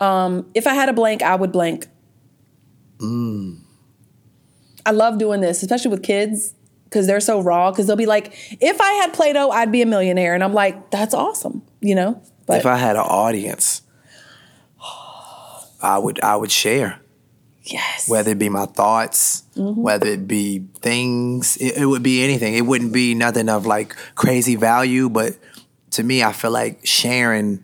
Um, 0.00 0.46
if 0.54 0.66
I 0.68 0.74
had 0.74 0.88
a 0.88 0.92
blank, 0.92 1.22
I 1.22 1.34
would 1.34 1.50
blank. 1.50 1.88
Mm. 3.00 3.58
I 4.88 4.92
love 4.92 5.18
doing 5.18 5.40
this, 5.40 5.62
especially 5.62 5.90
with 5.90 6.02
kids, 6.02 6.54
because 6.84 7.06
they're 7.06 7.20
so 7.20 7.40
raw. 7.40 7.70
Because 7.70 7.86
they'll 7.86 7.96
be 7.96 8.06
like, 8.06 8.32
"If 8.60 8.80
I 8.80 8.92
had 9.00 9.12
Play-Doh, 9.12 9.50
I'd 9.50 9.70
be 9.70 9.82
a 9.82 9.86
millionaire," 9.86 10.34
and 10.34 10.42
I'm 10.42 10.54
like, 10.54 10.90
"That's 10.90 11.12
awesome," 11.14 11.62
you 11.80 11.94
know. 11.94 12.20
But 12.46 12.58
if 12.60 12.66
I 12.66 12.76
had 12.76 12.96
an 12.96 13.02
audience, 13.02 13.82
I 15.82 15.98
would 15.98 16.20
I 16.22 16.36
would 16.36 16.50
share. 16.50 17.00
yes, 17.62 18.08
Whether 18.08 18.30
it 18.32 18.38
be 18.38 18.48
my 18.48 18.66
thoughts, 18.66 19.44
Mm-hmm. 19.56 19.82
whether 19.82 20.06
it 20.06 20.26
be 20.26 20.64
things, 20.80 21.56
it, 21.58 21.76
it 21.82 21.86
would 21.86 22.02
be 22.02 22.22
anything. 22.24 22.54
It 22.54 22.64
wouldn't 22.64 22.92
be 22.92 23.14
nothing 23.14 23.48
of 23.48 23.66
like 23.66 23.94
crazy 24.14 24.56
value, 24.56 25.08
but 25.10 25.36
to 25.90 26.02
me, 26.02 26.22
I 26.22 26.32
feel 26.32 26.50
like 26.52 26.80
sharing 26.86 27.62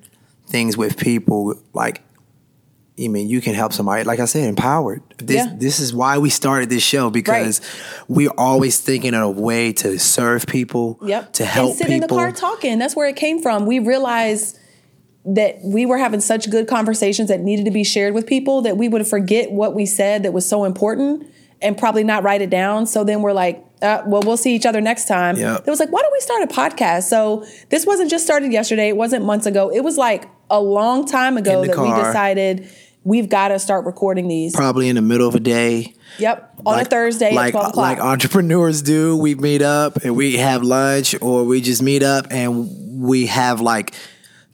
things 0.48 0.76
with 0.76 0.96
people, 0.98 1.54
like, 1.72 2.02
I 3.02 3.08
mean, 3.08 3.28
you 3.28 3.40
can 3.40 3.54
help 3.54 3.72
somebody. 3.72 4.04
Like 4.04 4.20
I 4.20 4.24
said, 4.24 4.44
empowered. 4.48 5.02
This 5.18 5.36
Yeah. 5.44 5.52
this 5.58 5.80
is 5.80 5.92
why 5.92 6.18
we 6.18 6.30
started 6.30 6.70
this 6.70 6.82
show 6.82 7.10
because 7.10 7.60
we're 8.08 8.30
always 8.38 8.78
thinking 8.78 9.14
of 9.14 9.22
a 9.22 9.30
way 9.30 9.72
to 9.72 9.98
serve 9.98 10.46
people, 10.46 10.98
Yep. 11.04 11.32
to 11.34 11.44
help 11.44 11.70
and 11.70 11.78
sit 11.78 11.86
people. 11.88 11.94
in 11.94 12.00
the 12.02 12.08
car 12.08 12.30
talking. 12.30 12.78
That's 12.78 12.94
where 12.94 13.08
it 13.08 13.16
came 13.16 13.42
from. 13.42 13.66
We 13.66 13.80
realized 13.80 14.58
that 15.26 15.58
we 15.64 15.86
were 15.86 15.98
having 15.98 16.20
such 16.20 16.50
good 16.50 16.68
conversations 16.68 17.28
that 17.30 17.40
needed 17.40 17.64
to 17.64 17.70
be 17.72 17.82
shared 17.82 18.14
with 18.14 18.26
people 18.26 18.62
that 18.62 18.76
we 18.76 18.88
would 18.88 19.06
forget 19.08 19.50
what 19.50 19.74
we 19.74 19.86
said 19.86 20.22
that 20.22 20.32
was 20.32 20.46
so 20.46 20.64
important 20.64 21.26
and 21.62 21.76
probably 21.78 22.04
not 22.04 22.22
write 22.22 22.42
it 22.42 22.50
down. 22.50 22.86
So 22.86 23.02
then 23.04 23.22
we're 23.22 23.32
like, 23.32 23.64
uh, 23.80 24.02
well, 24.06 24.22
we'll 24.24 24.36
see 24.36 24.54
each 24.54 24.66
other 24.66 24.80
next 24.82 25.06
time. 25.08 25.36
Yep. 25.36 25.64
It 25.66 25.70
was 25.70 25.80
like, 25.80 25.90
why 25.90 26.02
don't 26.02 26.12
we 26.12 26.20
start 26.20 26.42
a 26.42 26.46
podcast? 26.46 27.04
So 27.04 27.44
this 27.70 27.86
wasn't 27.86 28.10
just 28.10 28.24
started 28.24 28.52
yesterday. 28.52 28.88
It 28.88 28.96
wasn't 28.96 29.24
months 29.24 29.46
ago. 29.46 29.70
It 29.72 29.80
was 29.80 29.96
like 29.96 30.28
a 30.50 30.60
long 30.60 31.06
time 31.06 31.38
ago 31.38 31.64
that 31.64 31.76
we 31.78 31.88
decided 31.88 32.68
we've 33.04 33.28
got 33.28 33.48
to 33.48 33.58
start 33.58 33.84
recording 33.84 34.28
these. 34.28 34.54
Probably 34.54 34.88
in 34.88 34.96
the 34.96 35.02
middle 35.02 35.28
of 35.28 35.34
a 35.34 35.40
day. 35.40 35.94
Yep. 36.18 36.60
On 36.66 36.80
a 36.80 36.84
Thursday 36.84 37.34
like, 37.34 37.54
at 37.54 37.58
12 37.58 37.68
o'clock. 37.70 37.98
Like 37.98 38.00
entrepreneurs 38.00 38.82
do, 38.82 39.16
we 39.16 39.34
meet 39.34 39.62
up 39.62 40.04
and 40.04 40.16
we 40.16 40.38
have 40.38 40.62
lunch 40.62 41.14
or 41.20 41.44
we 41.44 41.60
just 41.60 41.82
meet 41.82 42.02
up 42.02 42.26
and 42.30 43.02
we 43.02 43.26
have 43.26 43.60
like 43.60 43.94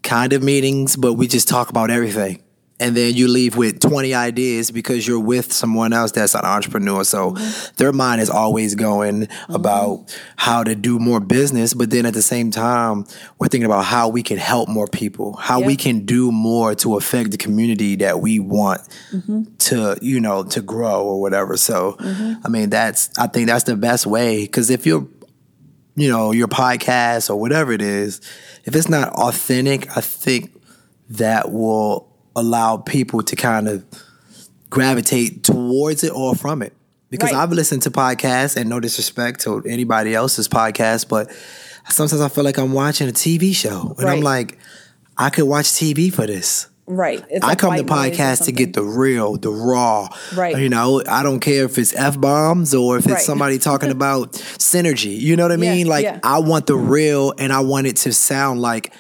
kind 0.03 0.33
of 0.33 0.43
meetings, 0.43 0.97
but 0.97 1.15
we 1.15 1.29
just 1.29 1.49
talk 1.49 1.71
about 1.71 1.91
everything. 1.91 2.43
And 2.81 2.97
then 2.97 3.15
you 3.15 3.29
leave 3.29 3.57
with 3.57 3.79
20 3.81 4.15
ideas 4.15 4.71
because 4.71 5.07
you're 5.07 5.21
with 5.21 5.53
someone 5.53 5.93
else 5.93 6.13
that's 6.13 6.35
an 6.35 6.45
entrepreneur. 6.45 7.05
So 7.05 7.33
Mm-hmm. 7.33 7.75
their 7.77 7.93
mind 7.93 8.21
is 8.23 8.31
always 8.31 8.75
going 8.75 9.29
about 9.49 10.17
how 10.37 10.65
to 10.65 10.75
do 10.75 10.99
more 10.99 11.21
business. 11.21 11.75
But 11.75 11.91
then 11.91 12.07
at 12.07 12.15
the 12.15 12.23
same 12.23 12.51
time, 12.51 13.05
we're 13.39 13.49
thinking 13.49 13.67
about 13.67 13.85
how 13.85 14.09
we 14.09 14.23
can 14.23 14.39
help 14.39 14.69
more 14.69 14.87
people, 14.89 15.35
how 15.35 15.61
we 15.61 15.77
can 15.77 16.07
do 16.07 16.33
more 16.33 16.75
to 16.77 16.97
affect 16.97 17.31
the 17.31 17.37
community 17.37 17.97
that 17.97 18.21
we 18.21 18.39
want 18.41 18.81
Mm-hmm. 19.13 19.43
to, 19.59 19.99
you 20.01 20.21
know, 20.21 20.45
to 20.45 20.61
grow 20.63 21.05
or 21.05 21.21
whatever. 21.21 21.57
So, 21.57 21.93
Mm-hmm. 22.01 22.47
I 22.47 22.49
mean, 22.49 22.71
that's, 22.71 23.17
I 23.19 23.27
think 23.27 23.47
that's 23.49 23.65
the 23.65 23.77
best 23.77 24.07
way. 24.07 24.47
Cause 24.47 24.71
if 24.71 24.87
you're, 24.87 25.07
you 25.97 26.09
know, 26.09 26.33
your 26.33 26.49
podcast 26.49 27.29
or 27.31 27.37
whatever 27.37 27.73
it 27.73 27.83
is, 27.83 28.21
if 28.65 28.75
it's 28.75 28.89
not 28.89 29.11
authentic, 29.11 29.95
I 29.97 30.01
think 30.01 30.53
that 31.11 31.51
will 31.53 32.10
allow 32.37 32.77
people 32.79 33.23
to 33.23 33.37
kind 33.37 33.69
of 33.69 33.85
gravitate 34.69 35.43
towards 35.45 36.05
it 36.05 36.13
or 36.13 36.35
from 36.35 36.63
it. 36.63 36.73
Because 37.11 37.33
Right. 37.33 37.43
I've 37.43 37.51
listened 37.53 37.83
to 37.83 37.91
podcasts 37.91 38.57
and 38.57 38.71
no 38.71 38.79
disrespect 38.79 39.41
to 39.41 39.63
anybody 39.67 40.15
else's 40.15 40.47
podcast, 40.49 41.09
but 41.09 41.29
sometimes 41.89 42.21
I 42.21 42.29
feel 42.29 42.45
like 42.45 42.57
I'm 42.57 42.73
watching 42.73 43.09
a 43.09 43.13
TV 43.13 43.53
show 43.55 43.97
and 43.99 44.09
I'm 44.09 44.21
like, 44.21 44.59
I 45.19 45.31
could 45.31 45.45
watch 45.45 45.67
TV 45.67 46.13
for 46.13 46.27
this. 46.27 46.69
right. 46.87 47.25
It's 47.31 47.45
I 47.45 47.49
like 47.49 47.59
come 47.59 47.77
to 47.77 47.83
white 47.83 48.11
noise 48.13 48.21
or 48.21 48.23
podcasts 48.25 48.45
to 48.47 48.53
get 48.53 48.73
the 48.75 48.83
real, 48.83 49.37
the 49.37 49.51
raw. 49.51 50.09
Right. 50.35 50.57
You 50.59 50.69
know, 50.69 51.03
I 51.09 51.23
don't 51.23 51.39
care 51.41 51.65
if 51.65 51.79
it's 51.79 51.93
F 51.95 52.21
bombs 52.21 52.75
or 52.75 52.97
if 52.97 53.05
it's 53.07 53.13
Right. 53.15 53.23
somebody 53.23 53.59
talking 53.71 53.91
about 53.91 54.33
synergy. 54.33 55.17
You 55.19 55.37
know 55.37 55.45
what 55.45 55.53
I 55.53 55.57
Yeah, 55.63 55.73
mean? 55.75 55.87
Like, 55.89 56.05
yeah. 56.05 56.19
I 56.25 56.39
want 56.41 56.67
the 56.69 56.77
real 56.77 57.33
and 57.39 57.53
I 57.53 57.61
want 57.61 57.87
it 57.89 57.97
to 57.99 58.13
sound 58.13 58.61
like 58.61 58.93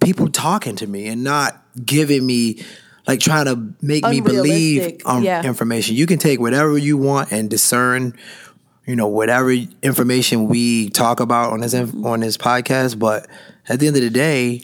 people 0.00 0.28
talking 0.28 0.76
to 0.76 0.86
me 0.86 1.06
and 1.08 1.22
not 1.24 1.60
giving 1.84 2.24
me, 2.26 2.64
like, 3.06 3.20
trying 3.20 3.46
to 3.46 3.74
make 3.80 4.04
me 4.04 4.20
believe 4.20 5.00
um, 5.04 5.22
yeah. 5.22 5.44
information. 5.44 5.96
You 5.96 6.06
can 6.06 6.18
take 6.18 6.40
whatever 6.40 6.76
you 6.78 6.96
want 6.96 7.32
and 7.32 7.48
discern. 7.48 8.16
You 8.86 8.96
know 8.96 9.06
whatever 9.06 9.54
information 9.82 10.48
we 10.48 10.90
talk 10.90 11.20
about 11.20 11.52
on 11.52 11.60
this 11.60 11.74
on 11.74 12.20
this 12.20 12.36
podcast, 12.36 12.98
but 12.98 13.28
at 13.68 13.78
the 13.78 13.86
end 13.86 13.94
of 13.94 14.02
the 14.02 14.10
day, 14.10 14.62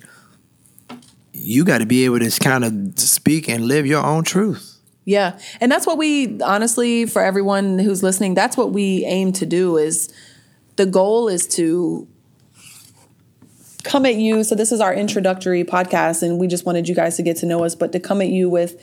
you 1.32 1.64
got 1.64 1.78
to 1.78 1.86
be 1.86 2.04
able 2.06 2.18
to 2.18 2.30
kind 2.40 2.64
of 2.64 2.98
speak 2.98 3.48
and 3.48 3.66
live 3.66 3.86
your 3.86 4.04
own 4.04 4.24
truth. 4.24 4.80
Yeah. 5.04 5.38
And 5.60 5.70
that's 5.70 5.86
what 5.86 5.98
we 5.98 6.40
honestly 6.40 7.06
for 7.06 7.22
everyone 7.22 7.78
who's 7.78 8.02
listening, 8.02 8.34
that's 8.34 8.56
what 8.56 8.72
we 8.72 9.04
aim 9.04 9.32
to 9.34 9.46
do 9.46 9.76
is 9.76 10.12
the 10.74 10.86
goal 10.86 11.28
is 11.28 11.46
to 11.48 12.08
come 13.86 14.04
at 14.04 14.16
you. 14.16 14.44
So 14.44 14.54
this 14.54 14.72
is 14.72 14.80
our 14.80 14.92
introductory 14.92 15.64
podcast, 15.64 16.22
and 16.22 16.38
we 16.38 16.46
just 16.46 16.66
wanted 16.66 16.88
you 16.88 16.94
guys 16.94 17.16
to 17.16 17.22
get 17.22 17.36
to 17.38 17.46
know 17.46 17.64
us, 17.64 17.74
but 17.74 17.92
to 17.92 18.00
come 18.00 18.20
at 18.20 18.28
you 18.28 18.50
with 18.50 18.82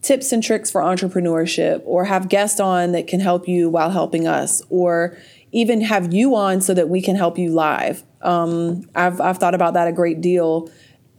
tips 0.00 0.32
and 0.32 0.42
tricks 0.42 0.70
for 0.70 0.80
entrepreneurship, 0.80 1.82
or 1.84 2.06
have 2.06 2.28
guests 2.28 2.58
on 2.58 2.92
that 2.92 3.06
can 3.06 3.20
help 3.20 3.46
you 3.46 3.68
while 3.68 3.90
helping 3.90 4.26
us, 4.26 4.62
or 4.70 5.16
even 5.52 5.82
have 5.82 6.12
you 6.12 6.34
on 6.34 6.60
so 6.60 6.74
that 6.74 6.88
we 6.88 7.00
can 7.00 7.14
help 7.14 7.38
you 7.38 7.50
live. 7.52 8.02
Um, 8.22 8.88
I've 8.94 9.20
I've 9.20 9.38
thought 9.38 9.54
about 9.54 9.74
that 9.74 9.86
a 9.86 9.92
great 9.92 10.20
deal 10.20 10.70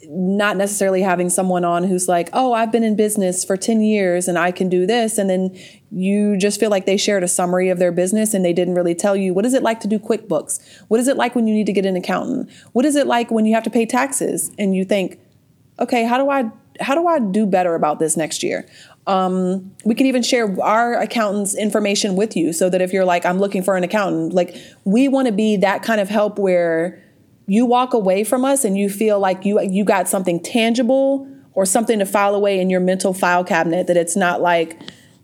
not 0.10 0.58
necessarily 0.58 1.02
having 1.02 1.30
someone 1.30 1.64
on 1.64 1.84
who's 1.84 2.08
like, 2.08 2.30
oh, 2.34 2.54
I've 2.54 2.72
been 2.72 2.84
in 2.84 2.96
business 2.96 3.44
for 3.44 3.58
10 3.58 3.82
years 3.82 4.28
and 4.28 4.38
I 4.38 4.52
can 4.52 4.70
do 4.70 4.86
this. 4.86 5.18
And 5.18 5.30
then 5.30 5.58
you 5.92 6.38
just 6.38 6.60
feel 6.60 6.70
like 6.70 6.86
they 6.86 6.98
shared 6.98 7.24
a 7.24 7.28
summary 7.28 7.70
of 7.70 7.80
their 7.80 7.92
business 7.92 8.34
and 8.34 8.44
they 8.44 8.54
didn't 8.54 8.76
really 8.76 8.96
tell 8.96 9.16
you 9.16 9.34
what 9.34 9.46
is 9.46 9.54
it 9.54 9.64
like 9.64 9.80
to 9.82 9.88
do 9.88 10.00
QuickBooks? 10.00 10.84
What 10.88 11.00
is 11.00 11.08
it 11.08 11.18
like 11.18 11.36
when 11.36 11.48
you 11.48 11.54
need 11.54 11.66
to 11.68 11.74
get 11.74 11.86
an 11.86 11.96
accountant? 11.96 12.52
What 12.72 12.86
is 12.86 12.96
it 12.96 13.08
like 13.08 13.32
when 13.32 13.46
you 13.46 13.54
have 13.56 13.64
to 13.64 13.70
pay 13.70 13.86
taxes? 13.86 14.52
And 14.58 14.76
you 14.76 14.86
think, 14.86 15.20
okay, 15.80 16.06
how 16.06 16.18
do 16.18 16.30
I 16.30 16.52
how 16.80 16.96
do 16.96 17.08
I 17.08 17.20
do 17.20 17.46
better 17.46 17.76
about 17.76 18.00
this 18.00 18.18
next 18.18 18.42
year? 18.42 18.68
Um, 19.06 19.76
we 19.86 19.96
can 19.96 20.08
even 20.08 20.24
share 20.24 20.60
our 20.62 20.94
accountant's 20.96 21.56
information 21.56 22.16
with 22.16 22.36
you 22.36 22.54
so 22.54 22.70
that 22.70 22.82
if 22.82 22.94
you're 22.94 23.06
like, 23.06 23.26
I'm 23.26 23.38
looking 23.38 23.62
for 23.62 23.76
an 23.76 23.84
accountant, 23.84 24.34
like 24.34 24.56
we 24.86 25.08
want 25.08 25.28
to 25.28 25.34
be 25.34 25.58
that 25.58 25.84
kind 25.84 26.00
of 26.00 26.10
help 26.10 26.40
where 26.40 27.03
you 27.48 27.66
walk 27.66 27.94
away 27.94 28.24
from 28.24 28.46
us 28.46 28.64
and 28.64 28.78
you 28.78 28.90
feel 28.90 29.20
like 29.20 29.46
you 29.46 29.60
you 29.62 29.84
got 29.84 30.08
something 30.08 30.40
tangible 30.42 31.28
or 31.54 31.66
something 31.66 32.00
to 32.00 32.06
file 32.06 32.36
away 32.36 32.60
in 32.60 32.70
your 32.70 32.80
mental 32.80 33.14
file 33.14 33.44
cabinet 33.44 33.88
that 33.88 33.98
it's 33.98 34.16
not 34.16 34.42
like 34.42 34.80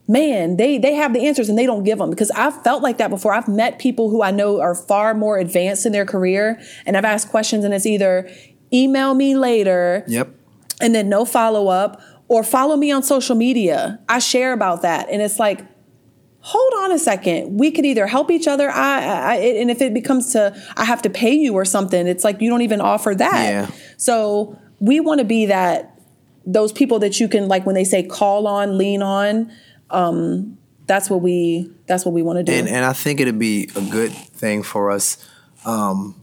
man 0.07 0.57
they 0.57 0.77
they 0.77 0.93
have 0.95 1.13
the 1.13 1.25
answers 1.27 1.49
and 1.49 1.57
they 1.57 1.65
don't 1.65 1.83
give 1.83 1.97
them 1.99 2.09
because 2.09 2.31
i've 2.31 2.61
felt 2.63 2.81
like 2.81 2.97
that 2.97 3.09
before. 3.09 3.31
I've 3.33 3.47
met 3.47 3.79
people 3.79 4.09
who 4.09 4.21
i 4.23 4.31
know 4.31 4.59
are 4.59 4.75
far 4.75 5.13
more 5.13 5.37
advanced 5.37 5.85
in 5.85 5.91
their 5.91 6.05
career 6.05 6.59
and 6.85 6.97
i've 6.97 7.05
asked 7.05 7.29
questions 7.29 7.63
and 7.63 7.73
it's 7.73 7.85
either 7.85 8.29
email 8.73 9.13
me 9.13 9.35
later 9.35 10.03
Yep. 10.07 10.29
and 10.81 10.93
then 10.95 11.09
no 11.09 11.25
follow 11.25 11.67
up 11.67 12.01
or 12.27 12.43
follow 12.43 12.77
me 12.77 12.91
on 12.91 13.01
social 13.01 13.35
media. 13.35 13.99
I 14.07 14.19
share 14.19 14.53
about 14.53 14.83
that 14.83 15.09
and 15.09 15.19
it's 15.19 15.39
like 15.39 15.61
hold 16.41 16.73
on 16.83 16.91
a 16.91 16.99
second. 16.99 17.57
We 17.59 17.71
could 17.71 17.85
either 17.85 18.07
help 18.07 18.31
each 18.31 18.47
other. 18.47 18.69
I, 18.69 19.01
I 19.01 19.35
and 19.35 19.69
if 19.69 19.81
it 19.81 19.93
becomes 19.93 20.33
to 20.33 20.55
i 20.77 20.85
have 20.85 21.01
to 21.03 21.09
pay 21.09 21.33
you 21.33 21.53
or 21.53 21.65
something 21.65 22.07
it's 22.07 22.23
like 22.23 22.41
you 22.41 22.49
don't 22.49 22.61
even 22.61 22.81
offer 22.81 23.13
that. 23.15 23.49
Yeah. 23.49 23.71
so 23.97 24.57
we 24.79 24.99
want 24.99 25.19
to 25.19 25.25
be 25.25 25.47
that 25.47 25.99
those 26.45 26.71
people 26.71 26.99
that 26.99 27.19
you 27.19 27.27
can 27.27 27.47
like 27.47 27.65
when 27.65 27.75
they 27.75 27.83
say 27.83 28.03
call 28.03 28.47
on 28.47 28.77
lean 28.77 29.01
on 29.01 29.51
um 29.89 30.57
that's 30.89 31.09
what 31.09 31.21
we 31.21 31.71
that's 31.85 32.03
what 32.03 32.13
we 32.13 32.21
want 32.23 32.37
to 32.37 32.43
do. 32.43 32.51
And 32.51 32.67
and 32.67 32.83
I 32.83 32.93
think 32.93 33.21
it'd 33.21 33.39
be 33.39 33.69
a 33.75 33.81
good 33.81 34.11
thing 34.11 34.63
for 34.63 34.89
us, 34.91 35.23
um, 35.63 36.18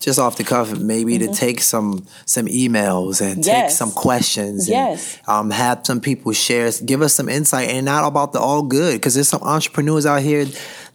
just 0.00 0.18
off 0.18 0.36
the 0.36 0.44
cuff, 0.44 0.78
maybe 0.78 1.18
to 1.18 1.28
take 1.32 1.60
some 1.60 2.06
some 2.24 2.46
emails 2.46 3.20
and 3.20 3.44
take 3.44 3.50
Mm-hmm. 3.60 3.68
Some 3.70 3.90
questions. 3.92 4.68
Yes. 4.68 5.18
And, 5.28 5.28
um, 5.28 5.50
have 5.50 5.80
some 5.84 6.00
people 6.00 6.32
share, 6.32 6.70
give 6.84 7.02
us 7.02 7.14
some 7.14 7.28
insight, 7.28 7.68
and 7.68 7.84
not 7.84 8.06
about 8.06 8.32
the 8.32 8.40
all 8.40 8.62
good, 8.62 8.94
because 8.94 9.14
there's 9.14 9.28
some 9.28 9.42
entrepreneurs 9.42 10.06
out 10.06 10.22
here 10.22 10.46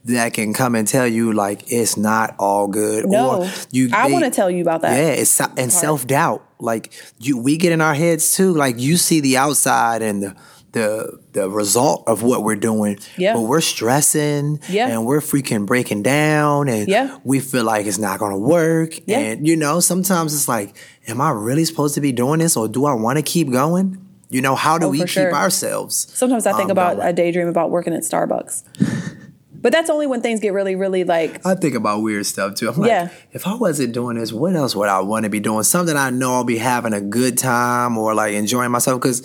that 0.06 0.34
can 0.34 0.54
come 0.54 0.76
and 0.76 0.88
tell 0.88 1.08
you 1.08 1.34
like 1.34 1.72
it's 1.72 1.98
not 1.98 2.36
all 2.40 2.68
good. 2.68 3.06
no 3.08 3.42
or 3.44 3.50
you. 3.72 3.90
i 3.94 4.12
want 4.12 4.24
to 4.24 4.30
tell 4.30 4.50
you 4.52 4.62
about 4.62 4.82
that 4.82 4.96
Yeah, 4.98 5.10
it's 5.22 5.40
and 5.40 5.72
self 5.72 6.06
doubt. 6.08 6.44
Like 6.60 6.94
you, 7.20 7.38
we 7.38 7.58
get 7.58 7.72
in 7.72 7.82
our 7.82 7.94
heads 7.94 8.36
too. 8.36 8.54
Like 8.54 8.80
you 8.80 8.98
see 8.98 9.20
the 9.20 9.38
outside 9.38 10.02
and 10.02 10.24
the 10.24 10.36
the 10.76 11.18
the 11.32 11.50
result 11.50 12.04
of 12.06 12.22
what 12.22 12.44
we're 12.44 12.58
doing. 12.58 13.00
Yeah. 13.18 13.34
But 13.34 13.42
we're 13.42 13.62
stressing. 13.62 14.60
Yeah. 14.70 14.90
And 14.90 15.06
we're 15.06 15.22
freaking 15.22 15.66
breaking 15.66 16.04
down, 16.04 16.68
and 16.70 16.88
Yeah. 16.88 17.18
we 17.24 17.40
feel 17.40 17.64
like 17.64 17.86
it's 17.88 17.98
not 17.98 18.20
to 18.20 18.38
work. 18.38 19.00
Yeah. 19.08 19.20
And 19.20 19.48
you 19.48 19.56
know, 19.56 19.80
sometimes 19.80 20.34
it's 20.36 20.48
like, 20.48 20.76
am 21.08 21.22
I 21.22 21.32
really 21.32 21.66
supposed 21.66 21.96
to 21.96 22.02
be 22.02 22.12
doing 22.12 22.40
this, 22.40 22.56
or 22.58 22.68
do 22.68 22.86
I 22.86 22.94
want 22.94 23.18
to 23.18 23.24
keep 23.24 23.50
going? 23.52 23.98
You 24.30 24.42
know, 24.42 24.56
how 24.56 24.78
do 24.78 24.88
Oh, 24.88 24.90
we 24.90 25.00
keep 25.00 25.08
sure. 25.08 25.34
ourselves? 25.34 26.08
sometimes 26.14 26.46
i 26.46 26.52
think 26.52 26.66
um, 26.66 26.72
about 26.72 27.00
i 27.00 27.12
daydream 27.14 27.48
about 27.48 27.70
working 27.72 27.94
at 27.94 28.02
starbucks 28.02 28.64
but 29.62 29.72
that's 29.72 29.90
only 29.90 30.08
when 30.08 30.22
things 30.22 30.40
get 30.42 30.52
really 30.52 30.76
really 30.76 31.04
like 31.06 31.46
I 31.46 31.56
think 31.56 31.76
about 31.76 32.02
weird 32.02 32.26
stuff 32.26 32.56
too. 32.56 32.68
I'm 32.70 32.76
like, 32.78 32.90
Yeah. 32.90 33.10
if 33.32 33.48
I 33.48 33.56
wasn't 33.56 33.94
doing 33.94 34.18
this, 34.18 34.34
what 34.34 34.56
else 34.56 34.76
would 34.76 34.90
I 34.90 35.00
want 35.02 35.24
to 35.24 35.30
be 35.30 35.40
doing? 35.40 35.64
Something 35.64 35.96
I 35.96 36.10
know 36.10 36.34
I'll 36.34 36.44
be 36.44 36.58
having 36.58 36.92
a 36.94 37.02
good 37.02 37.38
time 37.38 37.98
or 37.98 38.14
like 38.14 38.34
enjoying 38.34 38.72
myself 38.72 39.00
because 39.02 39.22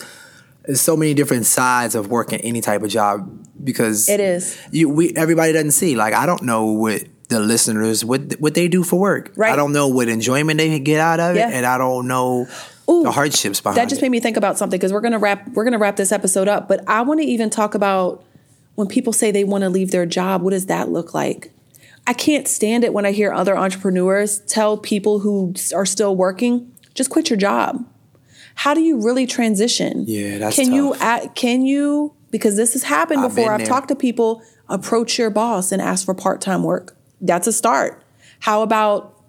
there's 0.64 0.80
so 0.80 0.96
many 0.96 1.14
different 1.14 1.46
sides 1.46 1.94
of 1.94 2.08
working 2.08 2.40
any 2.40 2.61
type 2.61 2.82
of 2.82 2.90
job 2.90 3.46
because 3.62 4.08
It 4.08 4.20
is. 4.20 4.58
you 4.70 4.88
we 4.88 5.12
everybody 5.16 5.52
doesn't 5.52 5.72
see. 5.72 5.96
Like 5.96 6.14
I 6.14 6.26
don't 6.26 6.42
know 6.42 6.66
what 6.66 7.04
the 7.28 7.40
listeners 7.40 8.04
what 8.04 8.32
what 8.40 8.54
they 8.54 8.68
do 8.68 8.82
for 8.82 8.98
work. 8.98 9.32
Right. 9.36 9.52
I 9.52 9.56
don't 9.56 9.72
know 9.72 9.88
what 9.88 10.08
enjoyment 10.08 10.58
they 10.58 10.78
get 10.80 11.00
out 11.00 11.20
of 11.20 11.36
it, 11.36 11.40
and 11.40 11.64
I 11.64 11.78
don't 11.78 12.08
know 12.08 12.46
Ooh, 12.90 13.04
the 13.04 13.11
hardships 13.12 13.61
behind 13.61 13.76
that 13.78 13.88
just 13.88 14.00
it. 14.00 14.04
made 14.04 14.11
me 14.11 14.20
think 14.20 14.36
about 14.36 14.58
something 14.58 14.76
because 14.78 14.92
we're 14.92 15.00
gonna 15.00 15.18
wrap 15.18 15.48
we're 15.52 15.62
gonna 15.64 15.78
wrap 15.78 15.94
this 15.94 16.11
episode 16.11 16.48
up 16.48 16.66
but 16.66 16.82
i 16.88 17.00
want 17.02 17.20
to 17.20 17.26
even 17.26 17.48
talk 17.48 17.76
about 17.76 18.24
when 18.74 18.88
people 18.88 19.12
say 19.12 19.30
they 19.30 19.44
want 19.44 19.62
to 19.62 19.68
leave 19.68 19.92
their 19.92 20.06
job 20.06 20.42
what 20.42 20.50
does 20.50 20.66
that 20.66 20.88
look 20.88 21.14
like 21.14 21.52
i 22.08 22.12
can't 22.12 22.48
stand 22.48 22.82
it 22.82 22.92
when 22.92 23.06
i 23.06 23.12
hear 23.12 23.32
other 23.32 23.56
entrepreneurs 23.56 24.40
tell 24.40 24.76
people 24.76 25.20
who 25.20 25.54
are 25.72 25.86
still 25.86 26.16
working 26.16 26.72
just 26.94 27.11
quit 27.11 27.30
your 27.30 27.36
job 27.36 27.86
how 28.62 28.74
do 28.74 28.80
you 28.82 28.96
really 29.00 29.26
transition 29.26 30.04
Yeah, 30.06 30.38
that's 30.38 30.56
can 30.56 30.72
you 30.72 30.92
tough. 30.92 31.02
act, 31.02 31.34
can 31.34 31.62
you 31.62 32.14
because 32.30 32.56
this 32.56 32.74
has 32.74 32.82
happened 32.82 33.20
I've 33.20 33.34
before 33.34 33.52
i've 33.52 33.61
there. 33.61 33.66
talked 33.66 33.88
to 33.88 33.96
people 33.96 34.42
approach 34.68 35.18
your 35.18 35.30
boss 35.30 35.72
and 35.72 35.80
ask 35.80 36.04
for 36.04 36.14
part-time 36.14 36.62
work 36.62 36.96
that's 37.20 37.46
a 37.46 37.52
start 37.52 38.04
how 38.40 38.62
about 38.62 39.20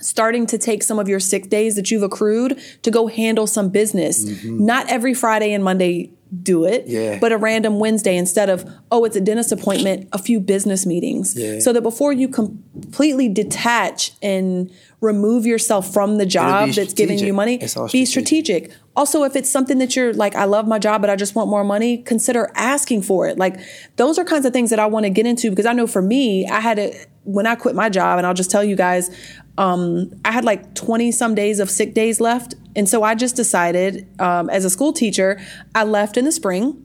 starting 0.00 0.46
to 0.46 0.58
take 0.58 0.82
some 0.82 0.98
of 0.98 1.08
your 1.08 1.20
sick 1.20 1.48
days 1.48 1.76
that 1.76 1.90
you've 1.90 2.02
accrued 2.02 2.60
to 2.82 2.90
go 2.90 3.06
handle 3.06 3.46
some 3.46 3.70
business. 3.70 4.24
Mm-hmm. 4.26 4.66
Not 4.66 4.86
every 4.90 5.14
Friday 5.14 5.54
and 5.54 5.64
Monday 5.64 6.10
do 6.42 6.64
it, 6.64 6.84
Yeah. 6.86 7.18
but 7.20 7.32
a 7.32 7.36
random 7.36 7.78
Wednesday 7.78 8.16
instead 8.16 8.48
of, 8.50 8.68
oh, 8.90 9.04
it's 9.04 9.16
a 9.16 9.20
dentist 9.20 9.52
appointment, 9.52 10.08
a 10.12 10.18
few 10.18 10.40
business 10.40 10.86
meetings. 10.86 11.34
Yeah. 11.36 11.60
So 11.60 11.72
that 11.72 11.82
before 11.82 12.12
you 12.12 12.28
completely 12.28 13.28
detach 13.28 14.12
and 14.22 14.70
remove 15.00 15.44
yourself 15.46 15.92
from 15.92 16.16
the 16.18 16.24
job 16.26 16.70
that's 16.70 16.94
giving 16.94 17.18
you 17.18 17.32
money, 17.32 17.58
be 17.58 17.66
strategic. 17.66 18.08
strategic. 18.08 18.70
Also, 18.96 19.22
if 19.24 19.36
it's 19.36 19.50
something 19.50 19.78
that 19.78 19.94
you're 19.96 20.14
like, 20.14 20.34
I 20.34 20.44
love 20.44 20.66
my 20.66 20.78
job, 20.78 21.00
but 21.00 21.10
I 21.10 21.16
just 21.16 21.34
want 21.34 21.50
more 21.50 21.64
money, 21.64 21.98
consider 21.98 22.50
asking 22.54 23.02
for 23.02 23.26
it. 23.28 23.36
Like, 23.36 23.58
those 23.96 24.18
are 24.18 24.24
kinds 24.24 24.46
of 24.46 24.52
things 24.52 24.70
that 24.70 24.78
I 24.78 24.86
want 24.86 25.04
to 25.04 25.10
get 25.10 25.26
into 25.26 25.50
because 25.50 25.66
I 25.66 25.72
know 25.72 25.86
for 25.86 26.00
me, 26.00 26.46
I 26.46 26.60
had 26.60 26.78
it 26.78 27.06
when 27.24 27.46
I 27.46 27.54
quit 27.54 27.74
my 27.74 27.88
job, 27.88 28.18
and 28.18 28.26
I'll 28.26 28.34
just 28.34 28.50
tell 28.50 28.62
you 28.62 28.76
guys, 28.76 29.10
um, 29.58 30.12
I 30.24 30.32
had 30.32 30.44
like 30.44 30.74
20 30.74 31.12
some 31.12 31.34
days 31.34 31.60
of 31.60 31.70
sick 31.70 31.94
days 31.94 32.20
left. 32.20 32.54
And 32.76 32.88
so 32.88 33.02
I 33.04 33.14
just 33.14 33.36
decided, 33.36 34.06
um, 34.20 34.50
as 34.50 34.64
a 34.64 34.70
school 34.70 34.92
teacher, 34.92 35.40
I 35.74 35.84
left 35.84 36.16
in 36.16 36.24
the 36.24 36.32
spring. 36.32 36.80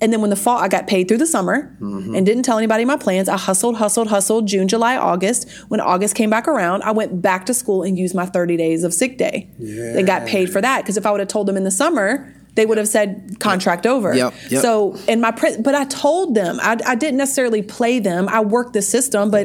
And 0.00 0.12
then 0.12 0.20
when 0.20 0.30
the 0.30 0.36
fall, 0.36 0.58
I 0.58 0.68
got 0.68 0.86
paid 0.86 1.08
through 1.08 1.18
the 1.18 1.26
summer 1.26 1.74
and 1.80 2.26
didn't 2.26 2.42
tell 2.42 2.58
anybody 2.58 2.84
my 2.84 2.96
plans. 2.96 3.28
I 3.28 3.36
hustled, 3.38 3.76
hustled, 3.76 4.08
hustled 4.08 4.46
June, 4.46 4.68
July, 4.68 4.96
August. 4.96 5.48
When 5.68 5.80
August 5.80 6.14
came 6.14 6.28
back 6.30 6.46
around, 6.46 6.82
I 6.82 6.90
went 6.90 7.22
back 7.22 7.46
to 7.46 7.54
school 7.54 7.82
and 7.82 7.96
used 7.98 8.14
my 8.14 8.26
30 8.26 8.56
days 8.56 8.84
of 8.84 8.92
sick 8.92 9.16
day. 9.18 9.48
and 9.96 10.06
got 10.06 10.26
paid 10.26 10.50
for 10.52 10.60
that. 10.60 10.82
Because 10.82 10.96
if 10.96 11.06
I 11.06 11.10
would 11.10 11.20
have 11.20 11.28
told 11.28 11.46
them 11.48 11.56
in 11.56 11.64
the 11.64 11.70
summer, 11.70 12.32
they 12.54 12.66
would 12.66 12.78
have 12.78 12.88
said 12.88 13.36
contract 13.40 13.86
over. 13.86 14.14
Yep, 14.14 14.34
yep. 14.50 14.62
So 14.62 14.96
in 15.08 15.20
my, 15.20 15.30
pre- 15.32 15.56
but 15.60 15.74
I 15.74 15.84
told 15.86 16.34
them, 16.34 16.58
I, 16.62 16.78
I 16.86 16.94
didn't 16.94 17.16
necessarily 17.18 17.62
play 17.62 17.98
them. 17.98 18.28
I 18.28 18.40
worked 18.40 18.74
the 18.74 18.82
system, 18.82 19.30
but 19.30 19.44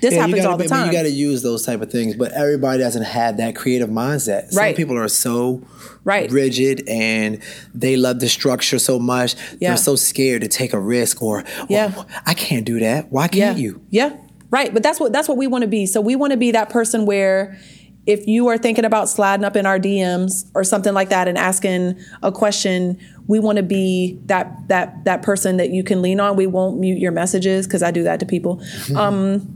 this 0.00 0.14
Yeah, 0.14 0.20
happens 0.20 0.36
gotta 0.36 0.50
all 0.50 0.56
the 0.56 0.68
time. 0.68 0.86
You 0.86 0.92
got 0.92 1.02
to 1.02 1.10
use 1.10 1.42
those 1.42 1.64
type 1.66 1.80
of 1.80 1.90
things, 1.90 2.14
but 2.14 2.32
everybody 2.32 2.78
doesn't 2.78 3.02
have 3.02 3.38
that 3.38 3.56
creative 3.56 3.88
mindset. 3.88 4.50
Some 4.50 4.58
Right. 4.62 4.76
people 4.76 4.96
are 4.96 5.08
so 5.08 5.62
Right. 6.04 6.30
rigid 6.30 6.84
and 6.88 7.40
they 7.74 7.96
love 7.96 8.20
the 8.20 8.28
structure 8.28 8.78
so 8.78 8.98
much. 9.00 9.34
Yeah. 9.58 9.70
They're 9.70 9.76
so 9.76 9.96
scared 9.96 10.42
to 10.42 10.48
take 10.48 10.72
a 10.72 10.78
risk 10.78 11.20
or, 11.22 11.42
Yeah. 11.68 11.92
"Well, 11.96 12.06
I 12.26 12.34
can't 12.34 12.64
do 12.64 12.78
that. 12.78 13.10
Why 13.10 13.26
can't 13.26 13.58
you? 13.58 13.80
Yeah. 13.90 14.10
Right. 14.52 14.72
But 14.72 14.84
that's 14.84 15.00
what 15.00 15.12
that's 15.12 15.28
what 15.28 15.36
we 15.36 15.48
want 15.48 15.62
to 15.62 15.68
be. 15.68 15.84
So 15.86 16.00
we 16.00 16.14
want 16.14 16.30
to 16.30 16.36
be 16.36 16.52
that 16.52 16.70
person 16.70 17.04
where 17.06 17.58
if 18.06 18.26
you 18.26 18.46
are 18.48 18.56
thinking 18.56 18.84
about 18.84 19.08
sliding 19.08 19.44
up 19.44 19.56
in 19.56 19.66
our 19.66 19.78
DMs 19.78 20.48
or 20.54 20.62
something 20.62 20.94
like 20.94 21.08
that 21.08 21.26
and 21.26 21.36
asking 21.36 21.98
a 22.22 22.30
question, 22.30 22.98
we 23.26 23.40
want 23.40 23.56
to 23.56 23.64
be 23.64 24.18
that 24.26 24.68
that 24.68 25.04
that 25.04 25.22
person 25.22 25.56
that 25.56 25.70
you 25.70 25.82
can 25.82 26.02
lean 26.02 26.20
on. 26.20 26.36
We 26.36 26.46
won't 26.46 26.78
mute 26.78 26.98
your 26.98 27.12
messages 27.12 27.66
because 27.66 27.82
I 27.82 27.90
do 27.90 28.04
that 28.04 28.20
to 28.20 28.26
people. 28.26 28.62
Um, 28.96 29.52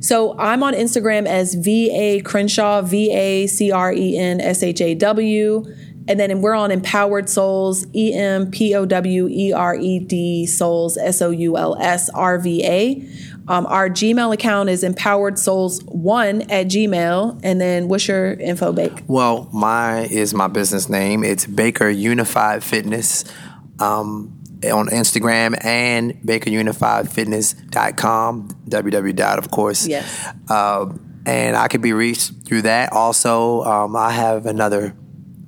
so 0.00 0.38
I'm 0.38 0.62
on 0.62 0.74
Instagram 0.74 1.26
as 1.26 1.54
VA 1.54 2.20
Crenshaw, 2.22 2.82
V 2.82 3.10
A 3.10 3.46
C 3.46 3.72
R 3.72 3.90
E 3.92 4.18
N 4.18 4.40
S 4.40 4.62
H 4.62 4.82
A 4.82 4.94
W. 4.94 5.64
And 6.06 6.20
then 6.20 6.42
we're 6.42 6.54
on 6.54 6.70
Empowered 6.70 7.28
Souls, 7.28 7.86
E 7.94 8.14
M 8.14 8.50
P 8.50 8.74
O 8.74 8.84
W 8.84 9.28
E 9.28 9.52
R 9.52 9.74
E 9.74 9.98
D 9.98 10.46
Souls, 10.46 10.96
S 10.96 11.20
O 11.22 11.30
U 11.30 11.56
L 11.56 11.76
S 11.80 12.08
R 12.10 12.38
V 12.38 12.64
A. 12.64 13.08
Um, 13.46 13.66
our 13.66 13.90
Gmail 13.90 14.32
account 14.32 14.70
is 14.70 14.82
empowered 14.82 15.38
souls 15.38 15.82
one 15.84 16.40
at 16.42 16.66
Gmail. 16.68 17.40
And 17.42 17.60
then 17.60 17.88
what's 17.88 18.08
your 18.08 18.32
info, 18.34 18.72
Bake? 18.72 19.02
Well, 19.06 19.50
my 19.52 20.06
is 20.06 20.32
my 20.32 20.48
business 20.48 20.88
name. 20.88 21.24
It's 21.24 21.44
Baker 21.46 21.90
Unified 21.90 22.64
Fitness 22.64 23.24
um, 23.78 24.40
on 24.64 24.88
Instagram 24.88 25.62
and 25.64 26.14
BakerUnifiedFitness.com, 26.22 28.48
www. 28.68 29.16
dot, 29.16 29.38
Of 29.38 29.50
course. 29.50 29.86
Yes. 29.86 30.26
Uh, 30.48 30.86
and 31.26 31.56
I 31.56 31.68
could 31.68 31.82
be 31.82 31.92
reached 31.92 32.46
through 32.46 32.62
that. 32.62 32.92
Also, 32.92 33.62
um, 33.62 33.94
I 33.96 34.10
have 34.10 34.46
another. 34.46 34.94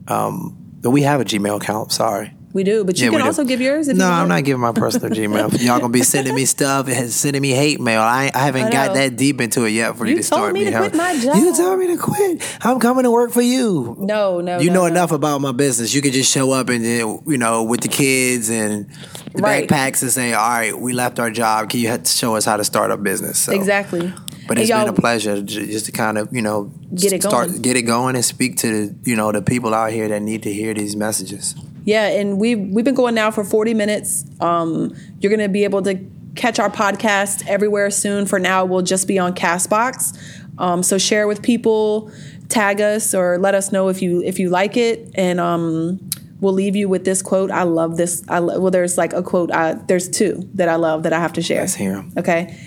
Um, 0.08 0.56
we 0.82 1.02
have 1.02 1.20
a 1.20 1.24
Gmail 1.24 1.56
account. 1.56 1.92
Sorry. 1.92 2.32
We 2.52 2.64
do, 2.64 2.84
but 2.84 2.96
you 2.96 3.06
Yeah, 3.06 3.10
can 3.10 3.20
do. 3.20 3.26
also 3.26 3.44
give 3.44 3.60
yours 3.60 3.86
if 3.88 3.98
no, 3.98 4.06
you. 4.06 4.10
I'm 4.12 4.28
not 4.28 4.42
giving 4.44 4.62
my 4.62 4.72
personal 4.72 5.10
Gmail. 5.10 5.60
Y'all 5.62 5.78
gonna 5.78 5.92
be 5.92 6.02
sending 6.02 6.34
me 6.34 6.46
stuff 6.46 6.88
and 6.88 7.10
sending 7.10 7.42
me 7.42 7.50
hate 7.50 7.80
mail. 7.80 8.00
I, 8.00 8.30
I 8.34 8.38
haven't 8.46 8.62
I 8.62 8.70
got 8.70 8.94
that 8.94 9.16
deep 9.16 9.42
into 9.42 9.64
it 9.66 9.70
yet 9.70 9.94
for 9.98 10.06
you, 10.06 10.12
You 10.12 10.16
to 10.18 10.22
start 10.22 10.40
told 10.40 10.52
me 10.54 10.64
to 10.64 10.70
quit 10.74 10.94
my 10.94 11.18
job. 11.18 11.36
You 11.36 11.54
told 11.54 11.78
me 11.80 11.88
to 11.88 11.98
quit. 11.98 12.58
I'm 12.64 12.80
coming 12.80 13.04
to 13.04 13.10
work 13.10 13.32
for 13.32 13.42
you. 13.42 13.94
No, 13.98 14.40
no. 14.40 14.58
you 14.58 14.68
no, 14.70 14.74
know 14.74 14.80
no. 14.82 14.86
enough 14.86 15.12
about 15.12 15.42
my 15.42 15.52
business. 15.52 15.92
You 15.92 16.00
could 16.00 16.14
just 16.14 16.32
show 16.32 16.50
up 16.52 16.70
and 16.70 16.82
then, 16.82 17.20
you 17.26 17.36
know 17.36 17.62
with 17.64 17.82
the 17.82 17.88
kids 17.88 18.48
and 18.48 18.88
the 19.34 19.42
Right. 19.42 19.68
backpacks 19.68 20.00
and 20.00 20.10
say, 20.10 20.32
"All 20.32 20.48
right, 20.48 20.78
we 20.78 20.94
left 20.94 21.18
our 21.18 21.30
job. 21.30 21.68
Can 21.68 21.80
you 21.80 21.88
have 21.88 22.04
to 22.04 22.10
show 22.10 22.36
us 22.36 22.46
how 22.46 22.56
to 22.56 22.64
start 22.64 22.90
a 22.90 22.96
business?" 22.96 23.38
So, 23.38 23.52
Exactly. 23.52 24.14
But 24.48 24.58
it's 24.58 24.70
been 24.70 24.88
a 24.88 24.92
pleasure 24.92 25.42
just 25.42 25.86
to 25.86 25.92
kind 25.92 26.18
of 26.18 26.28
you 26.32 26.42
know 26.42 26.72
Get 26.94 27.12
it 27.12 27.22
start 27.22 27.48
going. 27.48 27.62
get 27.62 27.76
it 27.76 27.82
going 27.82 28.14
and 28.14 28.24
speak 28.24 28.56
to 28.58 28.88
the 28.88 28.94
you 29.10 29.16
know 29.16 29.32
the 29.32 29.42
people 29.42 29.74
out 29.74 29.90
here 29.92 30.08
that 30.08 30.20
need 30.22 30.42
to 30.44 30.52
hear 30.52 30.72
these 30.74 30.94
messages. 30.96 31.54
Yeah, 31.84 32.06
and 32.08 32.38
we've 32.38 32.58
we've 32.58 32.84
been 32.84 32.94
going 32.94 33.14
now 33.14 33.30
for 33.30 33.44
40 33.44 33.74
minutes. 33.74 34.24
Um, 34.40 34.94
you're 35.20 35.30
gonna 35.30 35.48
be 35.48 35.64
able 35.64 35.82
to 35.82 35.98
catch 36.34 36.58
our 36.58 36.70
podcast 36.70 37.46
everywhere 37.46 37.90
soon. 37.90 38.26
For 38.26 38.38
now, 38.38 38.64
we'll 38.64 38.82
just 38.82 39.06
be 39.08 39.18
on 39.18 39.34
Castbox. 39.34 40.16
Um, 40.58 40.82
so 40.82 40.98
share 40.98 41.26
with 41.28 41.42
people, 41.42 42.10
tag 42.48 42.80
us, 42.80 43.14
or 43.14 43.38
let 43.38 43.54
us 43.54 43.72
know 43.72 43.88
if 43.88 44.02
you 44.02 44.22
if 44.22 44.38
you 44.38 44.48
like 44.48 44.76
it, 44.76 45.10
and 45.14 45.38
um, 45.38 46.00
we'll 46.40 46.52
leave 46.54 46.74
you 46.76 46.88
with 46.88 47.04
this 47.04 47.22
quote. 47.22 47.50
I 47.50 47.62
love 47.64 47.96
this. 47.96 48.24
I 48.28 48.38
lo- 48.38 48.58
well, 48.60 48.70
there's 48.70 48.96
like 48.98 49.12
a 49.12 49.22
quote. 49.22 49.50
I, 49.52 49.74
there's 49.74 50.08
two 50.08 50.48
that 50.54 50.68
I 50.68 50.76
love 50.76 51.02
that 51.04 51.12
I 51.12 51.20
have 51.20 51.34
to 51.34 51.42
share. 51.42 51.60
Let's 51.60 51.74
hear 51.74 51.96
'em. 51.96 52.12
Okay. 52.16 52.58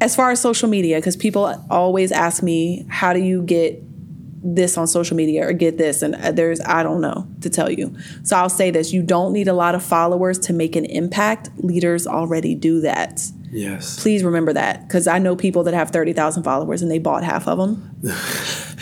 As 0.00 0.14
far 0.14 0.30
as 0.30 0.40
social 0.40 0.68
media, 0.68 0.96
because 0.96 1.16
people 1.16 1.64
always 1.70 2.12
ask 2.12 2.42
me, 2.42 2.86
how 2.88 3.12
do 3.12 3.20
you 3.20 3.42
get 3.42 3.82
this 4.46 4.76
on 4.76 4.86
social 4.86 5.16
media 5.16 5.46
or 5.46 5.52
get 5.52 5.78
this? 5.78 6.02
And 6.02 6.14
uh, 6.14 6.32
there's, 6.32 6.60
I 6.60 6.82
don't 6.82 7.00
know 7.00 7.26
to 7.40 7.50
tell 7.50 7.70
you. 7.70 7.96
So 8.22 8.36
I'll 8.36 8.50
say 8.50 8.70
this 8.70 8.92
you 8.92 9.02
don't 9.02 9.32
need 9.32 9.48
a 9.48 9.54
lot 9.54 9.74
of 9.74 9.82
followers 9.82 10.38
to 10.40 10.52
make 10.52 10.76
an 10.76 10.84
impact. 10.84 11.50
Leaders 11.58 12.06
already 12.06 12.54
do 12.54 12.80
that. 12.80 13.22
Yes. 13.50 14.02
Please 14.02 14.24
remember 14.24 14.52
that 14.52 14.86
because 14.86 15.06
I 15.06 15.20
know 15.20 15.36
people 15.36 15.62
that 15.62 15.74
have 15.74 15.90
30,000 15.90 16.42
followers 16.42 16.82
and 16.82 16.90
they 16.90 16.98
bought 16.98 17.22
half 17.22 17.46
of 17.46 17.58
them. 17.58 17.96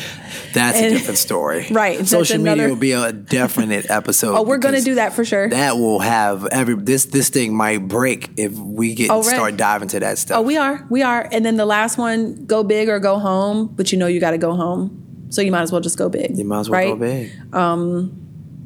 That's 0.55 0.79
a 0.79 0.91
different 0.91 1.19
story. 1.19 1.67
Right, 1.73 2.07
Social 2.07 2.39
media 2.39 2.69
will 2.69 2.77
be 2.77 2.93
a 2.93 3.13
definite 3.13 3.91
episode. 3.91 4.35
Oh, 4.37 4.43
we're 4.43 4.59
going 4.59 4.75
to 4.75 4.81
do 4.83 4.95
that 4.97 5.13
for 5.13 5.25
sure. 5.25 5.49
That 5.49 5.77
will 5.77 5.99
have 6.01 6.47
every 6.47 6.75
this 6.75 7.07
this 7.07 7.29
thing 7.31 7.55
might 7.57 7.89
break 7.89 8.31
if 8.37 8.53
we 8.53 8.95
get 8.95 9.11
Oh, 9.11 9.23
right. 9.23 9.25
start 9.35 9.57
diving 9.57 9.89
to 9.89 10.01
that 10.01 10.19
stuff. 10.19 10.39
Oh, 10.39 10.43
we 10.43 10.57
are. 10.57 10.87
We 10.91 11.03
are. 11.03 11.29
And 11.33 11.45
then 11.45 11.57
the 11.57 11.67
last 11.67 11.99
one, 11.99 12.47
go 12.47 12.63
big 12.63 12.89
or 12.89 12.99
go 12.99 13.19
home, 13.19 13.69
but 13.75 13.93
you 13.93 13.99
know 13.99 14.07
you 14.07 14.21
got 14.21 14.33
to 14.33 14.39
go 14.39 14.55
home. 14.55 15.27
So 15.31 15.41
you 15.41 15.51
might 15.51 15.63
as 15.63 15.73
well 15.73 15.81
just 15.81 15.97
go 15.99 16.09
big. 16.09 16.37
you 16.37 16.45
might 16.45 16.61
as 16.61 16.71
well 16.71 16.81
right? 16.81 16.89
go 16.89 16.97
big. 16.97 17.55
Um 17.55 18.19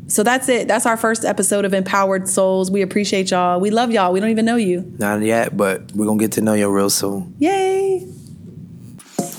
So 0.09 0.23
that's 0.23 0.49
it. 0.49 0.69
That's 0.69 0.87
our 0.87 0.97
first 0.97 1.25
episode 1.25 1.65
of 1.65 1.75
Empowered 1.75 2.29
Souls. 2.29 2.71
We 2.71 2.83
appreciate 2.83 3.31
y'all. 3.31 3.59
We 3.61 3.71
love 3.71 3.91
y'all. 3.91 4.13
We 4.13 4.21
don't 4.21 4.31
even 4.31 4.45
know 4.45 4.57
you. 4.57 4.93
Not 4.99 5.23
yet, 5.23 5.57
but 5.57 5.93
we're 5.95 6.07
gonna 6.07 6.19
get 6.19 6.33
to 6.33 6.41
know 6.41 6.55
you 6.55 6.69
real 6.71 6.91
soon. 6.91 7.35
Yay. 7.39 8.07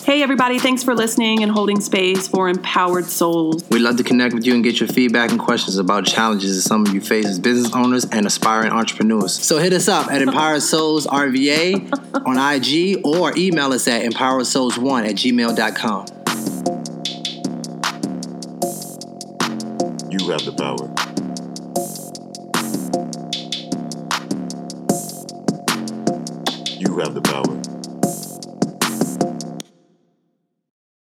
Hey, 0.08 0.24
everybody. 0.24 0.58
Thanks 0.58 0.84
for 0.84 0.96
listening 0.96 1.44
and 1.44 1.52
holding 1.52 1.82
space 1.82 2.30
for 2.30 2.48
Empowered 2.48 3.04
Souls. 3.04 3.70
We'd 3.70 3.82
love 3.82 3.98
to 3.98 4.06
connect 4.06 4.34
with 4.34 4.46
you 4.46 4.54
and 4.54 4.64
get 4.64 4.80
your 4.80 4.88
feedback 4.88 5.32
and 5.32 5.38
questions 5.38 5.78
about 5.78 6.06
challenges 6.06 6.56
that 6.56 6.62
some 6.62 6.86
of 6.86 6.94
you 6.94 7.02
face 7.02 7.26
as 7.26 7.40
business 7.40 7.74
owners 7.74 8.06
and 8.06 8.26
aspiring 8.26 8.72
entrepreneurs. 8.72 9.34
So 9.34 9.58
hit 9.58 9.74
us 9.74 9.90
up 9.90 10.10
at 10.10 10.22
Empowered 10.28 10.62
Souls 10.62 11.08
RVA 11.08 12.24
on 12.26 12.38
IG 12.38 13.06
or 13.06 13.36
email 13.36 13.74
us 13.74 13.86
at 13.90 14.04
empoweredsouls1 14.04 15.10
at 15.10 15.16
gmail.com. 15.16 16.06
You 20.10 20.32
have 20.32 20.46
the 20.46 20.54
power. 20.54 20.88
You 26.80 26.98
have 27.00 27.14
the 27.14 27.22
power. 27.22 27.57